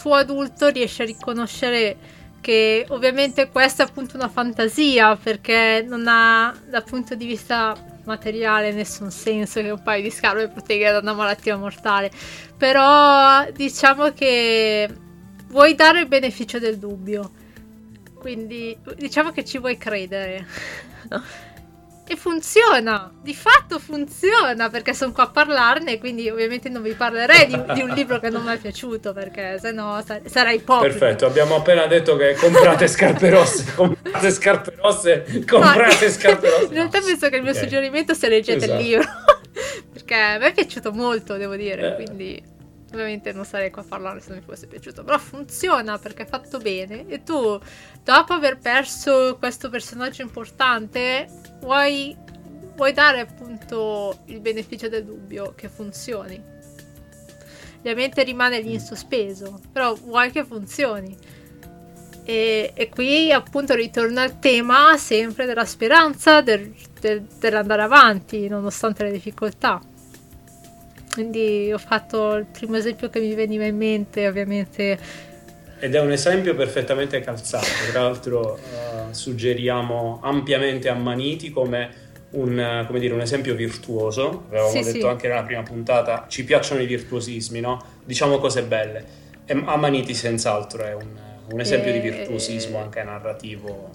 tu 0.00 0.10
adulto 0.10 0.68
riesci 0.68 1.02
a 1.02 1.04
riconoscere 1.04 1.96
che 2.40 2.84
ovviamente 2.88 3.48
questa 3.50 3.84
è 3.84 3.86
appunto 3.86 4.16
una 4.16 4.28
fantasia, 4.28 5.16
perché 5.16 5.84
non 5.86 6.06
ha, 6.06 6.54
dal 6.68 6.84
punto 6.84 7.14
di 7.14 7.26
vista 7.26 7.74
materiale, 8.04 8.72
nessun 8.72 9.10
senso 9.10 9.60
che 9.60 9.70
un 9.70 9.82
paio 9.82 10.02
di 10.02 10.10
scarpe 10.10 10.48
protegga 10.48 10.92
da 10.92 10.98
una 10.98 11.14
malattia 11.14 11.56
mortale. 11.56 12.10
Però 12.56 13.50
diciamo 13.52 14.12
che 14.12 14.88
vuoi 15.48 15.74
dare 15.74 16.00
il 16.00 16.08
beneficio 16.08 16.58
del 16.58 16.78
dubbio. 16.78 17.30
Quindi 18.14 18.76
diciamo 18.96 19.32
che 19.32 19.44
ci 19.44 19.58
vuoi 19.58 19.76
credere. 19.76 20.46
E 22.06 22.16
funziona, 22.16 23.10
di 23.22 23.34
fatto 23.34 23.78
funziona 23.78 24.68
perché 24.68 24.92
sono 24.92 25.12
qua 25.12 25.24
a 25.24 25.30
parlarne, 25.30 25.98
quindi 25.98 26.28
ovviamente 26.28 26.68
non 26.68 26.82
vi 26.82 26.92
parlerei 26.92 27.46
di, 27.46 27.58
di 27.72 27.80
un 27.80 27.88
libro 27.90 28.20
che 28.20 28.28
non 28.28 28.44
mi 28.44 28.52
è 28.52 28.58
piaciuto 28.58 29.14
perché 29.14 29.58
se 29.58 29.72
no 29.72 30.02
sar- 30.04 30.20
sarei 30.26 30.56
ipocrita. 30.56 30.98
Perfetto, 30.98 31.24
abbiamo 31.26 31.56
appena 31.56 31.86
detto 31.86 32.16
che 32.16 32.34
comprate 32.34 32.88
scarpe 32.88 33.30
rosse, 33.30 33.72
comprate 33.74 34.30
scarpe 34.30 34.74
rosse, 34.76 35.24
comprate 35.48 36.10
scarpe 36.10 36.50
rosse. 36.50 36.64
In 36.64 36.72
realtà 36.74 37.00
penso 37.00 37.28
che 37.30 37.36
il 37.36 37.42
mio 37.42 37.52
Ok. 37.52 37.58
suggerimento 37.58 38.12
sia 38.12 38.28
leggete 38.28 38.64
Esatto. 38.66 38.80
il 38.80 38.86
libro 38.86 39.04
perché 39.94 40.14
a 40.14 40.38
me 40.38 40.48
è 40.48 40.52
piaciuto 40.52 40.92
molto, 40.92 41.36
devo 41.38 41.56
dire, 41.56 41.88
Eh. 41.92 41.94
quindi 42.04 42.42
ovviamente 42.94 43.32
non 43.32 43.44
sarei 43.44 43.70
qua 43.70 43.82
a 43.82 43.86
parlare 43.88 44.20
se 44.20 44.30
non 44.30 44.38
mi 44.38 44.44
fosse 44.44 44.66
piaciuto, 44.66 45.04
però 45.04 45.18
funziona 45.18 45.98
perché 45.98 46.22
è 46.22 46.26
fatto 46.26 46.58
bene 46.58 47.06
e 47.08 47.22
tu 47.22 47.58
dopo 48.02 48.32
aver 48.32 48.58
perso 48.58 49.36
questo 49.38 49.68
personaggio 49.70 50.22
importante 50.22 51.26
vuoi, 51.60 52.16
vuoi 52.76 52.92
dare 52.92 53.20
appunto 53.20 54.20
il 54.26 54.40
beneficio 54.40 54.88
del 54.88 55.04
dubbio 55.04 55.54
che 55.54 55.68
funzioni. 55.68 56.52
Ovviamente 57.78 58.22
rimane 58.22 58.60
lì 58.60 58.72
in 58.72 58.80
sospeso, 58.80 59.60
però 59.70 59.94
vuoi 59.94 60.30
che 60.30 60.44
funzioni. 60.44 61.14
E, 62.24 62.72
e 62.74 62.88
qui 62.88 63.30
appunto 63.30 63.74
ritorna 63.74 64.22
al 64.22 64.38
tema 64.38 64.96
sempre 64.96 65.44
della 65.44 65.66
speranza, 65.66 66.40
del- 66.40 66.72
del- 66.98 67.26
dell'andare 67.38 67.82
avanti 67.82 68.48
nonostante 68.48 69.04
le 69.04 69.12
difficoltà. 69.12 69.78
Quindi 71.14 71.70
ho 71.72 71.78
fatto 71.78 72.34
il 72.34 72.44
primo 72.46 72.76
esempio 72.76 73.08
che 73.08 73.20
mi 73.20 73.34
veniva 73.34 73.64
in 73.64 73.76
mente, 73.76 74.26
ovviamente. 74.26 74.98
Ed 75.78 75.94
è 75.94 76.00
un 76.00 76.10
esempio 76.10 76.56
perfettamente 76.56 77.20
calzato. 77.20 77.66
Tra 77.92 78.02
l'altro, 78.02 78.56
eh, 78.56 79.14
suggeriamo 79.14 80.18
ampiamente 80.24 80.88
Ammaniti 80.88 81.50
come 81.50 81.88
un, 82.30 82.58
eh, 82.58 82.84
come 82.88 82.98
dire, 82.98 83.14
un 83.14 83.20
esempio 83.20 83.54
virtuoso. 83.54 84.46
Avevamo 84.48 84.70
Sì, 84.70 84.82
detto 84.82 84.98
sì. 84.98 85.06
anche 85.06 85.28
nella 85.28 85.44
prima 85.44 85.62
puntata: 85.62 86.26
ci 86.28 86.42
piacciono 86.42 86.80
i 86.80 86.86
virtuosismi, 86.86 87.60
no? 87.60 87.80
Diciamo 88.04 88.38
cose 88.38 88.64
belle. 88.64 89.04
E 89.46 89.52
Ammaniti, 89.66 90.14
senz'altro, 90.14 90.82
è 90.82 90.94
un, 90.94 91.06
un 91.52 91.60
esempio 91.60 91.92
di 91.92 91.98
E- 91.98 92.10
virtuosismo 92.10 92.78
anche 92.78 93.00
narrativo 93.04 93.90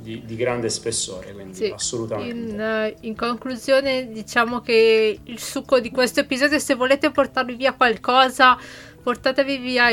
di, 0.00 0.24
di 0.24 0.36
grande 0.36 0.68
spessore. 0.68 1.32
Quindi, 1.32 1.54
Sì, 1.54 1.72
assolutamente. 1.74 2.34
In, 2.34 2.60
eh, 2.60 2.96
in 3.00 3.14
conclusione, 3.14 4.10
diciamo 4.10 4.60
che 4.60 5.18
il 5.22 5.38
succo 5.38 5.80
di 5.80 5.90
questo 5.90 6.20
episodio, 6.20 6.58
se 6.58 6.74
volete 6.74 7.10
portarvi 7.10 7.54
via 7.54 7.74
qualcosa, 7.74 8.58
portatevi 9.02 9.56
via 9.58 9.88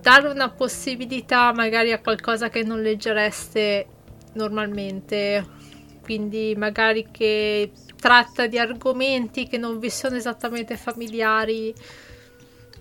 dare 0.00 0.28
una 0.28 0.50
possibilità 0.50 1.52
magari 1.52 1.92
a 1.92 2.00
qualcosa 2.00 2.48
che 2.48 2.62
non 2.62 2.82
leggereste 2.82 3.86
normalmente. 4.34 5.54
Quindi 6.02 6.54
magari 6.56 7.08
che 7.10 7.72
tratta 7.98 8.46
di 8.46 8.58
argomenti 8.58 9.48
che 9.48 9.58
non 9.58 9.78
vi 9.78 9.90
sono 9.90 10.16
esattamente 10.16 10.76
familiari 10.76 11.74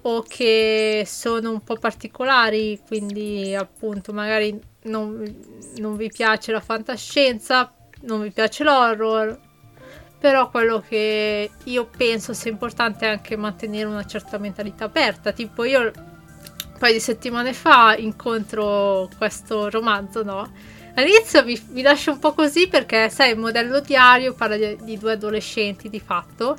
o 0.01 0.23
che 0.27 1.03
sono 1.07 1.49
un 1.49 1.63
po' 1.63 1.77
particolari, 1.77 2.79
quindi 2.85 3.55
appunto 3.55 4.13
magari 4.13 4.73
non, 4.85 5.23
non 5.77 5.95
vi 5.95 6.09
piace 6.09 6.51
la 6.51 6.59
fantascienza, 6.61 7.73
non 8.01 8.21
vi 8.21 8.31
piace 8.31 8.63
l'horror, 8.63 9.39
però 10.19 10.49
quello 10.49 10.83
che 10.87 11.51
io 11.63 11.85
penso 11.85 12.33
sia 12.33 12.51
importante 12.51 13.05
è 13.05 13.09
anche 13.09 13.35
mantenere 13.35 13.85
una 13.85 14.05
certa 14.05 14.37
mentalità 14.37 14.85
aperta, 14.85 15.31
tipo 15.31 15.63
io 15.63 15.81
un 15.81 16.79
paio 16.79 16.93
di 16.93 16.99
settimane 16.99 17.53
fa 17.53 17.95
incontro 17.95 19.09
questo 19.17 19.69
romanzo, 19.69 20.23
no? 20.23 20.51
All'inizio 20.95 21.43
mi, 21.43 21.61
mi 21.71 21.81
lascia 21.81 22.11
un 22.11 22.19
po' 22.19 22.33
così 22.33 22.67
perché, 22.67 23.09
sai, 23.09 23.31
il 23.31 23.37
modello 23.37 23.81
diario 23.81 24.33
parla 24.33 24.55
di, 24.55 24.77
di 24.81 24.97
due 24.97 25.13
adolescenti 25.13 25.89
di 25.89 25.99
fatto. 25.99 26.57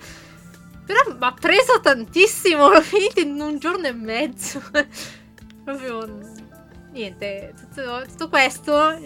Però 0.85 1.01
mi 1.09 1.17
ha 1.19 1.33
preso 1.33 1.81
tantissimo, 1.81 2.69
l'ho 2.71 2.83
finito 2.83 3.21
in 3.21 3.41
un 3.41 3.59
giorno 3.59 3.87
e 3.87 3.93
mezzo. 3.93 4.63
Proprio 5.65 6.36
niente, 6.97 7.55
tutto, 7.59 8.05
tutto 8.07 8.29
questo. 8.29 8.99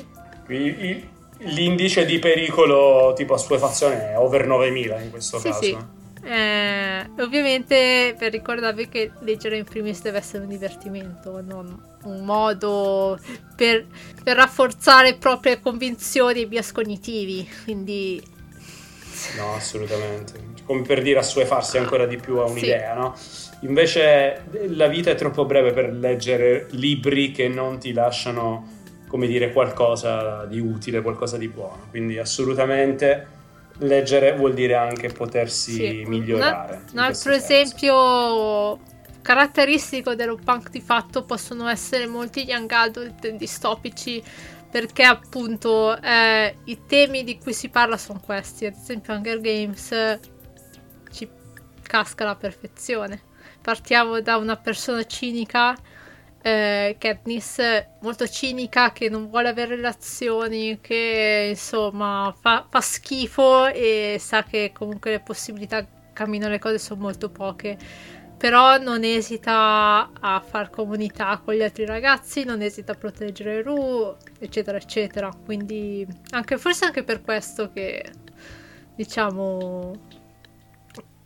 Quindi 0.44 1.08
l'indice 1.38 2.04
di 2.04 2.18
pericolo 2.18 3.12
tipo 3.16 3.34
assuefazione 3.34 4.10
è 4.12 4.18
over 4.18 4.46
9000 4.46 5.00
in 5.00 5.10
questo 5.10 5.38
Sì, 5.38 5.48
caso. 5.48 5.62
sì. 5.62 5.76
Eh, 6.22 7.10
ovviamente 7.20 8.14
per 8.18 8.30
ricordarvi 8.30 8.88
che 8.88 9.12
leggere 9.20 9.56
in 9.56 9.64
primis 9.64 10.02
deve 10.02 10.18
essere 10.18 10.42
un 10.42 10.50
divertimento, 10.50 11.40
non 11.40 11.88
un 12.02 12.24
modo 12.24 13.18
per, 13.56 13.86
per 14.22 14.36
rafforzare 14.36 15.14
proprie 15.16 15.60
convinzioni 15.60 16.42
e 16.42 16.46
bias 16.46 16.72
cognitivi. 16.72 17.48
Quindi 17.64 18.22
No, 19.36 19.54
assolutamente. 19.54 20.38
Come 20.70 20.82
per 20.82 21.02
dire 21.02 21.18
assuefarsi 21.18 21.78
ancora 21.78 22.06
di 22.06 22.16
più 22.16 22.36
a 22.36 22.44
un'idea, 22.44 22.94
no? 22.94 23.12
Invece 23.62 24.44
la 24.68 24.86
vita 24.86 25.10
è 25.10 25.16
troppo 25.16 25.44
breve 25.44 25.72
per 25.72 25.92
leggere 25.92 26.68
libri 26.70 27.32
che 27.32 27.48
non 27.48 27.80
ti 27.80 27.92
lasciano, 27.92 28.68
come 29.08 29.26
dire, 29.26 29.52
qualcosa 29.52 30.44
di 30.44 30.60
utile, 30.60 31.02
qualcosa 31.02 31.36
di 31.36 31.48
buono. 31.48 31.88
Quindi 31.90 32.18
assolutamente 32.18 33.26
leggere 33.78 34.36
vuol 34.36 34.54
dire 34.54 34.76
anche 34.76 35.08
potersi 35.08 35.72
Sì, 35.72 36.04
migliorare. 36.06 36.84
Un, 36.92 36.98
altro 36.98 37.32
esempio 37.32 38.78
caratteristico 39.22 40.14
dello 40.14 40.38
punk 40.42 40.70
di 40.70 40.80
fatto 40.80 41.24
possono 41.24 41.66
essere 41.66 42.06
molti 42.06 42.44
young 42.44 42.70
adult 42.70 43.28
distopici 43.30 44.22
perché 44.70 45.02
appunto 45.02 46.00
eh, 46.00 46.54
i 46.66 46.78
temi 46.86 47.24
di 47.24 47.38
cui 47.38 47.52
si 47.54 47.70
parla 47.70 47.96
sono 47.96 48.20
questi, 48.24 48.66
ad 48.66 48.74
esempio 48.80 49.14
Hunger 49.14 49.40
Games 49.40 50.18
casca 51.90 52.22
alla 52.22 52.36
perfezione. 52.36 53.20
Partiamo 53.60 54.20
da 54.20 54.36
una 54.36 54.56
persona 54.56 55.04
cinica, 55.04 55.76
eh, 56.40 56.94
Katniss, 56.98 57.58
molto 58.00 58.28
cinica, 58.28 58.92
che 58.92 59.08
non 59.08 59.28
vuole 59.28 59.48
avere 59.48 59.74
relazioni, 59.74 60.78
che 60.80 61.48
insomma 61.50 62.32
fa, 62.40 62.64
fa 62.70 62.80
schifo 62.80 63.66
e 63.66 64.18
sa 64.20 64.44
che 64.44 64.70
comunque 64.72 65.10
le 65.10 65.20
possibilità 65.20 65.84
camminano 66.12 66.52
le 66.52 66.60
cose 66.60 66.78
sono 66.78 67.00
molto 67.00 67.28
poche. 67.28 67.76
Però 68.38 68.78
non 68.78 69.02
esita 69.02 70.10
a 70.18 70.40
far 70.40 70.70
comunità 70.70 71.42
con 71.44 71.54
gli 71.54 71.62
altri 71.62 71.84
ragazzi, 71.84 72.44
non 72.44 72.62
esita 72.62 72.92
a 72.92 72.94
proteggere 72.94 73.62
Ru, 73.62 74.16
eccetera, 74.38 74.78
eccetera. 74.78 75.28
Quindi 75.44 76.06
anche, 76.30 76.56
forse 76.56 76.84
anche 76.84 77.02
per 77.02 77.20
questo 77.20 77.72
che 77.72 78.02
diciamo 78.94 79.92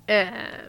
eh, 0.05 0.69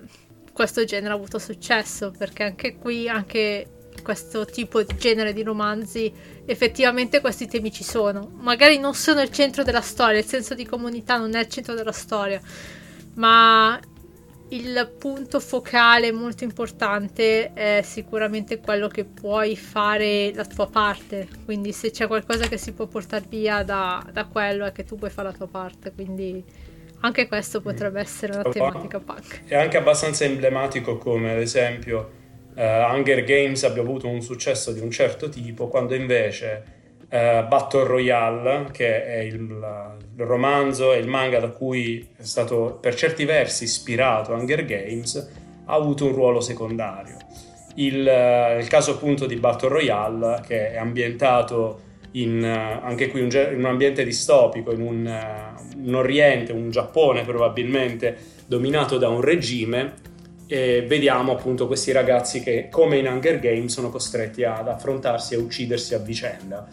questo 0.53 0.83
genere 0.85 1.13
ha 1.13 1.15
avuto 1.15 1.37
successo 1.39 2.11
perché 2.17 2.43
anche 2.43 2.75
qui, 2.77 3.09
anche 3.09 3.67
questo 4.01 4.45
tipo 4.45 4.83
di 4.83 4.95
genere 4.97 5.33
di 5.33 5.43
romanzi, 5.43 6.11
effettivamente 6.45 7.21
questi 7.21 7.47
temi 7.47 7.71
ci 7.71 7.83
sono. 7.83 8.31
Magari 8.37 8.77
non 8.77 8.93
sono 8.93 9.21
il 9.21 9.31
centro 9.31 9.63
della 9.63 9.81
storia, 9.81 10.19
il 10.19 10.25
senso 10.25 10.53
di 10.53 10.65
comunità 10.65 11.17
non 11.17 11.35
è 11.35 11.39
il 11.39 11.47
centro 11.49 11.73
della 11.73 11.91
storia, 11.91 12.39
ma 13.15 13.79
il 14.49 14.93
punto 14.99 15.39
focale 15.39 16.11
molto 16.11 16.43
importante 16.43 17.51
è 17.53 17.81
sicuramente 17.83 18.59
quello 18.59 18.87
che 18.87 19.03
puoi 19.03 19.57
fare 19.57 20.31
la 20.33 20.45
tua 20.45 20.67
parte. 20.67 21.27
Quindi 21.43 21.71
se 21.71 21.91
c'è 21.91 22.05
qualcosa 22.07 22.47
che 22.47 22.57
si 22.57 22.73
può 22.73 22.85
portare 22.85 23.25
via 23.27 23.63
da, 23.63 24.05
da 24.11 24.25
quello 24.25 24.65
è 24.65 24.71
che 24.71 24.83
tu 24.83 24.97
puoi 24.97 25.09
fare 25.09 25.29
la 25.29 25.33
tua 25.35 25.47
parte. 25.47 25.91
Quindi 25.91 26.43
anche 27.01 27.27
questo 27.27 27.61
potrebbe 27.61 27.99
essere 27.99 28.33
una 28.33 28.49
tematica 28.49 28.99
punk. 28.99 29.43
È 29.45 29.55
anche 29.55 29.77
abbastanza 29.77 30.25
emblematico 30.25 30.97
come, 30.97 31.31
ad 31.31 31.39
esempio, 31.39 32.09
eh, 32.55 32.83
Hunger 32.83 33.23
Games 33.23 33.63
abbia 33.63 33.81
avuto 33.81 34.07
un 34.07 34.21
successo 34.21 34.71
di 34.71 34.79
un 34.79 34.89
certo 34.89 35.29
tipo, 35.29 35.67
quando 35.67 35.93
invece 35.93 36.63
eh, 37.09 37.45
Battle 37.47 37.83
Royale, 37.83 38.69
che 38.71 39.05
è 39.05 39.19
il, 39.19 39.33
il 40.15 40.23
romanzo 40.25 40.93
e 40.93 40.97
il 40.97 41.07
manga 41.07 41.39
da 41.39 41.49
cui 41.49 42.07
è 42.15 42.23
stato 42.23 42.77
per 42.81 42.95
certi 42.95 43.25
versi 43.25 43.65
ispirato 43.65 44.33
Hunger 44.33 44.65
Games, 44.65 45.31
ha 45.65 45.73
avuto 45.73 46.05
un 46.05 46.13
ruolo 46.13 46.41
secondario. 46.41 47.17
Il, 47.75 48.07
eh, 48.07 48.57
il 48.59 48.67
caso 48.67 48.91
appunto 48.91 49.25
di 49.25 49.35
Battle 49.35 49.69
Royale, 49.69 50.41
che 50.45 50.71
è 50.71 50.77
ambientato 50.77 51.81
in, 52.11 52.43
anche 52.43 53.09
qui 53.09 53.21
un, 53.21 53.29
in 53.29 53.57
un 53.57 53.65
ambiente 53.65 54.03
distopico, 54.03 54.71
in 54.71 54.81
un, 54.81 55.53
un 55.85 55.95
Oriente, 55.95 56.51
un 56.51 56.69
Giappone 56.69 57.23
probabilmente 57.23 58.17
dominato 58.45 58.97
da 58.97 59.09
un 59.09 59.21
regime, 59.21 59.93
e 60.47 60.85
vediamo 60.87 61.31
appunto 61.31 61.65
questi 61.65 61.91
ragazzi 61.91 62.41
che, 62.41 62.67
come 62.69 62.97
in 62.97 63.07
Hunger 63.07 63.39
Games, 63.39 63.73
sono 63.73 63.89
costretti 63.89 64.43
ad 64.43 64.67
affrontarsi 64.67 65.33
e 65.33 65.37
uccidersi 65.37 65.95
a 65.95 65.99
vicenda. 65.99 66.67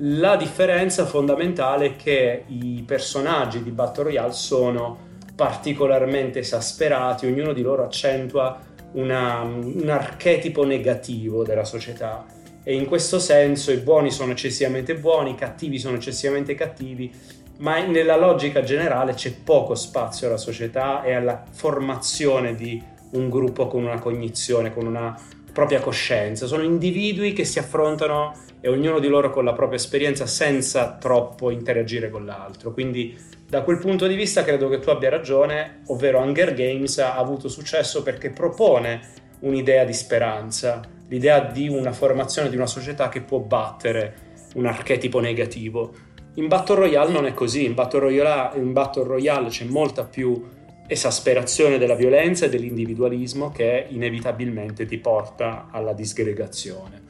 La 0.00 0.36
differenza 0.36 1.06
fondamentale 1.06 1.86
è 1.86 1.96
che 1.96 2.44
i 2.48 2.82
personaggi 2.86 3.62
di 3.62 3.70
Battle 3.70 4.04
Royale 4.04 4.32
sono 4.32 4.98
particolarmente 5.34 6.40
esasperati, 6.40 7.26
ognuno 7.26 7.54
di 7.54 7.62
loro 7.62 7.84
accentua 7.84 8.58
una, 8.92 9.40
un 9.40 9.88
archetipo 9.88 10.64
negativo 10.64 11.44
della 11.44 11.64
società 11.64 12.24
e 12.62 12.74
in 12.74 12.86
questo 12.86 13.18
senso 13.18 13.70
i 13.70 13.76
buoni 13.76 14.10
sono 14.10 14.32
eccessivamente 14.32 14.96
buoni, 14.96 15.30
i 15.30 15.34
cattivi 15.36 15.78
sono 15.78 15.96
eccessivamente 15.96 16.54
cattivi, 16.54 17.12
ma 17.58 17.84
nella 17.84 18.16
logica 18.16 18.62
generale 18.62 19.14
c'è 19.14 19.32
poco 19.32 19.74
spazio 19.74 20.26
alla 20.26 20.36
società 20.36 21.02
e 21.02 21.14
alla 21.14 21.44
formazione 21.50 22.54
di 22.54 22.82
un 23.12 23.28
gruppo 23.28 23.66
con 23.66 23.84
una 23.84 23.98
cognizione, 23.98 24.72
con 24.72 24.86
una 24.86 25.18
propria 25.52 25.80
coscienza. 25.80 26.46
Sono 26.46 26.62
individui 26.62 27.32
che 27.32 27.44
si 27.44 27.58
affrontano 27.58 28.34
e 28.60 28.68
ognuno 28.68 28.98
di 28.98 29.08
loro 29.08 29.30
con 29.30 29.44
la 29.44 29.52
propria 29.52 29.78
esperienza 29.78 30.26
senza 30.26 30.96
troppo 31.00 31.50
interagire 31.50 32.10
con 32.10 32.26
l'altro. 32.26 32.72
Quindi 32.72 33.16
da 33.48 33.62
quel 33.62 33.78
punto 33.78 34.06
di 34.06 34.16
vista 34.16 34.42
credo 34.42 34.68
che 34.68 34.80
tu 34.80 34.90
abbia 34.90 35.08
ragione, 35.08 35.82
ovvero 35.86 36.18
Hunger 36.18 36.52
Games 36.52 36.98
ha 36.98 37.16
avuto 37.16 37.48
successo 37.48 38.02
perché 38.02 38.30
propone 38.30 39.00
un'idea 39.40 39.84
di 39.84 39.92
speranza, 39.92 40.82
l'idea 41.08 41.40
di 41.40 41.68
una 41.68 41.92
formazione 41.92 42.50
di 42.50 42.56
una 42.56 42.66
società 42.66 43.08
che 43.08 43.20
può 43.20 43.38
battere 43.38 44.24
un 44.54 44.66
archetipo 44.66 45.20
negativo. 45.20 45.94
In 46.36 46.48
Battle 46.48 46.76
Royale 46.76 47.12
non 47.12 47.24
è 47.24 47.32
così, 47.32 47.64
in 47.64 47.72
Battle 47.72 48.00
Royale, 48.00 48.58
in 48.58 48.72
Battle 48.72 49.04
Royale 49.04 49.48
c'è 49.48 49.64
molta 49.64 50.04
più 50.04 50.44
esasperazione 50.86 51.78
della 51.78 51.94
violenza 51.94 52.44
e 52.44 52.48
dell'individualismo 52.50 53.50
che 53.50 53.86
inevitabilmente 53.88 54.84
ti 54.84 54.98
porta 54.98 55.68
alla 55.70 55.94
disgregazione. 55.94 57.02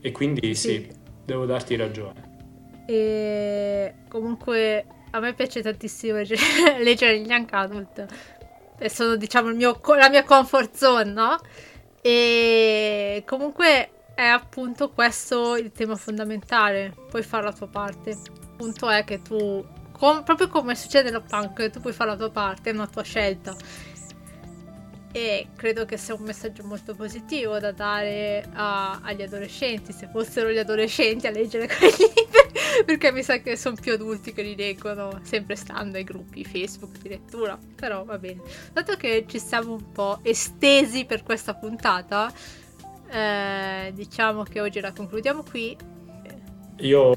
E 0.00 0.10
quindi 0.10 0.54
sì, 0.54 0.68
sì 0.68 0.88
devo 1.22 1.44
darti 1.44 1.76
ragione. 1.76 2.84
E 2.86 3.94
comunque 4.08 4.86
a 5.10 5.20
me 5.20 5.34
piace 5.34 5.60
tantissimo 5.60 6.16
leggere 6.80 7.20
gli 7.20 7.26
Young 7.26 7.48
Adult 7.50 8.06
e 8.78 8.88
sono 8.88 9.16
diciamo 9.16 9.52
mio, 9.52 9.78
la 9.98 10.08
mia 10.08 10.24
comfort 10.24 10.74
zone, 10.74 11.12
no? 11.12 11.36
E 12.00 13.22
comunque 13.26 13.90
è 14.14 14.24
appunto 14.24 14.90
questo 14.90 15.56
il 15.56 15.72
tema 15.72 15.94
fondamentale, 15.94 16.94
puoi 17.10 17.22
fare 17.22 17.44
la 17.44 17.52
tua 17.52 17.68
parte. 17.68 18.16
Punto 18.56 18.88
è 18.88 19.04
che 19.04 19.22
tu, 19.22 19.64
com- 19.92 20.22
proprio 20.24 20.48
come 20.48 20.74
succede 20.74 21.10
nello 21.10 21.24
punk, 21.26 21.70
tu 21.70 21.80
puoi 21.80 21.92
fare 21.92 22.10
la 22.10 22.16
tua 22.16 22.30
parte, 22.30 22.70
è 22.70 22.72
una 22.72 22.86
tua 22.86 23.02
scelta 23.02 23.54
e 25.16 25.48
credo 25.56 25.86
che 25.86 25.96
sia 25.96 26.12
un 26.12 26.24
messaggio 26.24 26.62
molto 26.62 26.94
positivo 26.94 27.58
da 27.58 27.72
dare 27.72 28.46
a, 28.52 29.00
agli 29.02 29.22
adolescenti, 29.22 29.90
se 29.90 30.10
fossero 30.12 30.50
gli 30.50 30.58
adolescenti 30.58 31.26
a 31.26 31.30
leggere 31.30 31.66
quei 31.74 31.90
libri, 31.90 32.84
perché 32.84 33.10
mi 33.12 33.22
sa 33.22 33.38
che 33.38 33.56
sono 33.56 33.76
più 33.80 33.94
adulti 33.94 34.34
che 34.34 34.42
li 34.42 34.54
leggono, 34.54 35.20
sempre 35.22 35.56
stando 35.56 35.96
ai 35.96 36.04
gruppi 36.04 36.44
Facebook 36.44 36.98
di 36.98 37.08
lettura, 37.08 37.58
però 37.74 38.04
va 38.04 38.18
bene. 38.18 38.42
Dato 38.74 38.94
che 38.96 39.24
ci 39.26 39.38
siamo 39.38 39.72
un 39.72 39.90
po' 39.90 40.18
estesi 40.20 41.06
per 41.06 41.22
questa 41.22 41.54
puntata, 41.54 42.30
eh, 43.08 43.92
diciamo 43.94 44.42
che 44.42 44.60
oggi 44.60 44.80
la 44.80 44.92
concludiamo 44.92 45.42
qui. 45.44 45.74
Io 46.80 47.14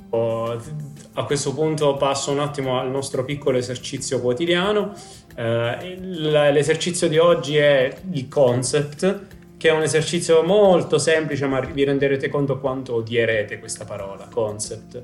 a 1.13 1.23
questo 1.23 1.53
punto 1.53 1.95
passo 1.95 2.31
un 2.31 2.39
attimo 2.39 2.79
al 2.79 2.89
nostro 2.89 3.25
piccolo 3.25 3.57
esercizio 3.57 4.19
quotidiano 4.21 4.93
Uh, 5.39 5.95
l'esercizio 6.01 7.07
di 7.07 7.17
oggi 7.17 7.55
è 7.55 7.95
il 8.11 8.27
concept, 8.27 9.27
che 9.55 9.69
è 9.69 9.71
un 9.71 9.83
esercizio 9.83 10.43
molto 10.43 10.97
semplice, 10.97 11.45
ma 11.47 11.61
vi 11.61 11.85
renderete 11.85 12.27
conto 12.27 12.59
quanto 12.59 12.95
odierete 12.95 13.57
questa 13.57 13.85
parola, 13.85 14.27
concept. 14.29 15.01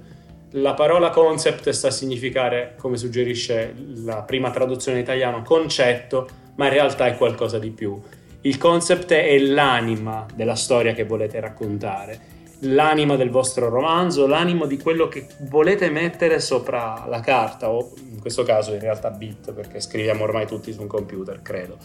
La 0.52 0.74
parola 0.74 1.10
concept 1.10 1.70
sta 1.70 1.88
a 1.88 1.92
significare, 1.92 2.76
come 2.78 2.98
suggerisce 2.98 3.74
la 4.04 4.24
prima 4.24 4.52
traduzione 4.52 4.98
in 4.98 5.04
italiano, 5.06 5.42
concetto, 5.42 6.28
ma 6.56 6.66
in 6.66 6.74
realtà 6.74 7.06
è 7.06 7.16
qualcosa 7.16 7.58
di 7.58 7.70
più. 7.70 7.98
Il 8.42 8.58
concept 8.58 9.14
è 9.14 9.38
l'anima 9.38 10.26
della 10.36 10.56
storia 10.56 10.92
che 10.92 11.06
volete 11.06 11.40
raccontare 11.40 12.20
l'anima 12.60 13.16
del 13.16 13.30
vostro 13.30 13.70
romanzo, 13.70 14.28
l'animo 14.28 14.66
di 14.66 14.78
quello 14.78 15.08
che 15.08 15.28
volete 15.50 15.90
mettere 15.90 16.40
sopra 16.40 17.06
la 17.08 17.20
carta, 17.20 17.70
o 17.70 17.92
in 18.10 18.20
questo 18.20 18.44
caso 18.44 18.74
in 18.74 18.80
realtà 18.80 19.10
bit, 19.12 19.54
perché 19.54 19.80
scriviamo 19.80 20.24
ormai 20.24 20.48
tutti 20.48 20.72
su 20.74 20.82
un 20.82 20.88
computer, 20.88 21.42
credo. 21.42 21.78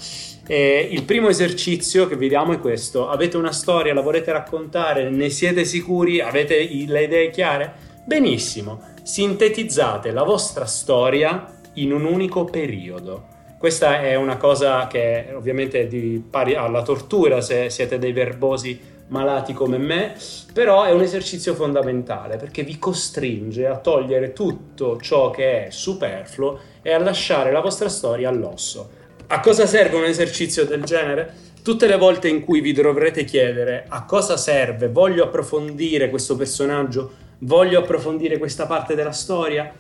E 0.47 0.89
il 0.91 1.03
primo 1.03 1.29
esercizio 1.29 2.07
che 2.07 2.17
vi 2.17 2.29
diamo 2.29 2.53
è 2.53 2.59
questo: 2.59 3.09
avete 3.09 3.37
una 3.37 3.53
storia, 3.53 3.95
la 3.95 4.01
volete 4.01 4.33
raccontare, 4.33 5.11
ne 5.11 5.29
siete 5.29 5.65
sicuri, 5.65 6.21
avete 6.21 6.57
le 6.87 7.03
idee 7.03 7.31
chiare? 7.31 7.89
Benissimo, 8.05 8.81
sintetizzate 9.03 10.11
la 10.11 10.23
vostra 10.23 10.65
storia 10.65 11.59
in 11.75 11.93
un 11.93 12.05
unico 12.05 12.45
periodo. 12.45 13.27
Questa 13.59 14.01
è 14.01 14.15
una 14.15 14.39
cosa 14.39 14.87
che 14.87 15.27
ovviamente 15.35 15.83
è 15.83 15.87
di 15.87 16.25
pari 16.29 16.55
alla 16.55 16.83
tortura 16.83 17.43
se 17.43 17.69
siete 17.69 17.99
dei 17.99 18.13
verbosi 18.13 18.81
malati 19.11 19.53
come 19.53 19.79
me, 19.79 20.15
però 20.53 20.85
è 20.85 20.91
un 20.91 21.03
esercizio 21.03 21.55
fondamentale 21.55 22.37
perché 22.37 22.63
vi 22.63 22.79
costringe 22.79 23.67
a 23.67 23.79
togliere 23.79 24.33
tutto 24.33 24.99
ciò 25.01 25.31
che 25.31 25.67
è 25.67 25.71
superfluo 25.71 26.59
e 26.83 26.93
a 26.93 26.99
lasciare 26.99 27.53
la 27.53 27.61
vostra 27.61 27.89
storia 27.89 28.29
all'osso. 28.29 28.99
A 29.29 29.41
cosa 29.41 29.67
serve 29.67 29.97
un 29.97 30.05
esercizio 30.05 30.65
del 30.65 30.83
genere? 30.83 31.49
Tutte 31.63 31.87
le 31.87 31.97
volte 31.97 32.29
in 32.29 32.43
cui 32.43 32.61
vi 32.61 32.73
dovrete 32.73 33.25
chiedere 33.25 33.85
a 33.87 34.05
cosa 34.05 34.37
serve, 34.37 34.89
voglio 34.89 35.25
approfondire 35.25 36.09
questo 36.09 36.35
personaggio, 36.35 37.13
voglio 37.41 37.81
approfondire 37.81 38.39
questa 38.39 38.67
parte 38.67 38.95
della 38.95 39.13
storia, 39.13 39.73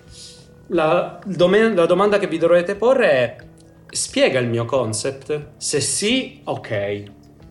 la, 0.69 1.19
dom- 1.25 1.75
la 1.75 1.87
domanda 1.87 2.19
che 2.19 2.29
vi 2.29 2.39
dovrete 2.39 2.77
porre 2.77 3.11
è 3.11 3.37
spiega 3.91 4.39
il 4.39 4.49
mio 4.49 4.65
concept? 4.65 5.47
Se 5.57 5.81
sì, 5.81 6.41
ok. 6.45 7.03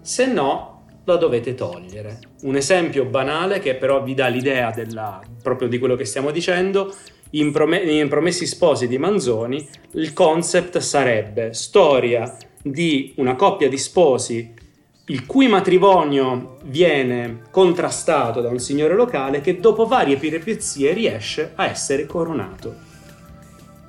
Se 0.02 0.26
no, 0.26 0.69
la 1.10 1.18
dovete 1.18 1.56
togliere. 1.56 2.20
Un 2.44 2.56
esempio 2.56 3.06
banale 3.06 3.60
che 3.60 3.76
però 3.76 4.02
vi 4.02 4.14
dà 4.14 4.28
l'idea 4.28 4.72
della, 4.72 5.22
proprio 5.42 5.68
di 5.68 5.78
quello 5.80 5.96
che 5.96 6.06
stiamo 6.06 6.32
dicendo, 6.32 6.94
in, 7.32 7.52
Prom- 7.52 7.82
in 7.84 8.08
Promessi 8.08 8.46
Sposi 8.46 8.88
di 8.88 8.98
Manzoni 8.98 9.68
il 9.94 10.14
concept 10.14 10.80
sarebbe 10.80 11.54
storia 11.54 12.36
di 12.62 13.14
una 13.18 13.36
coppia 13.36 13.70
di 13.70 13.78
sposi 13.78 14.54
il 15.06 15.26
cui 15.26 15.48
matrimonio 15.48 16.58
viene 16.66 17.42
contrastato 17.50 18.42
da 18.42 18.50
un 18.50 18.60
signore 18.60 18.94
locale 18.94 19.42
che 19.42 19.60
dopo 19.60 19.86
varie 19.86 20.18
peripezie 20.18 20.94
riesce 20.94 21.54
a 21.56 21.66
essere 21.66 22.06
coronato. 22.06 22.88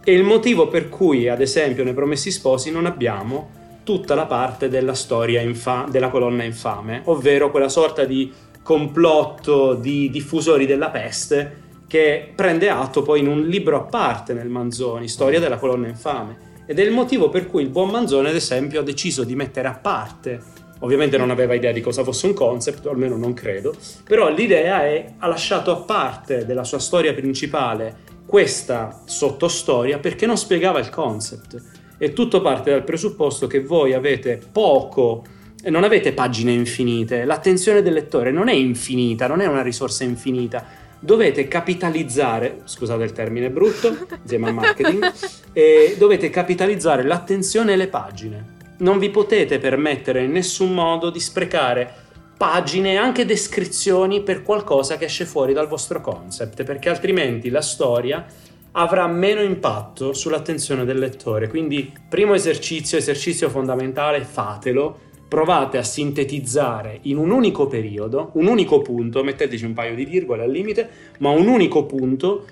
E 0.02 0.12
il 0.12 0.22
motivo 0.22 0.68
per 0.68 0.88
cui, 0.88 1.28
ad 1.28 1.42
esempio, 1.42 1.84
nei 1.84 1.92
Promessi 1.92 2.30
Sposi 2.30 2.70
non 2.70 2.86
abbiamo 2.86 3.59
tutta 3.90 4.14
la 4.14 4.26
parte 4.26 4.68
della 4.68 4.94
storia 4.94 5.40
infa- 5.40 5.88
della 5.90 6.10
colonna 6.10 6.44
infame, 6.44 7.02
ovvero 7.06 7.50
quella 7.50 7.68
sorta 7.68 8.04
di 8.04 8.32
complotto 8.62 9.74
di 9.74 10.08
diffusori 10.10 10.64
della 10.64 10.90
peste 10.90 11.56
che 11.88 12.30
prende 12.32 12.70
atto 12.70 13.02
poi 13.02 13.18
in 13.18 13.26
un 13.26 13.48
libro 13.48 13.76
a 13.78 13.80
parte 13.80 14.32
nel 14.32 14.46
Manzoni, 14.46 15.08
Storia 15.08 15.40
della 15.40 15.56
colonna 15.56 15.88
infame. 15.88 16.62
Ed 16.66 16.78
è 16.78 16.84
il 16.84 16.92
motivo 16.92 17.30
per 17.30 17.48
cui 17.48 17.62
il 17.62 17.68
buon 17.68 17.90
Manzoni, 17.90 18.28
ad 18.28 18.36
esempio, 18.36 18.78
ha 18.78 18.84
deciso 18.84 19.24
di 19.24 19.34
mettere 19.34 19.66
a 19.66 19.74
parte. 19.74 20.40
Ovviamente 20.82 21.18
non 21.18 21.30
aveva 21.30 21.54
idea 21.54 21.72
di 21.72 21.80
cosa 21.80 22.04
fosse 22.04 22.26
un 22.26 22.34
concept, 22.34 22.86
almeno 22.86 23.16
non 23.16 23.34
credo, 23.34 23.74
però 24.04 24.30
l'idea 24.30 24.84
è 24.84 25.14
ha 25.18 25.26
lasciato 25.26 25.72
a 25.72 25.80
parte 25.80 26.46
della 26.46 26.62
sua 26.62 26.78
storia 26.78 27.12
principale 27.12 28.08
questa 28.24 29.02
sottostoria 29.04 29.98
perché 29.98 30.26
non 30.26 30.38
spiegava 30.38 30.78
il 30.78 30.90
concept 30.90 31.79
e 32.02 32.14
tutto 32.14 32.40
parte 32.40 32.70
dal 32.70 32.82
presupposto 32.82 33.46
che 33.46 33.60
voi 33.60 33.92
avete 33.92 34.40
poco 34.50 35.22
non 35.64 35.84
avete 35.84 36.14
pagine 36.14 36.52
infinite, 36.52 37.26
l'attenzione 37.26 37.82
del 37.82 37.92
lettore 37.92 38.30
non 38.30 38.48
è 38.48 38.54
infinita, 38.54 39.26
non 39.26 39.42
è 39.42 39.46
una 39.46 39.60
risorsa 39.60 40.04
infinita. 40.04 40.64
Dovete 40.98 41.48
capitalizzare, 41.48 42.62
scusate 42.64 43.04
il 43.04 43.12
termine 43.12 43.50
brutto, 43.50 44.06
insieme 44.22 44.48
al 44.48 44.54
marketing, 44.54 45.12
e 45.52 45.96
dovete 45.98 46.30
capitalizzare 46.30 47.02
l'attenzione 47.02 47.74
e 47.74 47.76
le 47.76 47.88
pagine. 47.88 48.56
Non 48.78 48.98
vi 48.98 49.10
potete 49.10 49.58
permettere 49.58 50.24
in 50.24 50.30
nessun 50.30 50.72
modo 50.72 51.10
di 51.10 51.20
sprecare 51.20 51.92
pagine 52.38 52.92
e 52.92 52.96
anche 52.96 53.26
descrizioni 53.26 54.22
per 54.22 54.42
qualcosa 54.42 54.96
che 54.96 55.04
esce 55.04 55.26
fuori 55.26 55.52
dal 55.52 55.68
vostro 55.68 56.00
concept, 56.00 56.64
perché 56.64 56.88
altrimenti 56.88 57.50
la 57.50 57.60
storia 57.60 58.24
avrà 58.72 59.06
meno 59.06 59.42
impatto 59.42 60.12
sull'attenzione 60.12 60.84
del 60.84 60.98
lettore. 60.98 61.48
Quindi, 61.48 61.92
primo 62.08 62.34
esercizio, 62.34 62.98
esercizio 62.98 63.48
fondamentale, 63.48 64.24
fatelo. 64.24 65.08
Provate 65.28 65.78
a 65.78 65.84
sintetizzare 65.84 66.98
in 67.02 67.16
un 67.16 67.30
unico 67.30 67.68
periodo, 67.68 68.30
un 68.34 68.46
unico 68.46 68.82
punto, 68.82 69.22
metteteci 69.22 69.64
un 69.64 69.74
paio 69.74 69.94
di 69.94 70.04
virgole 70.04 70.42
al 70.42 70.50
limite, 70.50 70.88
ma 71.18 71.30
un 71.30 71.46
unico 71.46 71.86
punto 71.86 72.46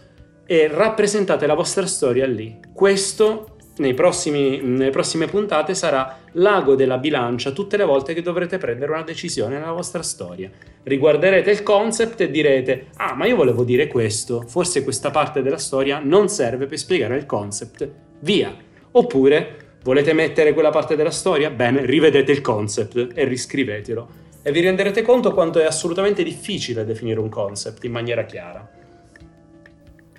e 0.47 0.69
rappresentate 0.69 1.47
la 1.47 1.55
vostra 1.55 1.87
storia 1.87 2.25
lì. 2.27 2.59
Questo 2.73 3.58
prossimi, 3.95 4.61
nelle 4.61 4.91
prossime 4.91 5.27
puntate 5.27 5.75
sarà 5.75 6.19
l'ago 6.33 6.75
della 6.75 6.99
bilancia 6.99 7.53
tutte 7.53 7.77
le 7.77 7.85
volte 7.85 8.15
che 8.15 8.23
dovrete 8.23 8.59
prendere 8.59 8.93
una 8.93 9.03
decisione 9.03 9.59
nella 9.59 9.73
vostra 9.73 10.03
storia. 10.03 10.51
Riguarderete 10.83 11.51
il 11.51 11.63
concept 11.63 12.21
e 12.21 12.31
direte: 12.31 12.87
Ah, 12.97 13.15
ma 13.15 13.27
io 13.27 13.37
volevo 13.37 13.65
dire 13.65 13.87
questo, 13.87 14.45
forse 14.47 14.83
questa 14.83 15.11
parte 15.11 15.43
della 15.43 15.59
storia 15.59 16.01
non 16.03 16.29
serve 16.29 16.67
per 16.67 16.79
spiegare 16.79 17.17
il 17.17 17.27
concept. 17.27 17.91
Via! 18.21 18.55
Oppure 18.91 19.67
Volete 19.89 20.13
mettere 20.13 20.53
quella 20.53 20.71
parte 20.71 20.97
della 20.97 21.11
storia? 21.11 21.51
Bene, 21.51 21.87
rivedete 21.87 22.33
il 22.33 22.41
concept 22.41 23.13
e 23.15 23.25
riscrivetelo. 23.25 24.27
E 24.43 24.53
vi 24.53 24.61
renderete 24.61 25.03
conto 25.03 25.33
quanto 25.33 25.61
è 25.61 25.65
assolutamente 25.65 26.23
difficile 26.23 26.85
definire 26.85 27.21
un 27.21 27.29
concept 27.29 27.85
in 27.85 27.93
maniera 27.93 28.25
chiara. 28.25 28.69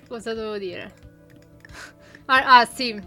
Cosa 0.08 0.34
devo 0.34 0.58
dire? 0.58 0.92
Ah, 2.24 2.58
ah 2.58 2.64
sì, 2.64 3.00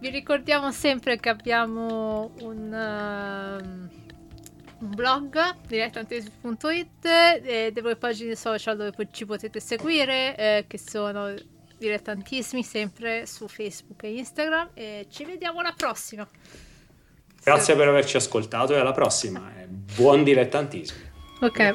vi 0.00 0.10
ricordiamo 0.10 0.70
sempre 0.70 1.18
che 1.18 1.28
abbiamo 1.28 2.30
un, 2.40 2.72
uh, 2.72 4.84
un 4.84 4.94
blog 4.94 5.56
dilettantesimi.it 5.66 7.04
e 7.04 7.70
delle 7.72 7.96
pagine 7.96 8.36
social 8.36 8.76
dove 8.76 8.92
ci 9.10 9.26
potete 9.26 9.60
seguire 9.60 10.36
eh, 10.36 10.64
che 10.68 10.78
sono 10.78 11.34
dilettantissimi 11.76 12.62
sempre 12.62 13.26
su 13.26 13.48
Facebook 13.48 14.04
e 14.04 14.18
Instagram 14.18 14.70
e 14.74 15.06
ci 15.10 15.24
vediamo 15.24 15.60
alla 15.60 15.74
prossima. 15.76 16.26
Grazie 17.42 17.76
per 17.76 17.88
averci 17.88 18.16
ascoltato 18.16 18.74
e 18.74 18.78
alla 18.78 18.92
prossima. 18.92 19.50
Buon 19.96 20.22
dilettantismo. 20.22 21.07
Ok. 21.40 21.74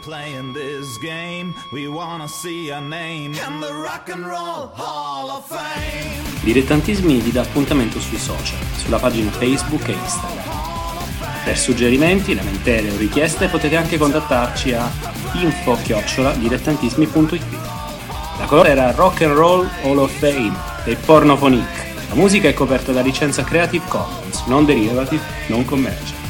Dilettantismi 6.41 7.19
vi 7.19 7.31
dà 7.31 7.39
appuntamento 7.41 8.01
sui 8.01 8.17
social, 8.17 8.59
sulla 8.75 8.99
pagina 8.99 9.31
Facebook 9.31 9.87
e 9.87 9.93
Instagram. 9.93 10.43
Per 11.45 11.57
suggerimenti, 11.57 12.35
lamentele 12.35 12.91
o 12.91 12.97
richieste 12.97 13.47
potete 13.47 13.77
anche 13.77 13.97
contattarci 13.97 14.73
a 14.73 14.91
info-dilettantismi.it. 15.33 17.45
La 18.39 18.45
colore 18.45 18.71
era 18.71 18.91
Rock 18.91 19.21
and 19.21 19.33
Roll 19.33 19.69
Hall 19.83 19.99
of 19.99 20.11
Fame 20.11 20.51
dei 20.83 20.95
Pornophonic. 20.95 21.91
La 22.09 22.15
musica 22.15 22.49
è 22.49 22.53
coperta 22.53 22.91
da 22.91 23.01
licenza 23.01 23.43
Creative 23.43 23.85
Commons, 23.87 24.43
non 24.47 24.65
derivative, 24.65 25.23
non 25.47 25.63
commercial. 25.63 26.22